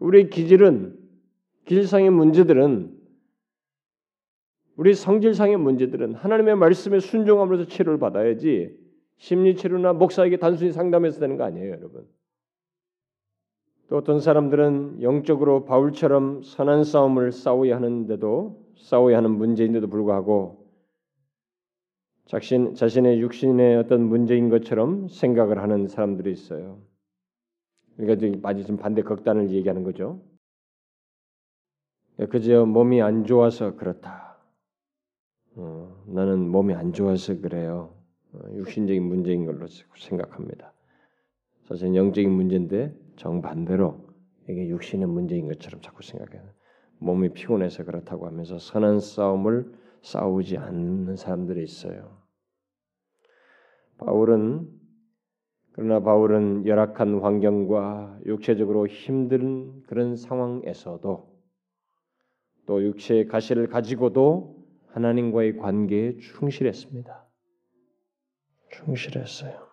우리의 0.00 0.30
기질은 0.30 0.94
기질상의 1.66 2.10
문제들은 2.10 3.01
우리 4.76 4.94
성질상의 4.94 5.56
문제들은 5.58 6.14
하나님의 6.14 6.56
말씀에 6.56 7.00
순종함으로써 7.00 7.66
치료를 7.66 7.98
받아야지 7.98 8.76
심리 9.18 9.54
치료나 9.54 9.92
목사에게 9.92 10.38
단순히 10.38 10.72
상담해서 10.72 11.20
되는 11.20 11.36
거 11.36 11.44
아니에요, 11.44 11.72
여러분. 11.72 12.06
또 13.88 13.98
어떤 13.98 14.20
사람들은 14.20 15.02
영적으로 15.02 15.64
바울처럼 15.64 16.42
선한 16.42 16.84
싸움을 16.84 17.30
싸워야 17.30 17.76
하는데도 17.76 18.64
싸워야 18.78 19.18
하는 19.18 19.32
문제인데도 19.32 19.86
불구하고 19.88 20.66
자신 22.24 22.74
자신의 22.74 23.20
육신의 23.20 23.76
어떤 23.76 24.02
문제인 24.04 24.48
것처럼 24.48 25.08
생각을 25.08 25.62
하는 25.62 25.86
사람들이 25.86 26.32
있어요. 26.32 26.80
그러니까 27.96 28.38
마치 28.40 28.64
좀 28.64 28.78
반대 28.78 29.02
극단을 29.02 29.50
얘기하는 29.50 29.82
거죠. 29.82 30.22
그저 32.30 32.64
몸이 32.64 33.02
안 33.02 33.24
좋아서 33.24 33.76
그렇다. 33.76 34.31
어, 35.56 36.02
나는 36.06 36.48
몸이 36.48 36.74
안 36.74 36.92
좋아서 36.92 37.38
그래요. 37.40 37.94
어, 38.32 38.38
육신적인 38.54 39.02
문제인 39.02 39.44
걸로 39.44 39.66
생각합니다. 39.98 40.72
사실 41.64 41.94
영적인 41.94 42.30
문제인데 42.30 42.94
정반대로 43.16 44.06
이게 44.48 44.68
육신의 44.68 45.06
문제인 45.08 45.48
것처럼 45.48 45.80
자꾸 45.80 46.02
생각해요. 46.02 46.42
몸이 46.98 47.30
피곤해서 47.30 47.84
그렇다고 47.84 48.26
하면서 48.26 48.58
선한 48.58 49.00
싸움을 49.00 49.72
싸우지 50.02 50.56
않는 50.58 51.16
사람들이 51.16 51.62
있어요. 51.62 52.16
바울은 53.98 54.68
그러나 55.72 56.00
바울은 56.00 56.66
열악한 56.66 57.20
환경과 57.20 58.20
육체적으로 58.26 58.86
힘든 58.86 59.82
그런 59.84 60.16
상황에서도 60.16 61.32
또 62.66 62.84
육체의 62.84 63.26
가시를 63.26 63.68
가지고도 63.68 64.61
하나님과의 64.92 65.56
관계에 65.56 66.16
충실했습니다. 66.18 67.26
충실했어요. 68.70 69.72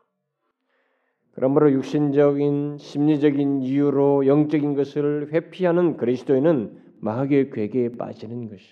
그러므로 1.33 1.71
육신적인 1.71 2.77
심리적인 2.77 3.61
이유로 3.61 4.27
영적인 4.27 4.73
것을 4.73 5.31
회피하는 5.31 5.95
그리스도인은 5.97 6.97
마귀의 6.99 7.51
괴계에 7.51 7.93
빠지는 7.93 8.49
것이. 8.49 8.67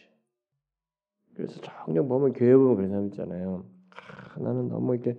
그래서 1.35 1.61
정녕 1.61 2.07
보면 2.07 2.33
교회 2.33 2.55
보면 2.55 2.75
그런 2.75 2.89
사람 2.89 3.05
있잖아요. 3.05 3.65
아, 3.91 4.39
나는 4.39 4.67
너무 4.67 4.95
이렇게 4.95 5.17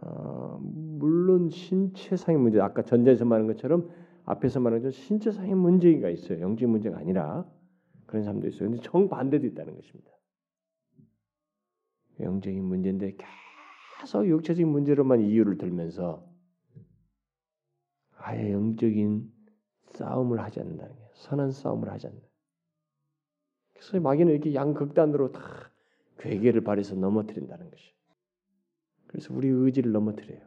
어, 0.00 0.58
물론 0.60 1.48
신체상의 1.48 2.40
문제, 2.40 2.60
아까 2.60 2.82
전제에서 2.82 3.24
말한 3.24 3.46
것처럼 3.46 3.90
앞에서 4.24 4.60
말한 4.60 4.80
것처럼 4.80 4.92
신체상의 4.92 5.54
문제가 5.54 6.10
있어요. 6.10 6.40
영적 6.40 6.68
문제가 6.68 6.98
아니라 6.98 7.46
그런 8.06 8.24
사람도 8.24 8.48
있어요. 8.48 8.68
근데 8.68 8.82
정 8.82 9.08
반대도 9.08 9.46
있다는 9.46 9.76
것입니다. 9.76 10.13
영적인 12.20 12.62
문제인데 12.64 13.16
계속 14.00 14.26
육체적인 14.26 14.68
문제로만 14.68 15.20
이유를 15.20 15.58
들면서 15.58 16.26
아예 18.16 18.52
영적인 18.52 19.30
싸움을 19.92 20.40
하지 20.40 20.60
않는다는 20.60 20.94
게 20.94 21.02
선한 21.14 21.50
싸움을 21.50 21.90
하지 21.90 22.06
않는. 22.06 22.20
그래서 23.74 24.00
마귀는 24.00 24.32
이렇게 24.32 24.54
양극단으로 24.54 25.32
다 25.32 25.70
궤계를 26.18 26.62
발해서 26.62 26.94
넘어뜨린다는 26.94 27.70
것이. 27.70 27.92
그래서 29.06 29.34
우리 29.34 29.48
의지를 29.48 29.92
넘어뜨려요. 29.92 30.40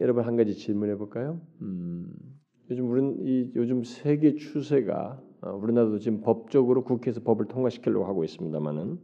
여러분 0.00 0.24
한 0.24 0.36
가지 0.36 0.54
질문해 0.54 0.96
볼까요? 0.96 1.40
음, 1.60 2.12
요즘 2.70 2.90
우리는 2.90 3.16
이 3.20 3.52
요즘 3.54 3.84
세계 3.84 4.34
추세가 4.34 5.22
어, 5.40 5.52
우리나라도 5.52 5.98
지금 5.98 6.20
법적으로 6.22 6.82
국회에서 6.84 7.22
법을 7.22 7.46
통과시키려고 7.46 8.06
하고 8.06 8.24
있습니다만은 8.24 8.98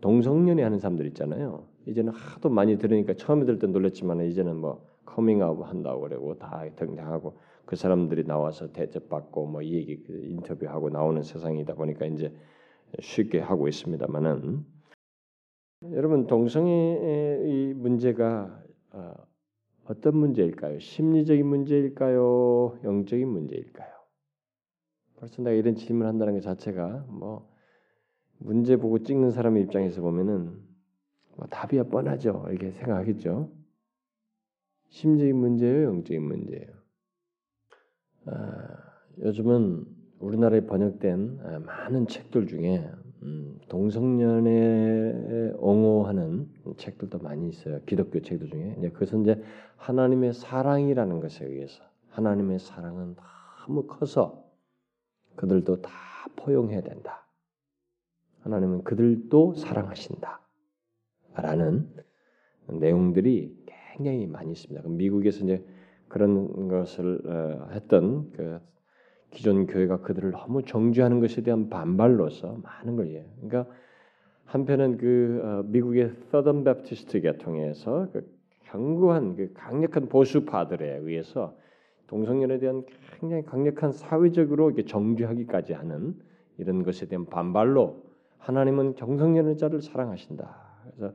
동성연애 0.00 0.62
하는 0.62 0.78
사람들 0.78 1.06
있잖아요. 1.08 1.66
이제는 1.86 2.12
하도 2.12 2.48
많이 2.50 2.78
들으니까 2.78 3.14
처음에 3.14 3.44
들을 3.44 3.58
때 3.58 3.66
놀랐지만 3.66 4.20
이제는 4.22 4.56
뭐 4.56 4.86
커밍아웃 5.04 5.66
한다고 5.66 6.02
그러고 6.02 6.38
다 6.38 6.64
등장하고 6.76 7.38
그 7.66 7.76
사람들이 7.76 8.24
나와서 8.24 8.72
대접받고 8.72 9.46
뭐 9.46 9.62
이 9.62 9.74
얘기 9.74 10.02
그 10.02 10.12
인터뷰하고 10.12 10.90
나오는 10.90 11.22
세상이다 11.22 11.74
보니까 11.74 12.06
이제 12.06 12.32
쉽게 13.00 13.40
하고 13.40 13.68
있습니다만은 13.68 14.64
여러분 15.92 16.26
동성애의 16.26 17.50
이 17.50 17.74
문제가 17.74 18.62
어, 18.92 19.14
어떤 19.86 20.16
문제일까요? 20.16 20.78
심리적인 20.80 21.46
문제일까요? 21.46 22.78
영적인 22.84 23.28
문제일까요? 23.28 23.88
벌써 25.16 25.42
내가 25.42 25.54
이런 25.54 25.74
질문을 25.74 26.08
한다는 26.08 26.34
것 26.34 26.42
자체가 26.42 27.06
뭐 27.08 27.49
문제 28.40 28.76
보고 28.76 28.98
찍는 28.98 29.30
사람의 29.30 29.62
입장에서 29.64 30.00
보면은 30.00 30.58
뭐 31.36 31.46
답이야 31.48 31.84
뻔하죠. 31.84 32.46
이렇게 32.50 32.72
생각하겠죠. 32.72 33.50
심적인 34.88 35.36
문제예요, 35.36 35.84
영적인 35.84 36.22
문제예요. 36.22 36.68
아, 38.26 38.76
요즘은 39.18 39.86
우리나라에 40.18 40.66
번역된 40.66 41.40
아, 41.42 41.58
많은 41.60 42.06
책들 42.06 42.46
중에 42.46 42.90
음, 43.22 43.58
동성연애 43.68 45.52
옹호하는 45.58 46.48
책들도 46.78 47.18
많이 47.18 47.48
있어요. 47.50 47.80
기독교 47.84 48.20
책들 48.20 48.48
중에. 48.48 48.76
이제 48.78 48.88
그것은 48.90 49.22
이제 49.22 49.42
하나님의 49.76 50.32
사랑이라는 50.32 51.20
것에 51.20 51.44
의해서 51.44 51.82
하나님의 52.08 52.58
사랑은 52.58 53.16
너무 53.66 53.86
커서 53.86 54.44
그들도 55.36 55.82
다 55.82 55.90
포용해야 56.36 56.80
된다. 56.80 57.26
하나님은 58.42 58.84
그들도 58.84 59.54
사랑하신다. 59.54 60.40
라는 61.34 61.88
내용들이 62.68 63.56
굉장히 63.66 64.26
많이 64.26 64.52
있습니다. 64.52 64.88
미국에서 64.88 65.44
이제 65.44 65.64
그런 66.08 66.68
것을 66.68 67.20
어, 67.24 67.68
했던 67.72 68.30
그 68.32 68.60
기존 69.30 69.66
교회가 69.66 70.00
그들을 70.00 70.32
너무 70.32 70.62
정죄하는 70.64 71.20
것에 71.20 71.42
대한 71.42 71.68
반발로서 71.70 72.60
많은 72.62 72.96
걸 72.96 73.14
예. 73.14 73.26
그러니까 73.40 73.72
한편은 74.44 74.98
그 74.98 75.40
어, 75.44 75.62
미국의 75.66 76.12
서던 76.30 76.64
베프티스트 76.64 77.20
계통에서 77.20 78.08
그 78.12 78.28
견고한 78.64 79.36
그 79.36 79.52
강력한 79.54 80.08
보수파들에 80.08 80.98
의해서 80.98 81.56
동성연에 82.08 82.58
대한 82.58 82.84
굉장히 83.20 83.44
강력한 83.44 83.92
사회적으로 83.92 84.70
이렇게 84.70 84.84
정죄하기까지 84.84 85.74
하는 85.74 86.16
이런 86.58 86.82
것에 86.82 87.06
대한 87.06 87.26
반발로 87.26 88.09
하나님은 88.40 88.96
정성연자를 88.96 89.82
사랑하신다. 89.82 90.92
그래서 90.96 91.14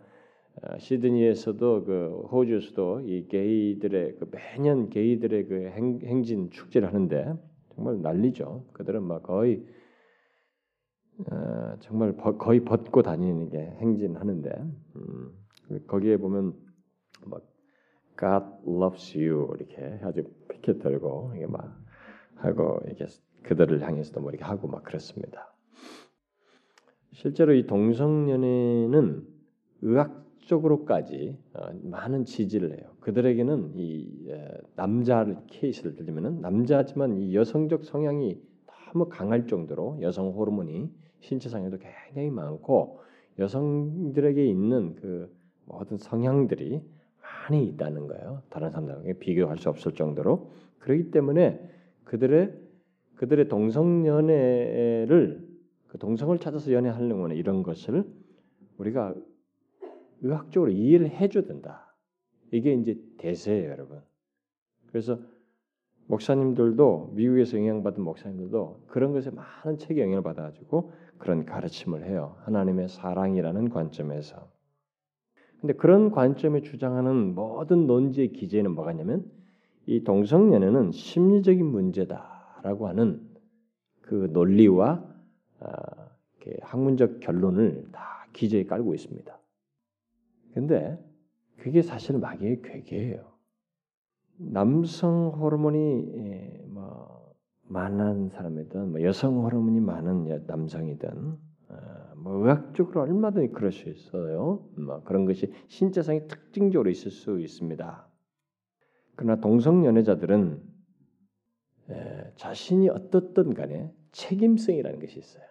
어, 0.61 0.77
시드니에서도 0.77 1.83
그 1.83 2.27
호주에서도 2.31 3.01
이 3.01 3.27
게이들의 3.27 4.15
그 4.19 4.29
매년 4.31 4.89
게이들의 4.89 5.47
그 5.47 5.55
행, 5.75 5.99
행진 6.03 6.49
축제를 6.49 6.87
하는데 6.87 7.35
정말 7.75 8.01
난리죠. 8.01 8.65
그들은 8.73 9.03
막 9.03 9.23
거의 9.23 9.65
어, 11.31 11.75
정말 11.79 12.15
버, 12.15 12.37
거의 12.37 12.63
벗고 12.63 13.01
다니는 13.01 13.49
게 13.49 13.59
행진하는데 13.59 14.49
음, 14.95 15.31
거기에 15.87 16.17
보면 16.17 16.53
막 17.25 17.43
God 18.17 18.45
loves 18.67 19.17
you 19.17 19.55
이렇게 19.57 19.99
아주 20.03 20.23
피켓 20.49 20.79
들고 20.79 21.33
이게 21.35 21.47
막 21.47 21.77
하고 22.35 22.79
이렇게 22.85 23.07
그들을 23.43 23.81
향해서도 23.81 24.21
뭐 24.21 24.31
이렇게 24.31 24.45
하고 24.45 24.67
막 24.67 24.83
그렇습니다. 24.83 25.54
실제로 27.15 27.53
이 27.53 27.65
동성연애는 27.65 29.25
의학적으로까지 29.81 31.37
어, 31.53 31.69
많은 31.83 32.25
지지를 32.25 32.77
해요. 32.77 32.91
그들에게는 32.99 33.71
이 33.75 34.29
남자 34.75 35.25
케이스를 35.47 35.95
들면은 35.95 36.41
남자지만 36.41 37.17
이 37.17 37.33
여성적 37.33 37.85
성향이 37.85 38.37
너무 38.65 39.07
강할 39.07 39.47
정도로 39.47 39.99
여성 40.01 40.31
호르몬이 40.31 40.89
신체상에도 41.21 41.77
굉장히 41.77 42.29
많고 42.29 42.99
여성들에게 43.39 44.45
있는 44.45 44.95
그 44.95 45.33
모든 45.65 45.97
성향들이 45.97 46.81
많이 47.21 47.65
있다는 47.67 48.07
거예요. 48.07 48.41
다른 48.49 48.71
사람들에게 48.71 49.19
비교할 49.19 49.57
수 49.57 49.69
없을 49.69 49.93
정도로 49.93 50.51
그렇기 50.79 51.11
때문에 51.11 51.61
그들의 52.03 52.53
그들의 53.15 53.47
동성연애를 53.47 55.54
그 55.95 55.99
동성을 55.99 56.37
찾아서 56.39 56.73
연애하려면 56.73 57.31
이런 57.31 57.63
것을 57.63 58.03
우리가 58.77 59.15
의학적으로 60.23 60.69
이해를 60.69 61.09
해줘야 61.09 61.45
된다. 61.45 61.95
이게 62.51 62.73
이제 62.73 62.99
대세예요, 63.17 63.69
여러분. 63.69 64.01
그래서 64.87 65.17
목사님들도 66.07 67.13
미국에서 67.15 67.57
영향받은 67.57 68.03
목사님들도 68.03 68.87
그런 68.87 69.13
것에 69.13 69.31
많은 69.31 69.77
책에 69.77 70.01
영향을 70.01 70.21
받아가지고 70.21 70.91
그런 71.17 71.45
가르침을 71.45 72.03
해요. 72.03 72.35
하나님의 72.39 72.89
사랑이라는 72.89 73.69
관점에서. 73.69 74.51
근데 75.61 75.75
그런 75.75 76.11
관점에 76.11 76.61
주장하는 76.61 77.35
모든 77.35 77.87
논지의 77.87 78.33
기재는 78.33 78.75
뭐가 78.75 78.91
있냐면 78.91 79.31
이 79.85 80.03
동성연애는 80.03 80.91
심리적인 80.91 81.65
문제다라고 81.65 82.89
하는 82.89 83.21
그 84.01 84.29
논리와 84.33 84.89
아, 84.89 85.14
학문적 86.61 87.19
결론을 87.19 87.87
다 87.91 88.27
기재에 88.33 88.65
깔고 88.65 88.93
있습니다. 88.93 89.39
근데 90.53 90.97
그게 91.57 91.81
사실 91.81 92.17
마귀의 92.17 92.61
괴계예요. 92.61 93.35
남성 94.37 95.29
호르몬이 95.29 96.11
예, 96.17 96.63
뭐 96.67 97.33
많은 97.63 98.29
사람이든 98.29 98.91
뭐 98.91 99.01
여성 99.01 99.43
호르몬이 99.43 99.79
많은 99.79 100.45
남성이든 100.45 101.37
아, 101.69 102.13
뭐 102.17 102.43
의학적으로 102.43 103.01
얼마든지 103.01 103.53
그럴 103.53 103.71
수 103.71 103.89
있어요. 103.89 104.67
뭐 104.77 105.01
그런 105.03 105.25
것이 105.25 105.51
신체상의 105.67 106.27
특징적으로 106.27 106.89
있을 106.89 107.11
수 107.11 107.39
있습니다. 107.39 108.07
그러나 109.15 109.41
동성 109.41 109.85
연애자들은 109.85 110.61
에, 111.89 112.31
자신이 112.35 112.89
어떻든 112.89 113.53
간에 113.53 113.93
책임성이라는 114.15 114.99
것이 114.99 115.19
있어요. 115.19 115.43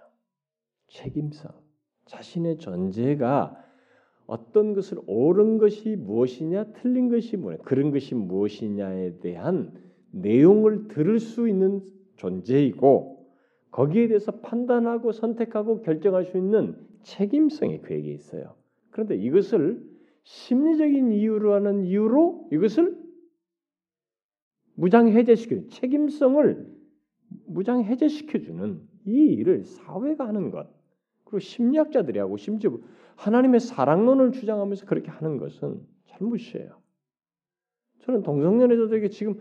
책임성. 0.88 1.52
자신의 2.06 2.58
존재가 2.58 3.62
어떤 4.26 4.72
것을 4.72 4.98
옳은 5.06 5.58
것이 5.58 5.96
무엇이냐, 5.96 6.72
틀린 6.72 7.10
것이 7.10 7.36
뭐냐, 7.36 7.58
그런 7.58 7.90
것이 7.90 8.14
무엇이냐에 8.14 9.18
대한 9.20 9.72
내용을 10.12 10.88
들을 10.88 11.18
수 11.20 11.48
있는 11.48 11.82
존재이고 12.16 13.26
거기에 13.70 14.08
대해서 14.08 14.32
판단하고 14.32 15.12
선택하고 15.12 15.82
결정할 15.82 16.24
수 16.24 16.38
있는 16.38 16.76
책임성이 17.02 17.82
그에게 17.82 18.12
있어요. 18.12 18.54
그런데 18.90 19.16
이것을 19.16 19.82
심리적인 20.22 21.12
이유로 21.12 21.52
하는 21.52 21.84
이유로 21.84 22.48
이것을 22.52 22.96
무장 24.74 25.08
해제시키는 25.08 25.68
책임성을 25.68 26.73
무장 27.46 27.82
해제시켜주는 27.82 28.80
이 29.06 29.10
일을 29.10 29.64
사회가 29.64 30.26
하는 30.26 30.50
것 30.50 30.68
그리고 31.24 31.38
심리학자들이 31.38 32.18
하고 32.18 32.36
심지어 32.36 32.78
하나님의 33.16 33.60
사랑론을 33.60 34.32
주장하면서 34.32 34.86
그렇게 34.86 35.10
하는 35.10 35.38
것은 35.38 35.80
잘못이에요. 36.06 36.70
저는 38.00 38.22
동성연애자들에게 38.22 39.08
지금 39.08 39.40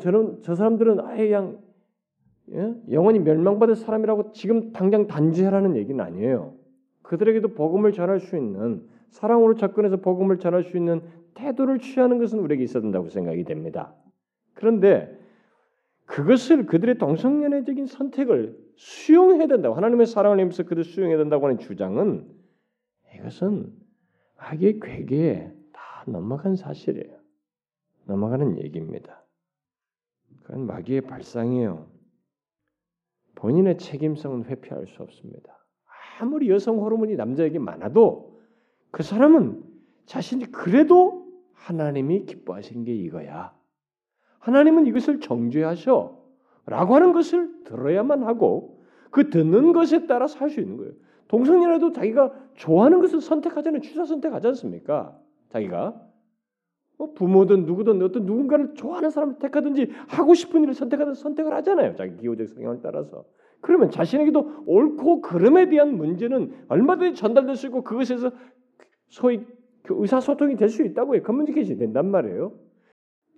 저는 0.00 0.40
저 0.42 0.54
사람들은 0.54 1.00
아예 1.00 1.28
그냥 1.28 1.58
예? 2.52 2.74
영원히 2.90 3.18
멸망받을 3.20 3.76
사람이라고 3.76 4.32
지금 4.32 4.72
당장 4.72 5.06
단죄하라는 5.06 5.76
얘기는 5.76 6.02
아니에요. 6.02 6.54
그들에게도 7.02 7.54
복음을 7.54 7.92
전할 7.92 8.20
수 8.20 8.36
있는 8.36 8.88
사랑으로 9.10 9.54
접근해서 9.54 9.98
복음을 9.98 10.38
전할 10.38 10.64
수 10.64 10.76
있는 10.76 11.02
태도를 11.34 11.78
취하는 11.78 12.18
것은 12.18 12.38
우리에게 12.40 12.64
있어야 12.64 12.82
된다고 12.82 13.08
생각이 13.08 13.44
됩니다. 13.44 13.94
그런데 14.54 15.19
그것을 16.10 16.66
그들의 16.66 16.98
동성연애적인 16.98 17.86
선택을 17.86 18.58
수용해야 18.74 19.46
된다고 19.46 19.76
하나님의 19.76 20.06
사랑을 20.06 20.38
내면서 20.38 20.64
그들 20.64 20.82
수용해야 20.82 21.16
된다고 21.16 21.46
하는 21.46 21.58
주장은 21.58 22.28
이것은 23.14 23.72
악의 24.36 24.80
괴계에 24.80 25.52
다 25.72 26.04
넘어간 26.08 26.56
사실이에요. 26.56 27.16
넘어가는 28.06 28.58
얘기입니다. 28.58 29.24
그건 30.42 30.66
마귀의 30.66 31.02
발상이에요. 31.02 31.88
본인의 33.36 33.78
책임성은 33.78 34.46
회피할 34.46 34.88
수 34.88 35.02
없습니다. 35.04 35.64
아무리 36.18 36.50
여성 36.50 36.80
호르몬이 36.80 37.14
남자에게 37.14 37.60
많아도 37.60 38.40
그 38.90 39.04
사람은 39.04 39.62
자신이 40.06 40.50
그래도 40.50 41.30
하나님이 41.52 42.26
기뻐하신 42.26 42.82
게 42.82 42.94
이거야. 42.96 43.59
하나님은 44.40 44.86
이것을 44.86 45.20
정죄하셔. 45.20 46.18
라고 46.66 46.94
하는 46.94 47.12
것을 47.12 47.64
들어야만 47.64 48.22
하고 48.24 48.80
그 49.10 49.30
듣는 49.30 49.72
것에 49.72 50.06
따라 50.06 50.26
살 50.26 50.50
수 50.50 50.60
있는 50.60 50.76
거예요. 50.76 50.92
동성이라도 51.28 51.92
자기가 51.92 52.32
좋아하는 52.54 53.00
것을 53.00 53.20
선택하자는 53.20 53.80
취사 53.80 54.04
선택하지 54.04 54.48
않습니까? 54.48 55.16
자기가 55.50 56.00
뭐 56.98 57.12
부모든 57.14 57.64
누구든 57.64 58.02
어떤 58.02 58.26
누군가를 58.26 58.74
좋아하는 58.74 59.10
사람을 59.10 59.38
택하든지 59.38 59.90
하고 60.08 60.34
싶은 60.34 60.62
일을 60.62 60.74
선택하든 60.74 61.14
선택을 61.14 61.54
하잖아요. 61.54 61.94
자기 61.94 62.16
기호적 62.16 62.48
성향을 62.48 62.80
따라서. 62.82 63.24
그러면 63.60 63.90
자신에게도 63.90 64.64
옳고 64.66 65.22
그름에 65.22 65.68
대한 65.68 65.96
문제는 65.96 66.52
얼마든지 66.68 67.14
전달될 67.14 67.56
수 67.56 67.66
있고 67.66 67.82
그것에서 67.82 68.30
소위 69.08 69.46
그 69.82 69.94
의사소통이 69.98 70.56
될 70.56 70.68
수 70.68 70.82
있다고 70.82 71.16
요 71.16 71.22
커뮤니케이션이 71.22 71.78
된단 71.78 72.10
말이에요. 72.10 72.52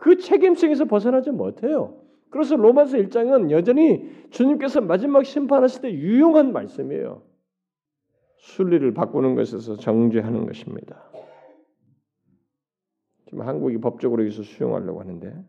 그 0.02 0.16
책임성에서 0.16 0.86
벗어나지 0.86 1.30
못해요. 1.30 2.02
그래서 2.28 2.56
로마서 2.56 2.96
1장은 2.96 3.52
여전히 3.52 4.10
주님께서 4.30 4.80
마지막 4.80 5.24
심판하실 5.24 5.82
때 5.82 5.92
유용한 5.92 6.52
말씀이에요. 6.52 7.22
순리를 8.38 8.92
바꾸는 8.94 9.36
것에서 9.36 9.76
정죄하는 9.76 10.44
것입니다. 10.46 11.08
지금 13.26 13.42
한국이 13.42 13.78
법적으로 13.78 14.24
여기서 14.24 14.42
수용하려고 14.42 14.98
하는데 14.98 15.44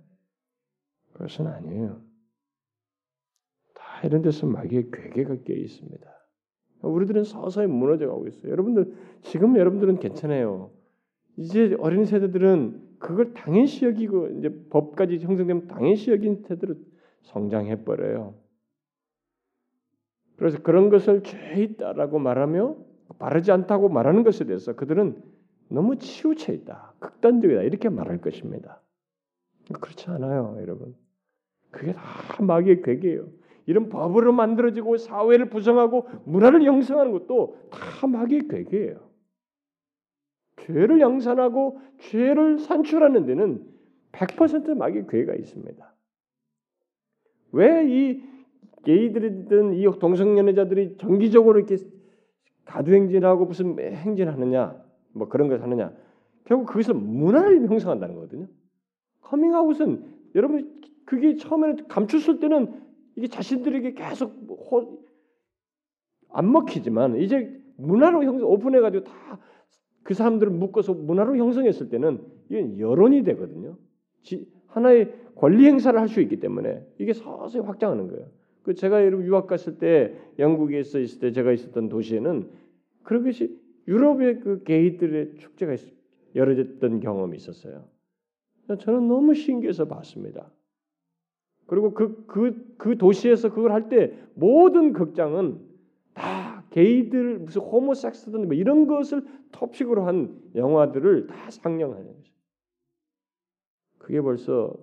그것은 1.13 1.47
아니에요. 1.47 2.03
다 3.73 4.05
이런 4.05 4.21
데서 4.21 4.45
마귀의 4.45 4.91
괴계가 4.91 5.37
껴 5.37 5.53
있습니다. 5.55 6.05
우리들은 6.83 7.23
서서히 7.23 7.65
무너져 7.65 8.05
가고 8.05 8.27
있어요. 8.27 8.51
여러분들 8.51 8.93
지금 9.21 9.57
여러분들은 9.57 9.97
괜찮아요. 9.97 10.69
이제 11.37 11.75
어린 11.79 12.05
세대들은 12.05 12.92
그걸 13.03 13.33
당연시 13.33 13.83
여기고 13.83 14.29
이제 14.29 14.49
법까지 14.69 15.19
형성되면 15.19 15.67
당연시 15.67 16.09
여긴 16.09 16.41
태도로 16.43 16.75
성장해 17.23 17.83
버려요. 17.83 18.33
그래서 20.37 20.63
그런 20.63 20.89
것을 20.89 21.21
죄 21.21 21.61
있다라고 21.61 22.19
말하며 22.19 22.77
바르지 23.19 23.51
않다고 23.51 23.89
말하는 23.89 24.23
것에 24.23 24.45
대해서 24.45 24.73
그들은 24.73 25.21
너무 25.67 25.97
치우쳐 25.97 26.53
있다. 26.53 26.93
극단적이다. 26.99 27.63
이렇게 27.63 27.89
말할 27.89 28.21
것입니다. 28.21 28.81
그렇지 29.73 30.09
않아요, 30.09 30.55
여러분. 30.61 30.95
그게 31.71 31.91
다 31.91 32.01
마귀의 32.41 32.83
괴계예요. 32.83 33.27
이런 33.65 33.89
법으로 33.89 34.31
만들어지고 34.31 34.95
사회를 34.95 35.49
구성하고 35.49 36.07
문화를 36.23 36.63
형성하는 36.63 37.11
것도 37.11 37.57
다 37.69 38.07
마귀의 38.07 38.47
괴계예요. 38.47 39.12
죄를 40.65 40.99
양산하고 40.99 41.79
죄를 41.99 42.59
산출하는 42.59 43.25
데는 43.25 43.65
100% 44.11 44.75
마귀의 44.75 45.07
괴가 45.07 45.33
있습니다. 45.35 45.93
왜 47.53 47.87
이 47.87 48.33
게이들이든 48.83 49.73
이 49.73 49.85
동성연애자들이 49.99 50.97
정기적으로 50.97 51.59
이렇게 51.59 51.77
가두행진하고 52.65 53.45
무슨 53.45 53.77
행진하느냐, 53.79 54.81
뭐 55.13 55.27
그런 55.29 55.47
걸 55.47 55.61
하느냐. 55.61 55.93
결국 56.45 56.65
거기서 56.67 56.93
문화를 56.93 57.67
형성한다는 57.67 58.15
거거든요. 58.15 58.47
커밍아웃은 59.21 60.03
여러분 60.35 60.81
그게 61.05 61.35
처음에는 61.35 61.87
감췄을 61.87 62.39
때는 62.39 62.81
이게 63.15 63.27
자신들에게 63.27 63.93
계속 63.93 64.31
호, 64.49 64.99
안 66.29 66.51
먹히지만 66.51 67.17
이제 67.17 67.61
문화로 67.77 68.23
형성 68.23 68.49
오픈해 68.49 68.79
가지고 68.81 69.05
다 69.05 69.39
그 70.03 70.13
사람들을 70.13 70.51
묶어서 70.51 70.93
문화로 70.93 71.37
형성했을 71.37 71.89
때는 71.89 72.19
이건 72.49 72.79
여론이 72.79 73.23
되거든요. 73.23 73.77
지, 74.21 74.47
하나의 74.67 75.13
권리 75.35 75.65
행사를 75.65 75.97
할 75.99 76.07
수 76.07 76.21
있기 76.21 76.39
때문에 76.39 76.85
이게 76.99 77.13
서서히 77.13 77.63
확장하는 77.65 78.07
거예요. 78.07 78.27
그 78.63 78.75
제가 78.75 79.05
유학 79.05 79.47
갔을 79.47 79.77
때 79.77 80.15
영국에 80.39 80.79
있어 80.79 80.99
있을 80.99 81.19
때 81.19 81.31
제가 81.31 81.51
있었던 81.51 81.89
도시에는 81.89 82.49
그런 83.03 83.23
것이 83.23 83.59
유럽의 83.87 84.39
그 84.39 84.63
게이들의 84.63 85.35
축제가 85.37 85.75
열어졌던 86.35 87.01
경험이 87.01 87.35
있었어요. 87.37 87.85
저는 88.79 89.07
너무 89.07 89.33
신기해서 89.33 89.85
봤습니다. 89.85 90.49
그리고 91.65 91.93
그, 91.93 92.25
그, 92.27 92.75
그 92.77 92.97
도시에서 92.97 93.53
그걸 93.53 93.71
할 93.71 93.89
때 93.89 94.13
모든 94.35 94.93
극장은 94.93 95.57
다 95.57 95.72
게이들, 96.73 97.37
무슨 97.37 97.61
호모섹스든 97.61 98.47
뭐 98.47 98.55
이런 98.55 98.87
것을 98.87 99.23
토픽으로 99.51 100.07
한 100.07 100.41
영화들을 100.55 101.27
다 101.27 101.51
상영하는 101.51 102.15
거죠. 102.15 102.33
그게 103.99 104.19
벌써 104.19 104.75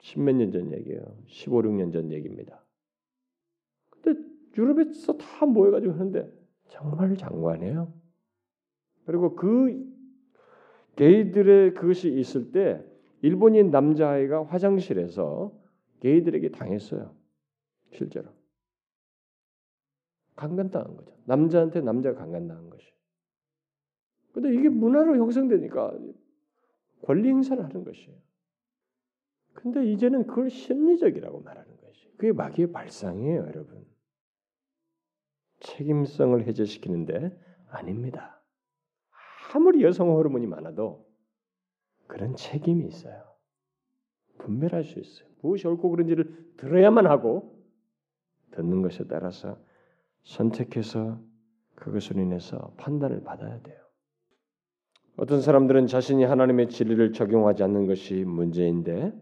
십몇 0.00 0.36
년 0.36 0.50
전 0.50 0.72
얘기예요. 0.72 1.02
15, 1.26 1.60
16년 1.60 1.92
전 1.92 2.10
얘기입니다. 2.10 2.64
근데 3.90 4.18
유럽에서 4.56 5.18
다 5.18 5.44
모여가지고 5.44 5.92
하는데 5.92 6.32
정말 6.68 7.14
장관이에요. 7.18 7.92
그리고 9.04 9.36
그 9.36 9.84
게이들의 10.96 11.74
그것이 11.74 12.18
있을 12.18 12.50
때 12.50 12.82
일본인 13.20 13.70
남자아이가 13.70 14.46
화장실에서 14.46 15.52
게이들에게 16.00 16.50
당했어요. 16.52 17.14
실제로. 17.92 18.37
강간당한 20.38 20.96
거죠. 20.96 21.12
남자한테 21.24 21.80
남자가 21.80 22.20
강간당한 22.20 22.70
것이. 22.70 22.86
근데 24.32 24.54
이게 24.54 24.68
문화로 24.68 25.16
형성되니까 25.16 25.98
권리 27.02 27.28
행사를 27.28 27.62
하는 27.62 27.84
것이에요. 27.84 28.16
근데 29.52 29.84
이제는 29.84 30.28
그걸 30.28 30.48
심리적이라고 30.48 31.40
말하는 31.40 31.76
것이. 31.78 32.08
그게 32.16 32.32
마귀의 32.32 32.70
발상이에요, 32.70 33.40
여러분. 33.48 33.84
책임성을 35.58 36.46
해제시키는데 36.46 37.36
아닙니다. 37.68 38.40
아무리 39.52 39.82
여성 39.82 40.08
호르몬이 40.10 40.46
많아도 40.46 41.04
그런 42.06 42.36
책임이 42.36 42.86
있어요. 42.86 43.24
분별할 44.38 44.84
수 44.84 45.00
있어요. 45.00 45.28
무엇이 45.42 45.66
옳고 45.66 45.90
그른지를 45.90 46.54
들어야만 46.58 47.08
하고 47.08 47.60
듣는 48.52 48.82
것에 48.82 49.08
따라서 49.08 49.58
선택해서 50.28 51.18
그것으로 51.74 52.20
인해서 52.20 52.72
판단을 52.76 53.22
받아야 53.24 53.60
돼요. 53.62 53.76
어떤 55.16 55.40
사람들은 55.40 55.86
자신이 55.86 56.24
하나님의 56.24 56.68
진리를 56.68 57.12
적용하지 57.12 57.62
않는 57.64 57.86
것이 57.86 58.24
문제인데 58.24 59.12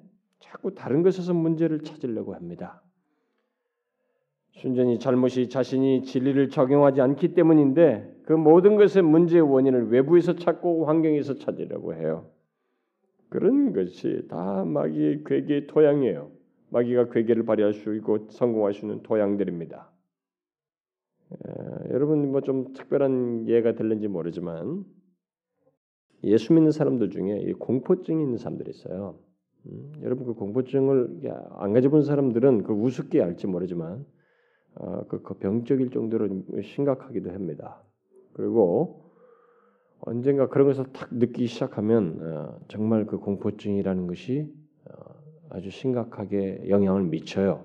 자꾸 0.40 0.74
다른 0.74 1.02
것에서 1.02 1.32
문제를 1.32 1.82
찾으려고 1.82 2.34
합니다. 2.34 2.82
순전히 4.52 4.98
잘못이 4.98 5.48
자신이 5.48 6.02
진리를 6.02 6.50
적용하지 6.50 7.00
않기 7.00 7.34
때문인데 7.34 8.22
그 8.24 8.32
모든 8.32 8.76
것의 8.76 9.02
문제의 9.02 9.42
원인을 9.42 9.90
외부에서 9.90 10.34
찾고 10.34 10.86
환경에서 10.86 11.34
찾으려고 11.34 11.94
해요. 11.94 12.26
그런 13.28 13.72
것이 13.72 14.26
다 14.28 14.64
마귀의 14.64 15.24
괴계의 15.24 15.66
토양이에요. 15.68 16.30
마귀가 16.70 17.10
괴계를 17.10 17.44
발휘할 17.44 17.74
수 17.74 17.94
있고 17.96 18.28
성공할 18.30 18.74
수 18.74 18.86
있는 18.86 19.02
토양들입니다. 19.02 19.95
에, 21.32 21.90
여러분 21.90 22.30
뭐 22.30 22.40
좀 22.40 22.72
특별한 22.72 23.48
예가 23.48 23.74
될는지 23.74 24.08
모르지만 24.08 24.84
예수 26.24 26.52
믿는 26.52 26.70
사람들 26.72 27.10
중에 27.10 27.52
공포증이 27.58 28.22
있는 28.22 28.38
사람들이 28.38 28.70
있어요. 28.70 29.18
음, 29.66 29.92
여러분 30.02 30.26
그 30.26 30.34
공포증을 30.34 31.20
안 31.56 31.72
가져본 31.72 32.02
사람들은 32.02 32.64
그 32.64 32.72
우습게 32.72 33.22
알지 33.22 33.46
모르지만 33.46 34.04
어, 34.76 35.06
그, 35.08 35.22
그 35.22 35.34
병적일 35.34 35.90
정도로 35.90 36.28
심각하기도 36.62 37.30
합니다. 37.32 37.82
그리고 38.34 39.10
언젠가 40.00 40.48
그런 40.48 40.66
것을 40.68 40.84
탁 40.92 41.08
느끼기 41.14 41.46
시작하면 41.46 42.18
어, 42.20 42.60
정말 42.68 43.06
그 43.06 43.18
공포증이라는 43.18 44.06
것이 44.06 44.52
어, 44.84 45.14
아주 45.50 45.70
심각하게 45.70 46.68
영향을 46.68 47.04
미쳐요. 47.04 47.64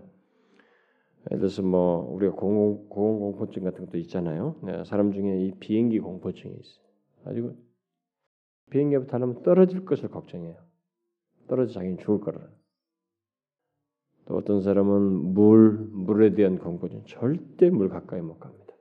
예를 1.30 1.40
들어서 1.40 1.62
뭐 1.62 2.12
우리가 2.14 2.34
공공, 2.34 2.90
공포증 2.90 3.64
같은 3.64 3.86
것도 3.86 3.98
있잖아요. 4.00 4.56
네, 4.64 4.84
사람 4.86 5.12
중에 5.12 5.46
이 5.46 5.52
비행기 5.60 6.00
공포증이 6.00 6.54
있어요. 6.54 6.86
가지고 7.24 7.56
비행기부터 8.72 9.12
타면 9.12 9.44
떨어질 9.44 9.86
것을 9.86 10.10
걱정해요. 10.10 10.56
떨어져 11.48 11.74
자기는 11.74 11.98
죽을 12.00 12.22
거라. 12.22 12.50
또 14.26 14.36
어떤 14.36 14.62
사람은 14.62 15.34
물, 15.34 15.72
물에 15.92 16.34
대한 16.34 16.58
공포증 16.58 17.04
절대 17.06 17.70
물 17.70 17.90
가까이 17.90 18.22
못 18.22 18.40
갑니다. 18.40 18.74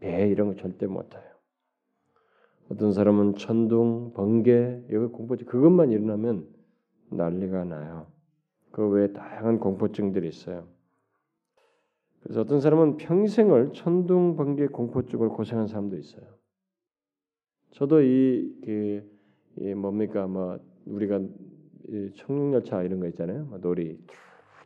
배 0.00 0.28
이런 0.28 0.48
거 0.48 0.56
절대 0.56 0.86
못 0.86 1.08
타요. 1.08 1.22
어떤 2.70 2.92
사람은 2.92 3.36
천둥, 3.36 4.12
번개, 4.14 4.82
여기 4.90 5.12
공포증 5.12 5.46
그것만 5.46 5.92
일어나면 5.92 6.48
난리가 7.10 7.64
나요. 7.64 8.06
그 8.70 8.88
외에 8.88 9.12
다양한 9.12 9.60
공포증들이 9.60 10.28
있어요. 10.28 10.66
그래서 12.24 12.40
어떤 12.40 12.60
사람은 12.60 12.96
평생을 12.96 13.72
천둥, 13.74 14.36
번개, 14.36 14.66
공포증으로 14.66 15.30
고생한 15.34 15.66
사람도 15.68 15.96
있어요. 15.98 16.24
저도 17.72 18.00
이, 18.02 18.60
그, 18.64 19.10
이 19.58 19.74
뭡니까, 19.74 20.26
뭐 20.26 20.58
우리가 20.86 21.20
청룡열차 22.16 22.82
이런 22.82 23.00
거 23.00 23.06
있잖아요. 23.08 23.44
뭐 23.44 23.58
놀이 23.58 23.98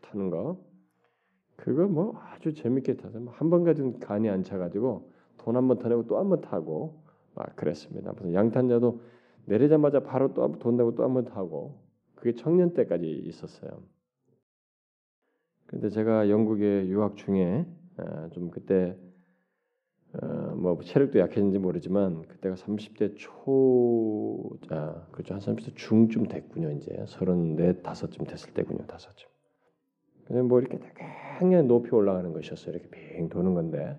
타는 0.03 0.31
거. 0.31 0.61
그거 1.57 1.87
뭐 1.89 2.17
아주 2.21 2.55
재밌게 2.55 2.97
타서 2.97 3.19
뭐 3.19 3.33
한번 3.35 3.65
가든 3.65 3.99
간이 3.99 4.29
안 4.29 4.45
차가지고 4.45 5.11
돈 5.39 5.57
한번더 5.57 5.89
내고 5.89 6.07
또 6.07 6.17
한 6.19 6.29
번 6.29 6.41
타고 6.41 7.03
아, 7.35 7.45
그랬습니다. 7.55 8.13
무슨 8.13 8.33
양탄자도 8.35 9.01
내리자마자 9.47 10.01
바로 10.01 10.33
또 10.35 10.53
돈 10.61 10.77
내고 10.77 10.95
또 10.95 11.03
한 11.03 11.15
번 11.15 11.25
타고 11.25 11.81
그게 12.15 12.33
청년 12.35 12.73
때까지 12.75 13.11
있었어요. 13.11 13.83
근데 15.69 15.91
제가 15.91 16.29
영국에 16.31 16.87
유학 16.89 17.17
중에 17.17 17.67
아, 17.99 18.29
좀 18.31 18.51
그때 18.51 18.97
어, 20.15 20.27
뭐 20.57 20.79
체력도 20.83 21.19
약했는지 21.19 21.59
모르지만 21.59 22.23
그때가 22.23 22.57
30대 22.57 23.15
초자 23.17 25.07
그죠 25.13 25.35
한 25.35 25.41
30대 25.41 25.77
중쯤 25.77 26.27
됐군요 26.27 26.71
이제 26.73 27.05
34, 27.07 27.83
다섯쯤 27.83 28.25
됐을 28.25 28.55
때군요 28.55 28.87
다섯쯤. 28.87 29.29
그냥 30.25 30.49
뭐 30.49 30.59
이렇게 30.61 30.79
굉장히 31.39 31.67
높이 31.67 31.95
올라가는 31.95 32.33
것이었어요 32.33 32.75
이렇게 32.75 32.89
빙 32.91 33.29
도는 33.29 33.55
건데 33.55 33.99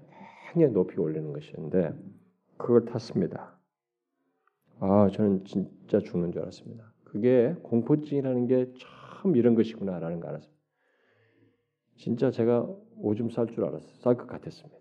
굉장히 0.51 0.73
높이 0.73 0.99
올리는 0.99 1.31
것이었는데 1.31 1.93
그걸 2.57 2.85
탔습니다. 2.85 3.57
아, 4.79 5.07
저는 5.13 5.45
진짜 5.45 5.99
죽는 5.99 6.31
줄 6.31 6.41
알았습니다. 6.41 6.91
그게 7.03 7.55
공포증이라는 7.61 8.47
게 8.47 8.73
참 9.21 9.35
이런 9.35 9.53
것이구나라는 9.55 10.19
걸 10.19 10.29
알았습니다. 10.29 10.58
진짜 11.99 12.31
제가 12.31 12.65
오줌 12.97 13.29
쌀 13.29 13.45
줄 13.47 13.63
알았어요. 13.65 13.91
쌀 13.99 14.15
것 14.15 14.25
같았습니다. 14.27 14.79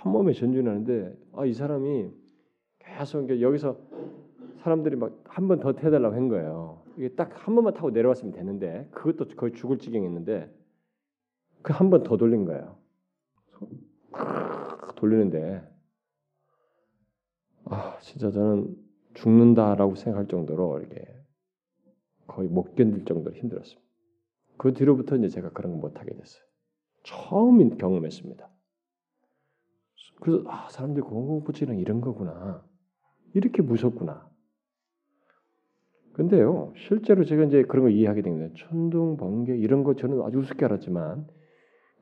한 0.00 0.12
몸에 0.12 0.32
전진하는데 0.32 1.16
아, 1.32 1.44
이 1.44 1.52
사람이 1.52 2.10
계속 2.78 3.28
여기서 3.40 3.76
사람들이 4.62 4.96
막 4.96 5.12
한 5.28 5.48
번 5.48 5.58
더 5.60 5.72
태달라고 5.72 6.14
한 6.14 6.28
거예요. 6.28 6.82
이게 6.96 7.08
딱 7.16 7.30
한 7.34 7.54
번만 7.56 7.74
타고 7.74 7.90
내려왔으면 7.90 8.32
되는데 8.32 8.88
그것도 8.92 9.34
거의 9.36 9.52
죽을 9.54 9.78
지경이었는데 9.78 10.50
그 11.62 11.72
한 11.72 11.90
번 11.90 12.04
더 12.04 12.16
돌린 12.16 12.44
거예요. 12.44 12.78
돌리는데 14.96 15.62
아, 17.64 17.98
진짜 18.00 18.30
저는 18.30 18.76
죽는다라고 19.14 19.96
생각할 19.96 20.28
정도로 20.28 20.78
이렇게 20.80 21.04
거의 22.28 22.48
못 22.48 22.74
견딜 22.76 23.04
정도로 23.04 23.34
힘들었습니다. 23.34 23.83
그 24.56 24.72
뒤로부터 24.72 25.16
이제 25.16 25.28
제가 25.28 25.50
그런 25.50 25.72
거 25.72 25.78
못하게 25.78 26.14
됐어요. 26.14 26.42
처음 27.02 27.76
경험했습니다. 27.76 28.48
그래서 30.20 30.44
아, 30.48 30.68
사람들이 30.70 31.02
공공부증은 31.02 31.78
이런 31.78 32.00
거구나. 32.00 32.64
이렇게 33.34 33.62
무섭구나. 33.62 34.30
근데요, 36.14 36.72
실제로 36.76 37.24
제가 37.24 37.44
이제 37.44 37.64
그런 37.64 37.86
걸 37.86 37.92
이해하게 37.92 38.22
된 38.22 38.34
거예요. 38.34 38.54
천둥, 38.54 39.16
번개 39.16 39.56
이런 39.56 39.82
거 39.82 39.94
저는 39.94 40.22
아주 40.22 40.38
우습게 40.38 40.64
알았지만 40.64 41.26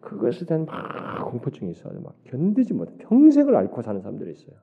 그것에 0.00 0.44
대한 0.44 0.66
막 0.66 1.30
공포증이 1.30 1.70
있어요. 1.70 1.98
막 2.00 2.16
견디지 2.24 2.74
못해. 2.74 2.94
평생을 2.98 3.56
앓고 3.56 3.80
사는 3.80 4.00
사람들이 4.02 4.32
있어요. 4.32 4.56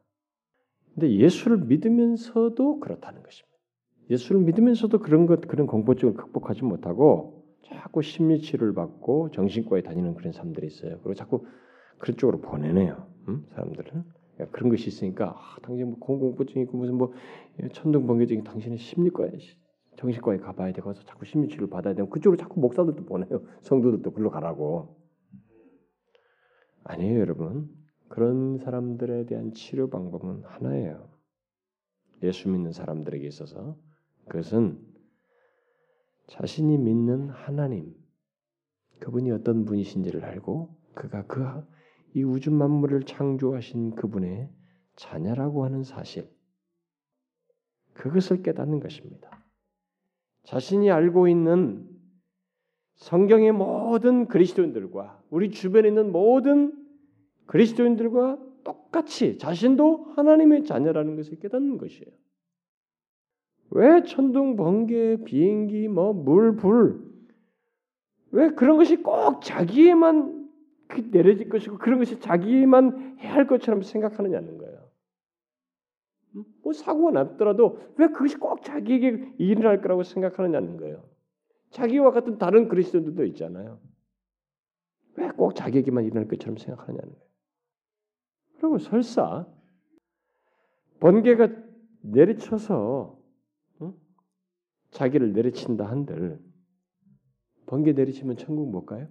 근데 0.94 1.12
예수를 1.16 1.58
믿으면서도 1.66 2.80
그렇다는 2.80 3.24
것입니다. 3.24 3.58
예수를 4.12 4.42
믿으면서도 4.42 5.00
그런 5.00 5.26
것 5.26 5.42
그런 5.48 5.66
공포증을 5.66 6.14
극복하지 6.14 6.64
못하고 6.64 7.39
자꾸 7.66 8.02
심리 8.02 8.42
치료를 8.42 8.74
받고 8.74 9.32
정신과에 9.32 9.82
다니는 9.82 10.16
그런 10.16 10.32
사람들이 10.32 10.68
있어요. 10.68 10.98
그리고 11.00 11.14
자꾸 11.14 11.46
그런 11.98 12.18
쪽으로 12.18 12.40
보내네요. 12.42 13.08
음? 13.28 13.46
사람들은 13.52 14.04
그러니까 14.36 14.58
그런 14.58 14.70
것이 14.70 14.88
있으니까 14.88 15.36
아, 15.38 15.58
당신 15.62 15.88
뭐 15.88 16.00
공공포증 16.00 16.62
있고 16.64 16.78
무슨 16.78 16.96
뭐 16.96 17.14
천둥번개적인 17.74 18.44
당신은 18.44 18.78
심리과에 18.78 19.32
정신과에 19.98 20.38
가봐야 20.38 20.72
되고 20.72 20.94
서 20.94 21.04
자꾸 21.04 21.26
심리 21.26 21.50
치료를 21.50 21.70
받아야 21.70 21.94
되고 21.94 22.10
그쪽으로 22.10 22.38
자꾸 22.38 22.62
목사들도 22.62 23.06
보내요. 23.06 23.44
성도들도 23.62 24.12
글로 24.12 24.30
가라고. 24.30 24.98
아니에요, 26.86 27.20
여러분. 27.20 27.70
그런 28.08 28.58
사람들에 28.58 29.26
대한 29.26 29.54
치료 29.54 29.90
방법은 29.90 30.44
하나예요. 30.46 31.10
예수 32.24 32.50
믿는 32.50 32.72
사람들에게 32.72 33.28
있어서 33.28 33.78
그것은 34.26 34.80
자신이 36.30 36.78
믿는 36.78 37.30
하나님, 37.30 37.94
그분이 39.00 39.32
어떤 39.32 39.66
분이신지를 39.66 40.24
알고 40.24 40.76
그가 40.94 41.26
그 41.26 41.80
이 42.14 42.24
우주 42.24 42.52
만물을 42.52 43.04
창조하신 43.04 43.96
그분의 43.96 44.50
자녀라고 44.96 45.64
하는 45.64 45.84
사실, 45.84 46.30
그것을 47.94 48.42
깨닫는 48.42 48.80
것입니다. 48.80 49.46
자신이 50.44 50.90
알고 50.90 51.28
있는 51.28 51.88
성경의 52.96 53.52
모든 53.52 54.28
그리스도인들과 54.28 55.22
우리 55.30 55.52
주변에 55.52 55.88
있는 55.88 56.12
모든 56.12 56.74
그리스도인들과 57.46 58.40
똑같이 58.64 59.38
자신도 59.38 60.14
하나님의 60.16 60.66
자녀라는 60.66 61.16
것을 61.16 61.40
깨닫는 61.40 61.78
것이에요. 61.78 62.12
왜 63.72 64.04
천둥, 64.04 64.56
번개, 64.56 65.18
비행기, 65.24 65.88
뭐 65.88 66.14
물, 66.14 66.56
불, 66.56 67.08
왜 68.32 68.50
그런 68.50 68.78
것이 68.78 68.98
꼭 68.98 69.42
자기에만 69.42 70.50
그 70.88 71.10
내려질 71.12 71.50
것이고 71.50 71.78
그런 71.78 72.00
것이 72.00 72.20
자기만 72.20 73.18
해야 73.20 73.34
할 73.34 73.48
것처럼 73.48 73.82
생각하느냐는 73.84 74.58
거예요. 74.58 74.90
음? 76.36 76.44
뭐 76.64 76.74
사고가 76.74 77.12
났더라도 77.12 77.80
왜 77.98 78.08
그것이 78.08 78.38
꼭 78.38 78.64
자기에게 78.64 79.34
일어날 79.38 79.82
거라고 79.82 80.04
생각하느냐는 80.04 80.78
거예요. 80.78 81.04
자기와 81.70 82.12
같은 82.12 82.38
다른 82.38 82.68
그리스도들도 82.68 83.24
있잖아요. 83.26 83.80
왜 85.16 85.30
꼭 85.40 85.56
자기에게만 85.56 86.06
일어날 86.06 86.28
것처럼 86.28 86.58
생각하느냐는 86.58 87.10
거예요. 87.10 87.30
그리고 88.60 88.78
설사 88.78 89.48
번개가 91.00 91.48
내리쳐서 92.02 93.18
응? 93.18 93.19
자기를 94.92 95.34
내리친다 95.34 95.86
한들 95.86 96.40
번개 97.66 97.94
내리치면 97.94 98.38
천국 98.38 98.70
못 98.72 98.86
가요? 98.86 99.08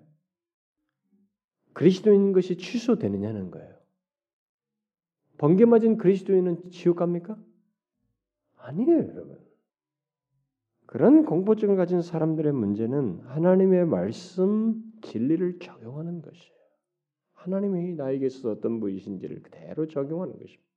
그리스도인 1.75 2.33
것이 2.33 2.57
취소되느냐는 2.57 3.53
거예요. 3.53 3.79
번개 5.39 5.65
맞은 5.65 5.97
그리스도인은 5.97 6.71
지옥 6.71 6.97
갑니까? 6.97 7.39
아니에요, 8.57 8.99
여러분. 8.99 9.39
그런 10.87 11.25
공포증을 11.25 11.77
가진 11.77 12.03
사람들의 12.03 12.53
문제는 12.53 13.21
하나님의 13.21 13.87
말씀 13.87 14.83
진리를 15.03 15.61
적용하는 15.61 16.23
것이에요. 16.23 16.59
하나님이 17.35 17.95
나에게 17.95 18.27
있어서 18.27 18.51
어떤 18.51 18.81
분이신지를 18.81 19.43
그대로 19.43 19.87
적용하는 19.87 20.37
것입니다. 20.39 20.68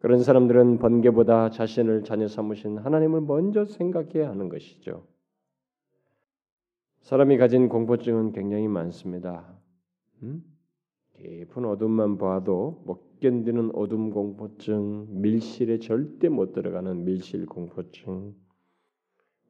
그런 0.00 0.22
사람들은 0.22 0.78
번개보다 0.78 1.50
자신을 1.50 2.04
자녀 2.04 2.28
삼으신 2.28 2.78
하나님을 2.78 3.22
먼저 3.22 3.64
생각해야 3.64 4.28
하는 4.28 4.48
것이죠. 4.48 5.06
사람이 7.00 7.38
가진 7.38 7.68
공포증은 7.68 8.32
굉장히 8.32 8.68
많습니다. 8.68 9.58
음? 10.22 10.44
깊은 11.16 11.64
어둠만 11.64 12.18
봐도 12.18 12.82
못 12.86 13.18
견디는 13.20 13.74
어둠 13.74 14.10
공포증, 14.10 15.20
밀실에 15.20 15.78
절대 15.78 16.28
못 16.28 16.52
들어가는 16.52 17.04
밀실 17.04 17.46
공포증, 17.46 18.34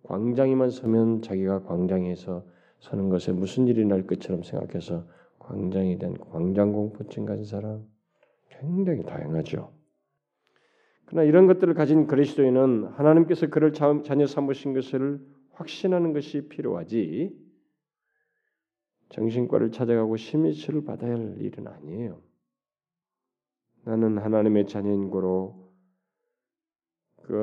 광장에만 0.05 0.71
서면 0.71 1.21
자기가 1.21 1.65
광장에서 1.65 2.47
서는 2.79 3.11
것에 3.11 3.33
무슨 3.33 3.67
일이 3.67 3.85
날 3.85 4.07
것처럼 4.07 4.43
생각해서 4.43 5.07
광장에 5.39 5.99
대한 5.99 6.17
광장 6.17 6.73
공포증 6.73 7.27
가진 7.27 7.45
사람 7.45 7.87
굉장히 8.49 9.03
다양하죠. 9.03 9.78
그러나 11.09 11.27
이런 11.27 11.47
것들을 11.47 11.73
가진 11.73 12.07
그리스도인은 12.07 12.85
하나님께서 12.85 13.47
그를 13.47 13.73
자녀 13.73 14.27
삼으신 14.27 14.75
것을 14.75 15.19
확신하는 15.53 16.13
것이 16.13 16.49
필요하지 16.49 17.35
정신과를 19.09 19.73
찾아가고 19.73 20.19
심리치료를 20.19 20.85
받아야 20.85 21.13
할 21.13 21.37
일은 21.41 21.67
아니에요. 21.67 22.21
나는 23.85 24.19
하나님의 24.19 24.67
자녀인 24.67 25.09
고로 25.09 25.73
그 27.23 27.43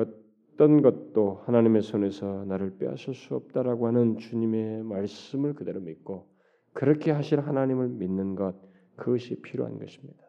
어떤 0.52 0.80
것도 0.80 1.42
하나님의 1.46 1.82
손에서 1.82 2.44
나를 2.44 2.78
빼앗을 2.78 3.14
수 3.14 3.34
없다라고 3.34 3.88
하는 3.88 4.16
주님의 4.16 4.84
말씀을 4.84 5.54
그대로 5.54 5.80
믿고 5.80 6.30
그렇게 6.72 7.10
하실 7.10 7.40
하나님을 7.40 7.88
믿는 7.88 8.36
것 8.36 8.54
그것이 8.94 9.42
필요한 9.42 9.80
것입니다. 9.80 10.24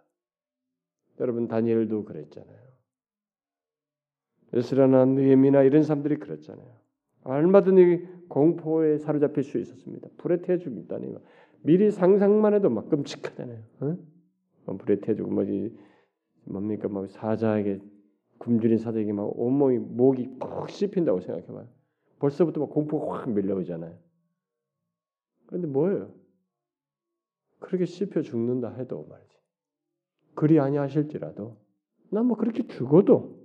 여러분 1.19 1.47
다니엘도 1.47 2.03
그랬잖아요. 2.05 2.66
에스라나 4.53 5.05
느헤미나 5.05 5.63
이런 5.63 5.83
사람들이 5.83 6.17
그랬잖아요. 6.17 6.67
얼마든지 7.23 8.07
공포에 8.29 8.97
사로잡힐 8.97 9.43
수 9.43 9.57
있었습니다. 9.57 10.07
불에 10.17 10.41
태워 10.41 10.57
죽다니 10.57 11.13
미리 11.61 11.91
상상만 11.91 12.53
해도 12.53 12.69
막 12.69 12.89
끔찍하잖아요. 12.89 13.59
어? 13.81 13.97
뭐 14.65 14.77
불에 14.77 14.99
태워 14.99 15.15
주고 15.15 15.31
뭐지 15.31 15.77
뭡니까 16.45 16.87
막 16.87 17.09
사자에게 17.09 17.81
굶주린 18.37 18.77
사자에게 18.77 19.11
막 19.11 19.31
온몸이 19.37 19.79
목이 19.79 20.37
푹 20.39 20.69
씹힌다고 20.69 21.19
생각해봐요. 21.21 21.67
벌써부터 22.19 22.61
막 22.61 22.69
공포가 22.69 23.19
확 23.19 23.29
밀려오잖아요. 23.29 23.97
그런데 25.47 25.67
뭐예요? 25.67 26.13
그렇게 27.59 27.85
씹혀 27.85 28.21
죽는다 28.21 28.69
해도 28.73 29.05
말이지. 29.09 29.37
그리 30.35 30.59
아니하실지라도 30.59 31.57
난뭐 32.11 32.37
그렇게 32.37 32.65
죽어도 32.67 33.36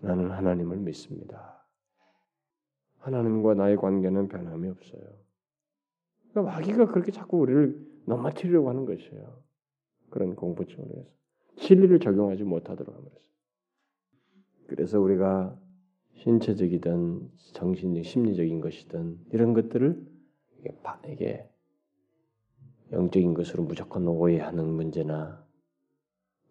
나는 0.00 0.30
하나님을 0.30 0.78
믿습니다. 0.78 1.66
하나님과 2.98 3.54
나의 3.54 3.76
관계는 3.76 4.28
변함이 4.28 4.68
없어요. 4.68 5.02
그러니까 6.30 6.54
마귀가 6.54 6.86
그렇게 6.86 7.10
자꾸 7.12 7.38
우리를 7.38 7.86
넘어뜨리려고 8.06 8.68
하는 8.68 8.84
것이에요. 8.84 9.42
그런 10.10 10.34
공포증으로 10.34 11.00
해서 11.00 11.10
진리를 11.56 11.98
적용하지 12.00 12.44
못하도록 12.44 12.94
함으로써. 12.94 13.28
그래서 14.66 15.00
우리가 15.00 15.58
신체적이든 16.14 17.30
정신적, 17.54 18.04
심리적인 18.04 18.60
것이든 18.60 19.18
이런 19.32 19.54
것들을 19.54 20.06
이게 20.58 21.48
영적인 22.92 23.34
것으로 23.34 23.64
무조건 23.64 24.06
오해하는 24.08 24.66
문제나 24.66 25.46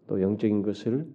또 0.08 0.22
영적인 0.22 0.62
것을 0.62 1.12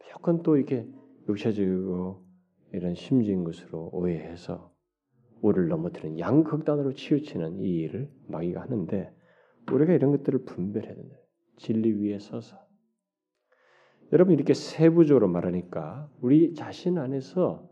무조건 0.00 0.42
또 0.42 0.56
이렇게 0.56 0.86
육체적이고 1.28 2.24
이런 2.72 2.94
심지인 2.94 3.44
것으로 3.44 3.90
오해해서 3.92 4.72
우를 5.42 5.68
넘어뜨리는 5.68 6.18
양극단으로 6.18 6.94
치우치는 6.94 7.60
이 7.60 7.80
일을 7.80 8.10
마귀가 8.28 8.62
하는데 8.62 9.14
우리가 9.70 9.92
이런 9.92 10.10
것들을 10.10 10.44
분별해야 10.44 10.94
된다. 10.94 11.16
진리 11.56 11.92
위에 11.92 12.18
서서 12.18 12.56
여러분 14.12 14.34
이렇게 14.34 14.54
세부적으로 14.54 15.28
말하니까 15.28 16.10
우리 16.20 16.54
자신 16.54 16.98
안에서 16.98 17.68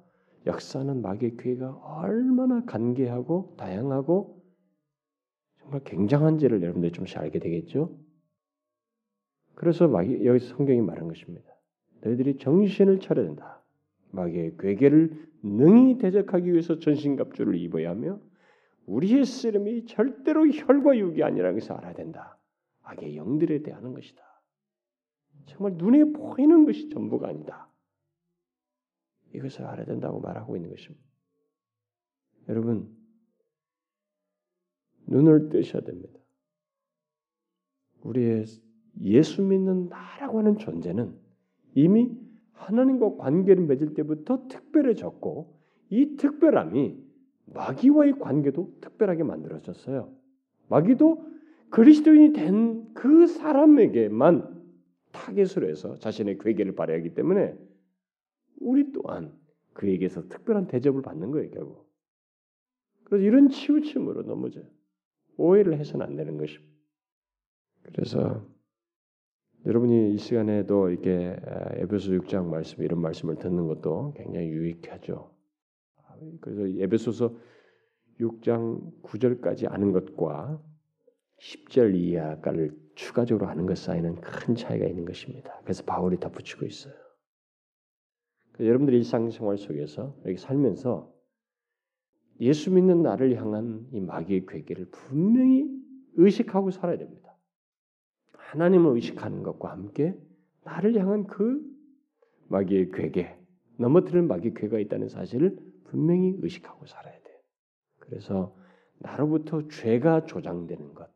역사는 0.46 1.02
마귀의 1.02 1.36
괴가 1.36 1.76
얼마나 1.76 2.64
간계하고 2.64 3.54
다양하고 3.58 4.42
정말 5.60 5.84
굉장한지를 5.84 6.62
여러분들이 6.62 6.92
좀씩 6.92 7.18
알게 7.18 7.38
되겠죠. 7.38 7.96
그래서 9.54 9.86
마귀 9.88 10.24
여기 10.24 10.40
성경이 10.40 10.80
말한 10.80 11.08
것입니다. 11.08 11.48
너희들이 12.02 12.36
정신을 12.36 13.00
차려야 13.00 13.26
된다. 13.26 13.62
마귀의 14.10 14.56
괴계를 14.58 15.28
능히 15.42 15.98
대적하기 15.98 16.50
위해서 16.50 16.78
전신갑주를 16.78 17.56
입어야 17.56 17.90
하며 17.90 18.20
우리의 18.86 19.24
쓰름이 19.24 19.86
절대로 19.86 20.46
혈과 20.48 20.98
육이 20.98 21.22
아니라는 21.22 21.58
것을 21.58 21.72
알아야 21.72 21.94
된다. 21.94 22.38
악의 22.82 23.16
영들에 23.16 23.62
대하는 23.62 23.94
것이다. 23.94 24.22
정말 25.46 25.74
눈에 25.76 26.12
보이는 26.12 26.64
것이 26.64 26.88
전부가 26.88 27.28
아니다. 27.28 27.68
이것을 29.34 29.64
알아야 29.64 29.86
된다고 29.86 30.20
말하고 30.20 30.56
있는 30.56 30.70
것입니다. 30.70 31.04
여러분, 32.48 32.94
눈을 35.06 35.48
뜨셔야 35.48 35.82
됩니다. 35.82 36.18
우리의 38.02 38.44
예수 39.00 39.42
믿는 39.42 39.88
나라고 39.88 40.38
하는 40.38 40.58
존재는 40.58 41.21
이미 41.74 42.10
하나님과 42.52 43.16
관계를 43.16 43.64
맺을 43.66 43.94
때부터 43.94 44.46
특별해졌고 44.48 45.58
이 45.90 46.16
특별함이 46.16 46.96
마귀와의 47.46 48.18
관계도 48.18 48.78
특별하게 48.80 49.24
만들어졌어요. 49.24 50.12
마귀도 50.68 51.26
그리스도인이 51.70 52.32
된 52.32 52.82
그 52.94 53.26
사람에게만 53.26 54.62
타겟으로 55.12 55.68
해서 55.68 55.96
자신의 55.96 56.38
괴계를 56.38 56.74
발휘하기 56.74 57.14
때문에 57.14 57.56
우리 58.60 58.92
또한 58.92 59.36
그에게서 59.72 60.28
특별한 60.28 60.68
대접을 60.68 61.02
받는 61.02 61.30
거예요, 61.32 61.50
결국. 61.50 61.90
그래서 63.04 63.24
이런 63.24 63.48
치우침으로 63.48 64.22
넘어져요. 64.22 64.64
오해를 65.36 65.78
해서는 65.78 66.06
안 66.06 66.16
되는 66.16 66.36
것입니다. 66.36 66.72
그래서 67.82 68.46
여러분이 69.64 70.14
이 70.14 70.18
시간에도 70.18 70.90
이렇게 70.90 71.36
에베소 71.76 72.12
6장 72.12 72.46
말씀 72.46 72.82
이런 72.82 73.00
말씀을 73.00 73.36
듣는 73.36 73.68
것도 73.68 74.14
굉장히 74.16 74.48
유익하죠. 74.48 75.30
그래서 76.40 76.66
에베소서 76.66 77.34
6장 78.20 79.02
9절까지 79.02 79.70
아는 79.70 79.92
것과 79.92 80.60
10절 81.40 81.94
이하를 81.94 82.76
추가적으로 82.94 83.48
아는 83.48 83.66
것 83.66 83.78
사이는 83.78 84.20
큰 84.20 84.54
차이가 84.54 84.86
있는 84.86 85.04
것입니다. 85.04 85.60
그래서 85.62 85.84
바울이 85.84 86.18
덧붙이고 86.18 86.66
있어요. 86.66 86.94
여러분들이 88.60 88.98
일상생활 88.98 89.58
속에서 89.58 90.16
이렇게 90.24 90.38
살면서 90.38 91.12
예수 92.40 92.72
믿는 92.72 93.02
나를 93.02 93.36
향한 93.36 93.86
이 93.92 94.00
마귀의 94.00 94.46
괴계를 94.46 94.86
분명히 94.90 95.68
의식하고 96.14 96.70
살아야 96.70 96.98
됩니다. 96.98 97.31
하나님을 98.52 98.94
의식하는 98.96 99.42
것과 99.42 99.70
함께 99.70 100.14
나를 100.64 100.98
향한 101.00 101.26
그 101.26 101.62
마귀의 102.48 102.90
괴계, 102.92 103.34
넘어뜨리는 103.78 104.28
마귀의 104.28 104.52
괴가 104.54 104.78
있다는 104.78 105.08
사실을 105.08 105.56
분명히 105.84 106.36
의식하고 106.38 106.84
살아야 106.84 107.18
돼요. 107.22 107.38
그래서 107.98 108.54
나로부터 108.98 109.68
죄가 109.68 110.26
조장되는 110.26 110.92
것, 110.92 111.10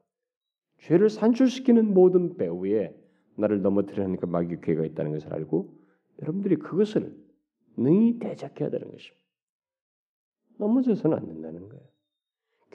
죄를 0.79 1.11
산출시키는 1.11 1.93
모든 1.93 2.39
배후에 2.39 2.97
나를 3.37 3.61
넘어뜨리는 3.61 4.17
그 4.17 4.25
마귀의 4.25 4.63
괴가 4.63 4.87
있다는 4.87 5.13
것을 5.13 5.35
알고 5.35 5.77
여러분들이 6.23 6.57
그것을 6.57 7.15
능히 7.77 8.19
대적해야 8.19 8.71
되는 8.71 8.91
것입니다. 8.91 9.27
넘어져서는 10.57 11.19
안 11.19 11.27
된다는 11.27 11.69
거예요. 11.69 11.85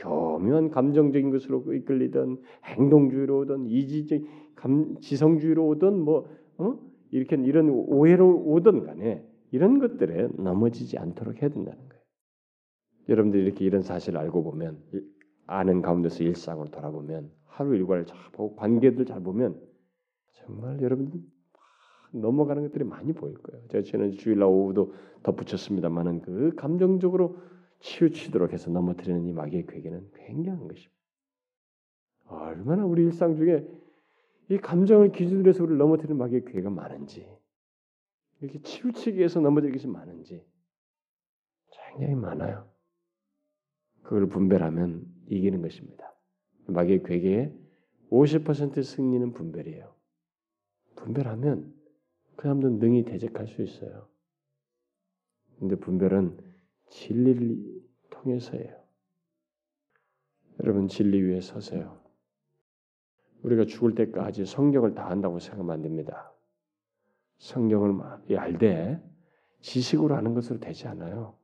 교묘한 0.01 0.69
감정적인 0.71 1.29
것으로 1.31 1.73
이끌리던 1.73 2.41
행동주의로 2.65 3.39
오든 3.39 3.67
이지적 3.67 4.21
감, 4.55 4.99
지성주의로 4.99 5.67
오든 5.67 5.99
뭐 6.03 6.27
어? 6.57 6.77
이렇게 7.11 7.35
이런 7.35 7.69
오해로 7.69 8.43
오든 8.45 8.83
간에 8.83 9.23
이런 9.51 9.79
것들에 9.79 10.29
넘어지지 10.37 10.97
않도록 10.97 11.41
해야 11.41 11.49
된다는 11.49 11.77
거예요. 11.87 12.01
여러분들이 13.09 13.43
이렇게 13.43 13.65
이런 13.65 13.81
사실을 13.81 14.19
알고 14.19 14.43
보면 14.43 14.79
아는 15.45 15.81
가운데서 15.81 16.23
일상을 16.23 16.65
돌아보면 16.67 17.29
하루 17.45 17.75
일과를 17.75 18.05
잘 18.05 18.17
보고 18.31 18.55
관계들 18.55 19.05
잘 19.05 19.21
보면 19.21 19.59
정말 20.31 20.81
여러분들 20.81 21.19
넘어가는 22.13 22.63
것들이 22.63 22.83
많이 22.83 23.13
보일 23.13 23.35
거예요. 23.35 23.67
제가 23.67 23.83
지난 23.83 24.11
주일날 24.11 24.47
오후도 24.47 24.93
덧붙였습니다만은 25.23 26.21
그 26.21 26.55
감정적으로 26.55 27.37
치우치도록 27.81 28.53
해서 28.53 28.71
넘어뜨리는 28.71 29.25
이 29.25 29.33
마귀의 29.33 29.65
괴계는 29.67 30.11
굉장한 30.13 30.67
것입니다. 30.67 30.95
얼마나 32.25 32.85
우리 32.85 33.03
일상 33.03 33.35
중에 33.35 33.67
이 34.49 34.57
감정을 34.57 35.11
기준으로 35.11 35.49
해서 35.49 35.63
우리를 35.63 35.77
넘어뜨리는 35.77 36.17
마귀의 36.17 36.45
괴가 36.45 36.69
많은지 36.69 37.27
이렇게 38.39 38.61
치우치기 38.61 39.17
위해서 39.17 39.39
넘어지기 39.39 39.77
위 39.77 39.91
많은지 39.91 40.45
굉장히 41.71 42.15
많아요. 42.15 42.69
그걸 44.03 44.27
분별하면 44.27 45.05
이기는 45.27 45.61
것입니다. 45.61 46.13
마귀의 46.67 47.03
괴계의 47.03 47.53
50% 48.09 48.83
승리는 48.83 49.33
분별이에요. 49.33 49.93
분별하면 50.95 51.73
그 52.35 52.43
사람들은 52.43 52.79
능히 52.79 53.03
대적할 53.03 53.47
수 53.47 53.61
있어요. 53.61 54.07
근데 55.59 55.75
분별은 55.75 56.50
진리를 56.91 57.57
통해서예요. 58.09 58.75
여러분 60.63 60.87
진리 60.87 61.21
위에 61.21 61.41
서세요. 61.41 61.99
우리가 63.41 63.65
죽을 63.65 63.95
때까지 63.95 64.45
성경을 64.45 64.93
다 64.93 65.09
한다고 65.09 65.39
생각하면 65.39 65.73
안 65.73 65.81
됩니다. 65.81 66.31
성경을 67.39 67.99
알되 68.37 69.01
지식으로 69.61 70.15
하는 70.15 70.35
것으로 70.35 70.59
되지 70.59 70.87
않아요. 70.87 71.35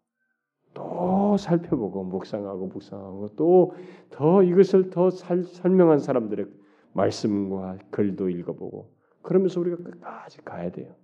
또 0.76 1.38
살펴보고 1.38 2.04
묵상하고 2.04 2.68
묵상하고 2.68 3.30
또 3.36 3.74
더 4.12 4.44
이것을 4.44 4.90
더 4.90 5.10
살, 5.10 5.44
설명한 5.44 6.00
사람들의 6.00 6.48
말씀과 6.94 7.80
글도 7.90 8.30
읽어보고 8.30 8.94
그러면서 9.22 9.60
우리가 9.60 9.78
끝까지 9.78 10.42
가야 10.44 10.72
돼요. 10.72 10.96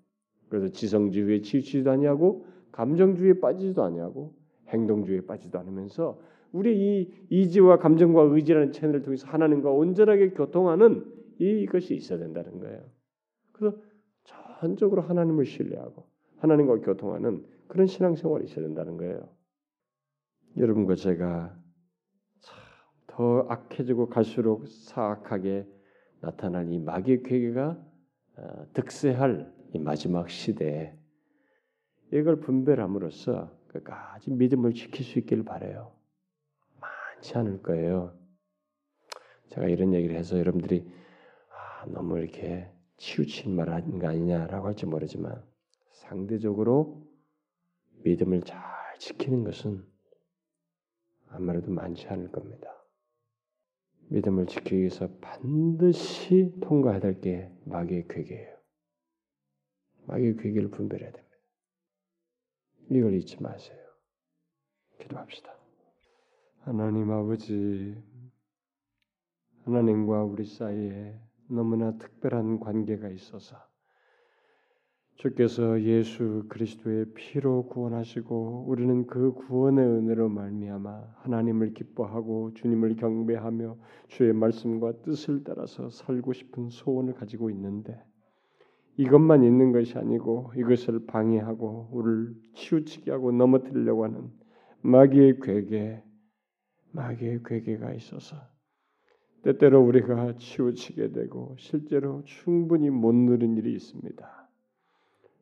그래서 0.50 0.68
지성주의에 0.68 1.42
치우치지도 1.42 1.90
아니하고 1.92 2.46
감정주의에 2.74 3.40
빠지지도 3.40 3.84
아니하고 3.84 4.36
행동주의에 4.68 5.22
빠지지도 5.22 5.58
않으면서 5.60 6.20
우리 6.52 6.78
이 6.78 7.14
이지와 7.30 7.78
감정과 7.78 8.24
의지라는 8.24 8.74
채널을 8.74 9.02
통해서 9.02 9.28
하나님과 9.28 9.72
온전하게 9.72 10.32
교통하는 10.32 11.06
이것이 11.40 11.96
있어야 11.96 12.20
된다는 12.20 12.60
거예요. 12.60 12.84
그래서 13.54 13.78
전적으로 14.24 15.02
하나님을 15.02 15.46
신뢰하고 15.46 16.06
하나님과 16.38 16.82
교통하는 16.82 17.46
그런 17.68 17.88
신앙생활이 17.88 18.46
있어야 18.46 18.66
된다는 18.66 18.98
거예요. 18.98 19.30
여러분과 20.58 20.96
제가 20.96 21.58
더 23.08 23.46
악해지고 23.50 24.10
갈수록 24.10 24.68
사악하게 24.68 25.68
나타날 26.22 26.72
이 26.72 26.80
마귀의 26.80 27.24
괴계가 27.24 27.84
어, 28.38 28.66
득세할 28.74 29.52
이 29.74 29.80
마지막 29.80 30.30
시대에 30.30 30.96
이걸 32.14 32.40
분별함으로써 32.40 33.52
끝까지 33.70 34.30
믿음을 34.30 34.74
지킬 34.74 35.04
수 35.04 35.18
있기를 35.18 35.44
바래요. 35.44 35.92
많지 36.80 37.36
않을 37.38 37.64
거예요. 37.64 38.16
제가 39.50 39.68
이런 39.68 39.94
얘기를 39.96 40.16
해서 40.16 40.38
여러분들이 40.38 40.88
아, 41.50 41.86
너무 41.88 42.20
이렇게 42.20 42.70
치우친 42.98 43.56
말 43.56 43.70
하는 43.70 43.98
거 43.98 44.08
아니냐라고 44.08 44.68
할지 44.68 44.86
모르지만 44.86 45.44
상대적으로 45.92 47.04
믿음을 48.04 48.44
잘 48.44 48.62
지키는 49.00 49.44
것은 49.44 49.84
아무래도 51.30 51.72
많지 51.72 52.08
않을 52.10 52.32
겁니다. 52.32 52.70
믿음을 54.10 54.46
지키기 54.46 54.78
위해서 54.78 55.10
반드시 55.20 56.54
통과해야 56.62 57.00
될 57.00 57.20
게 57.20 57.52
마귀의 57.66 58.08
괴계예요. 58.08 58.56
마귀의 60.06 60.38
괴계를 60.38 60.70
분별해야 60.70 61.12
됩니다. 61.12 61.33
이걸 62.90 63.14
잊지 63.16 63.42
마세요. 63.42 63.78
기도합시다. 65.00 65.52
하나님 66.62 67.12
아버지, 67.12 67.96
하나님과 69.66 70.24
우리 70.24 70.46
사이에 70.46 71.20
너무나 71.50 71.98
특별한 71.98 72.60
관계가 72.60 73.10
있어서 73.10 73.58
주께서 75.16 75.82
예수 75.84 76.46
그리스도의 76.50 77.14
피로 77.14 77.68
구원하시고 77.68 78.66
우리는 78.68 79.06
그 79.08 79.34
구원의 79.34 79.86
은혜로 79.86 80.30
말미암아 80.30 81.16
하나님을 81.18 81.74
기뻐하고 81.74 82.54
주님을 82.56 82.96
경배하며 82.96 83.78
주의 84.08 84.34
말씀과 84.34 85.02
뜻을 85.04 85.44
따라서 85.44 85.90
살고 85.90 86.34
싶은 86.34 86.70
소원을 86.70 87.14
가지고 87.14 87.50
있는데 87.52 88.04
이것만 88.98 89.44
있는 89.44 89.72
것이 89.72 89.98
아니고 89.98 90.52
이것을 90.56 91.06
방해하고 91.08 91.90
우리를 91.92 92.34
치우치게 92.54 93.12
하고 93.12 93.32
넘어뜨리려고 93.32 94.04
하는 94.04 94.30
마귀의 94.82 95.40
괴계, 95.42 96.04
마귀의 96.92 97.42
괴계가 97.44 97.94
있어서 97.94 98.38
때때로 99.44 99.82
우리가 99.82 100.36
치우치게 100.38 101.12
되고 101.12 101.56
실제로 101.58 102.24
충분히 102.26 102.90
못 102.90 103.14
누린 103.14 103.58
일이 103.58 103.74
있습니다. 103.74 104.50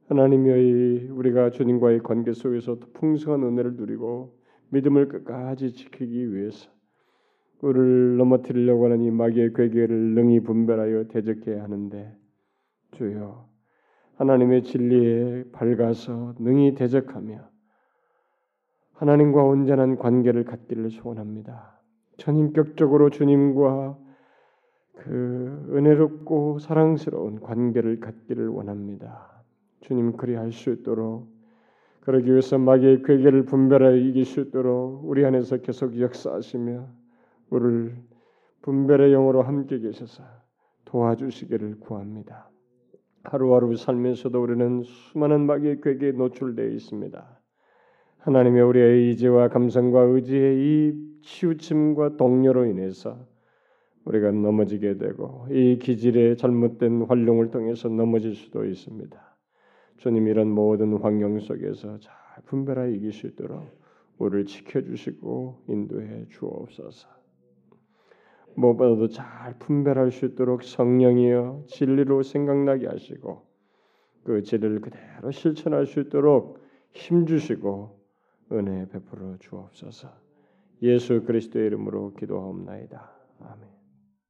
하나님의 0.08 1.10
우리가 1.10 1.52
주님과의 1.52 2.00
관계 2.04 2.34
속에서 2.34 2.80
더 2.80 2.88
풍성한 2.94 3.44
은혜를 3.44 3.76
누리고 3.76 4.38
믿음을 4.70 5.08
끝까지 5.08 5.74
지키기 5.74 6.34
위해서 6.34 6.70
꿀을 7.60 8.18
넘어뜨리려고 8.18 8.86
하는 8.86 9.02
이 9.02 9.12
마귀의 9.12 9.54
괴계를 9.54 9.96
능히 10.16 10.40
분별하여 10.40 11.06
대적해야 11.10 11.64
하는데 11.64 12.18
주여 12.92 13.48
하나님의 14.16 14.64
진리에 14.64 15.46
밝아서 15.52 16.36
능히 16.40 16.76
대적하며 16.76 17.50
하나님과 18.94 19.44
온전한 19.44 19.98
관계를 19.98 20.46
갖기를 20.46 20.92
소원합니다. 20.92 21.80
전인격적으로 22.18 23.10
주님과 23.10 23.98
그 24.98 25.68
은혜롭고 25.72 26.60
사랑스러운 26.60 27.40
관계를 27.40 28.00
갖기를 28.00 28.48
원합니다. 28.50 29.44
주님 29.80 30.18
그리할 30.18 30.52
수 30.52 30.72
있도록 30.72 31.28
그러기 32.02 32.30
위해서 32.30 32.60
마귀의 32.60 33.02
괴계를 33.02 33.46
분별하여 33.46 33.96
이길 33.96 34.26
수 34.26 34.42
있도록 34.42 35.02
우리 35.06 35.26
안에서 35.26 35.58
계속 35.58 36.00
역사하시며 36.00 36.88
우리를 37.50 37.96
분별의 38.62 39.12
영으로 39.12 39.42
함께 39.42 39.80
계셔서 39.80 40.24
도와주시기를 40.86 41.80
구합니다. 41.80 42.51
하루하루 43.24 43.76
살면서도 43.76 44.42
우리는 44.42 44.84
수많은 44.84 45.46
마귀의 45.46 45.82
괴계에 45.82 46.12
노출되어 46.12 46.68
있습니다. 46.68 47.40
하나님의 48.20 48.62
우리의 48.64 49.08
의지와 49.08 49.50
감성과 49.50 50.02
의지의 50.02 50.58
이 50.58 50.94
치우침과 51.22 52.18
동료로 52.18 52.66
인해서 52.66 53.18
우리가 54.06 54.32
넘어지게 54.32 54.98
되고 54.98 55.48
이 55.52 55.78
기질의 55.80 56.38
잘못된 56.38 57.04
활용을 57.04 57.52
통해서 57.52 57.90
넘어질 57.90 58.36
수도 58.36 58.66
있습니다. 58.66 59.32
주님 59.98 60.28
이런 60.28 60.50
모든 60.50 60.98
환경 60.98 61.40
속에서 61.40 62.00
잘 62.00 62.14
분별하여 62.46 62.90
이길 62.90 63.12
수 63.12 63.28
있도록 63.28 63.64
우리를 64.18 64.46
지켜주시고 64.46 65.66
인도해 65.68 66.26
주옵소서. 66.30 67.21
무엇보다도 68.56 69.10
잘 69.10 69.56
분별할 69.60 70.12
수 70.12 70.26
있도록 70.26 70.64
성령이여 70.64 71.64
진리로 71.68 72.24
생각나게 72.24 72.88
하시고 72.88 73.46
그 74.24 74.44
진리를 74.44 74.82
그대로 74.82 75.32
실천할 75.32 75.86
수 75.86 76.00
있도록 76.00 76.60
힘 76.94 77.26
주시고 77.26 78.00
은혜 78.52 78.88
베풀어 78.90 79.38
주옵소서. 79.40 80.10
예수 80.84 81.24
그리스도의 81.24 81.68
이름으로 81.68 82.14
기도하옵나이다. 82.14 83.12
아멘. 83.40 83.81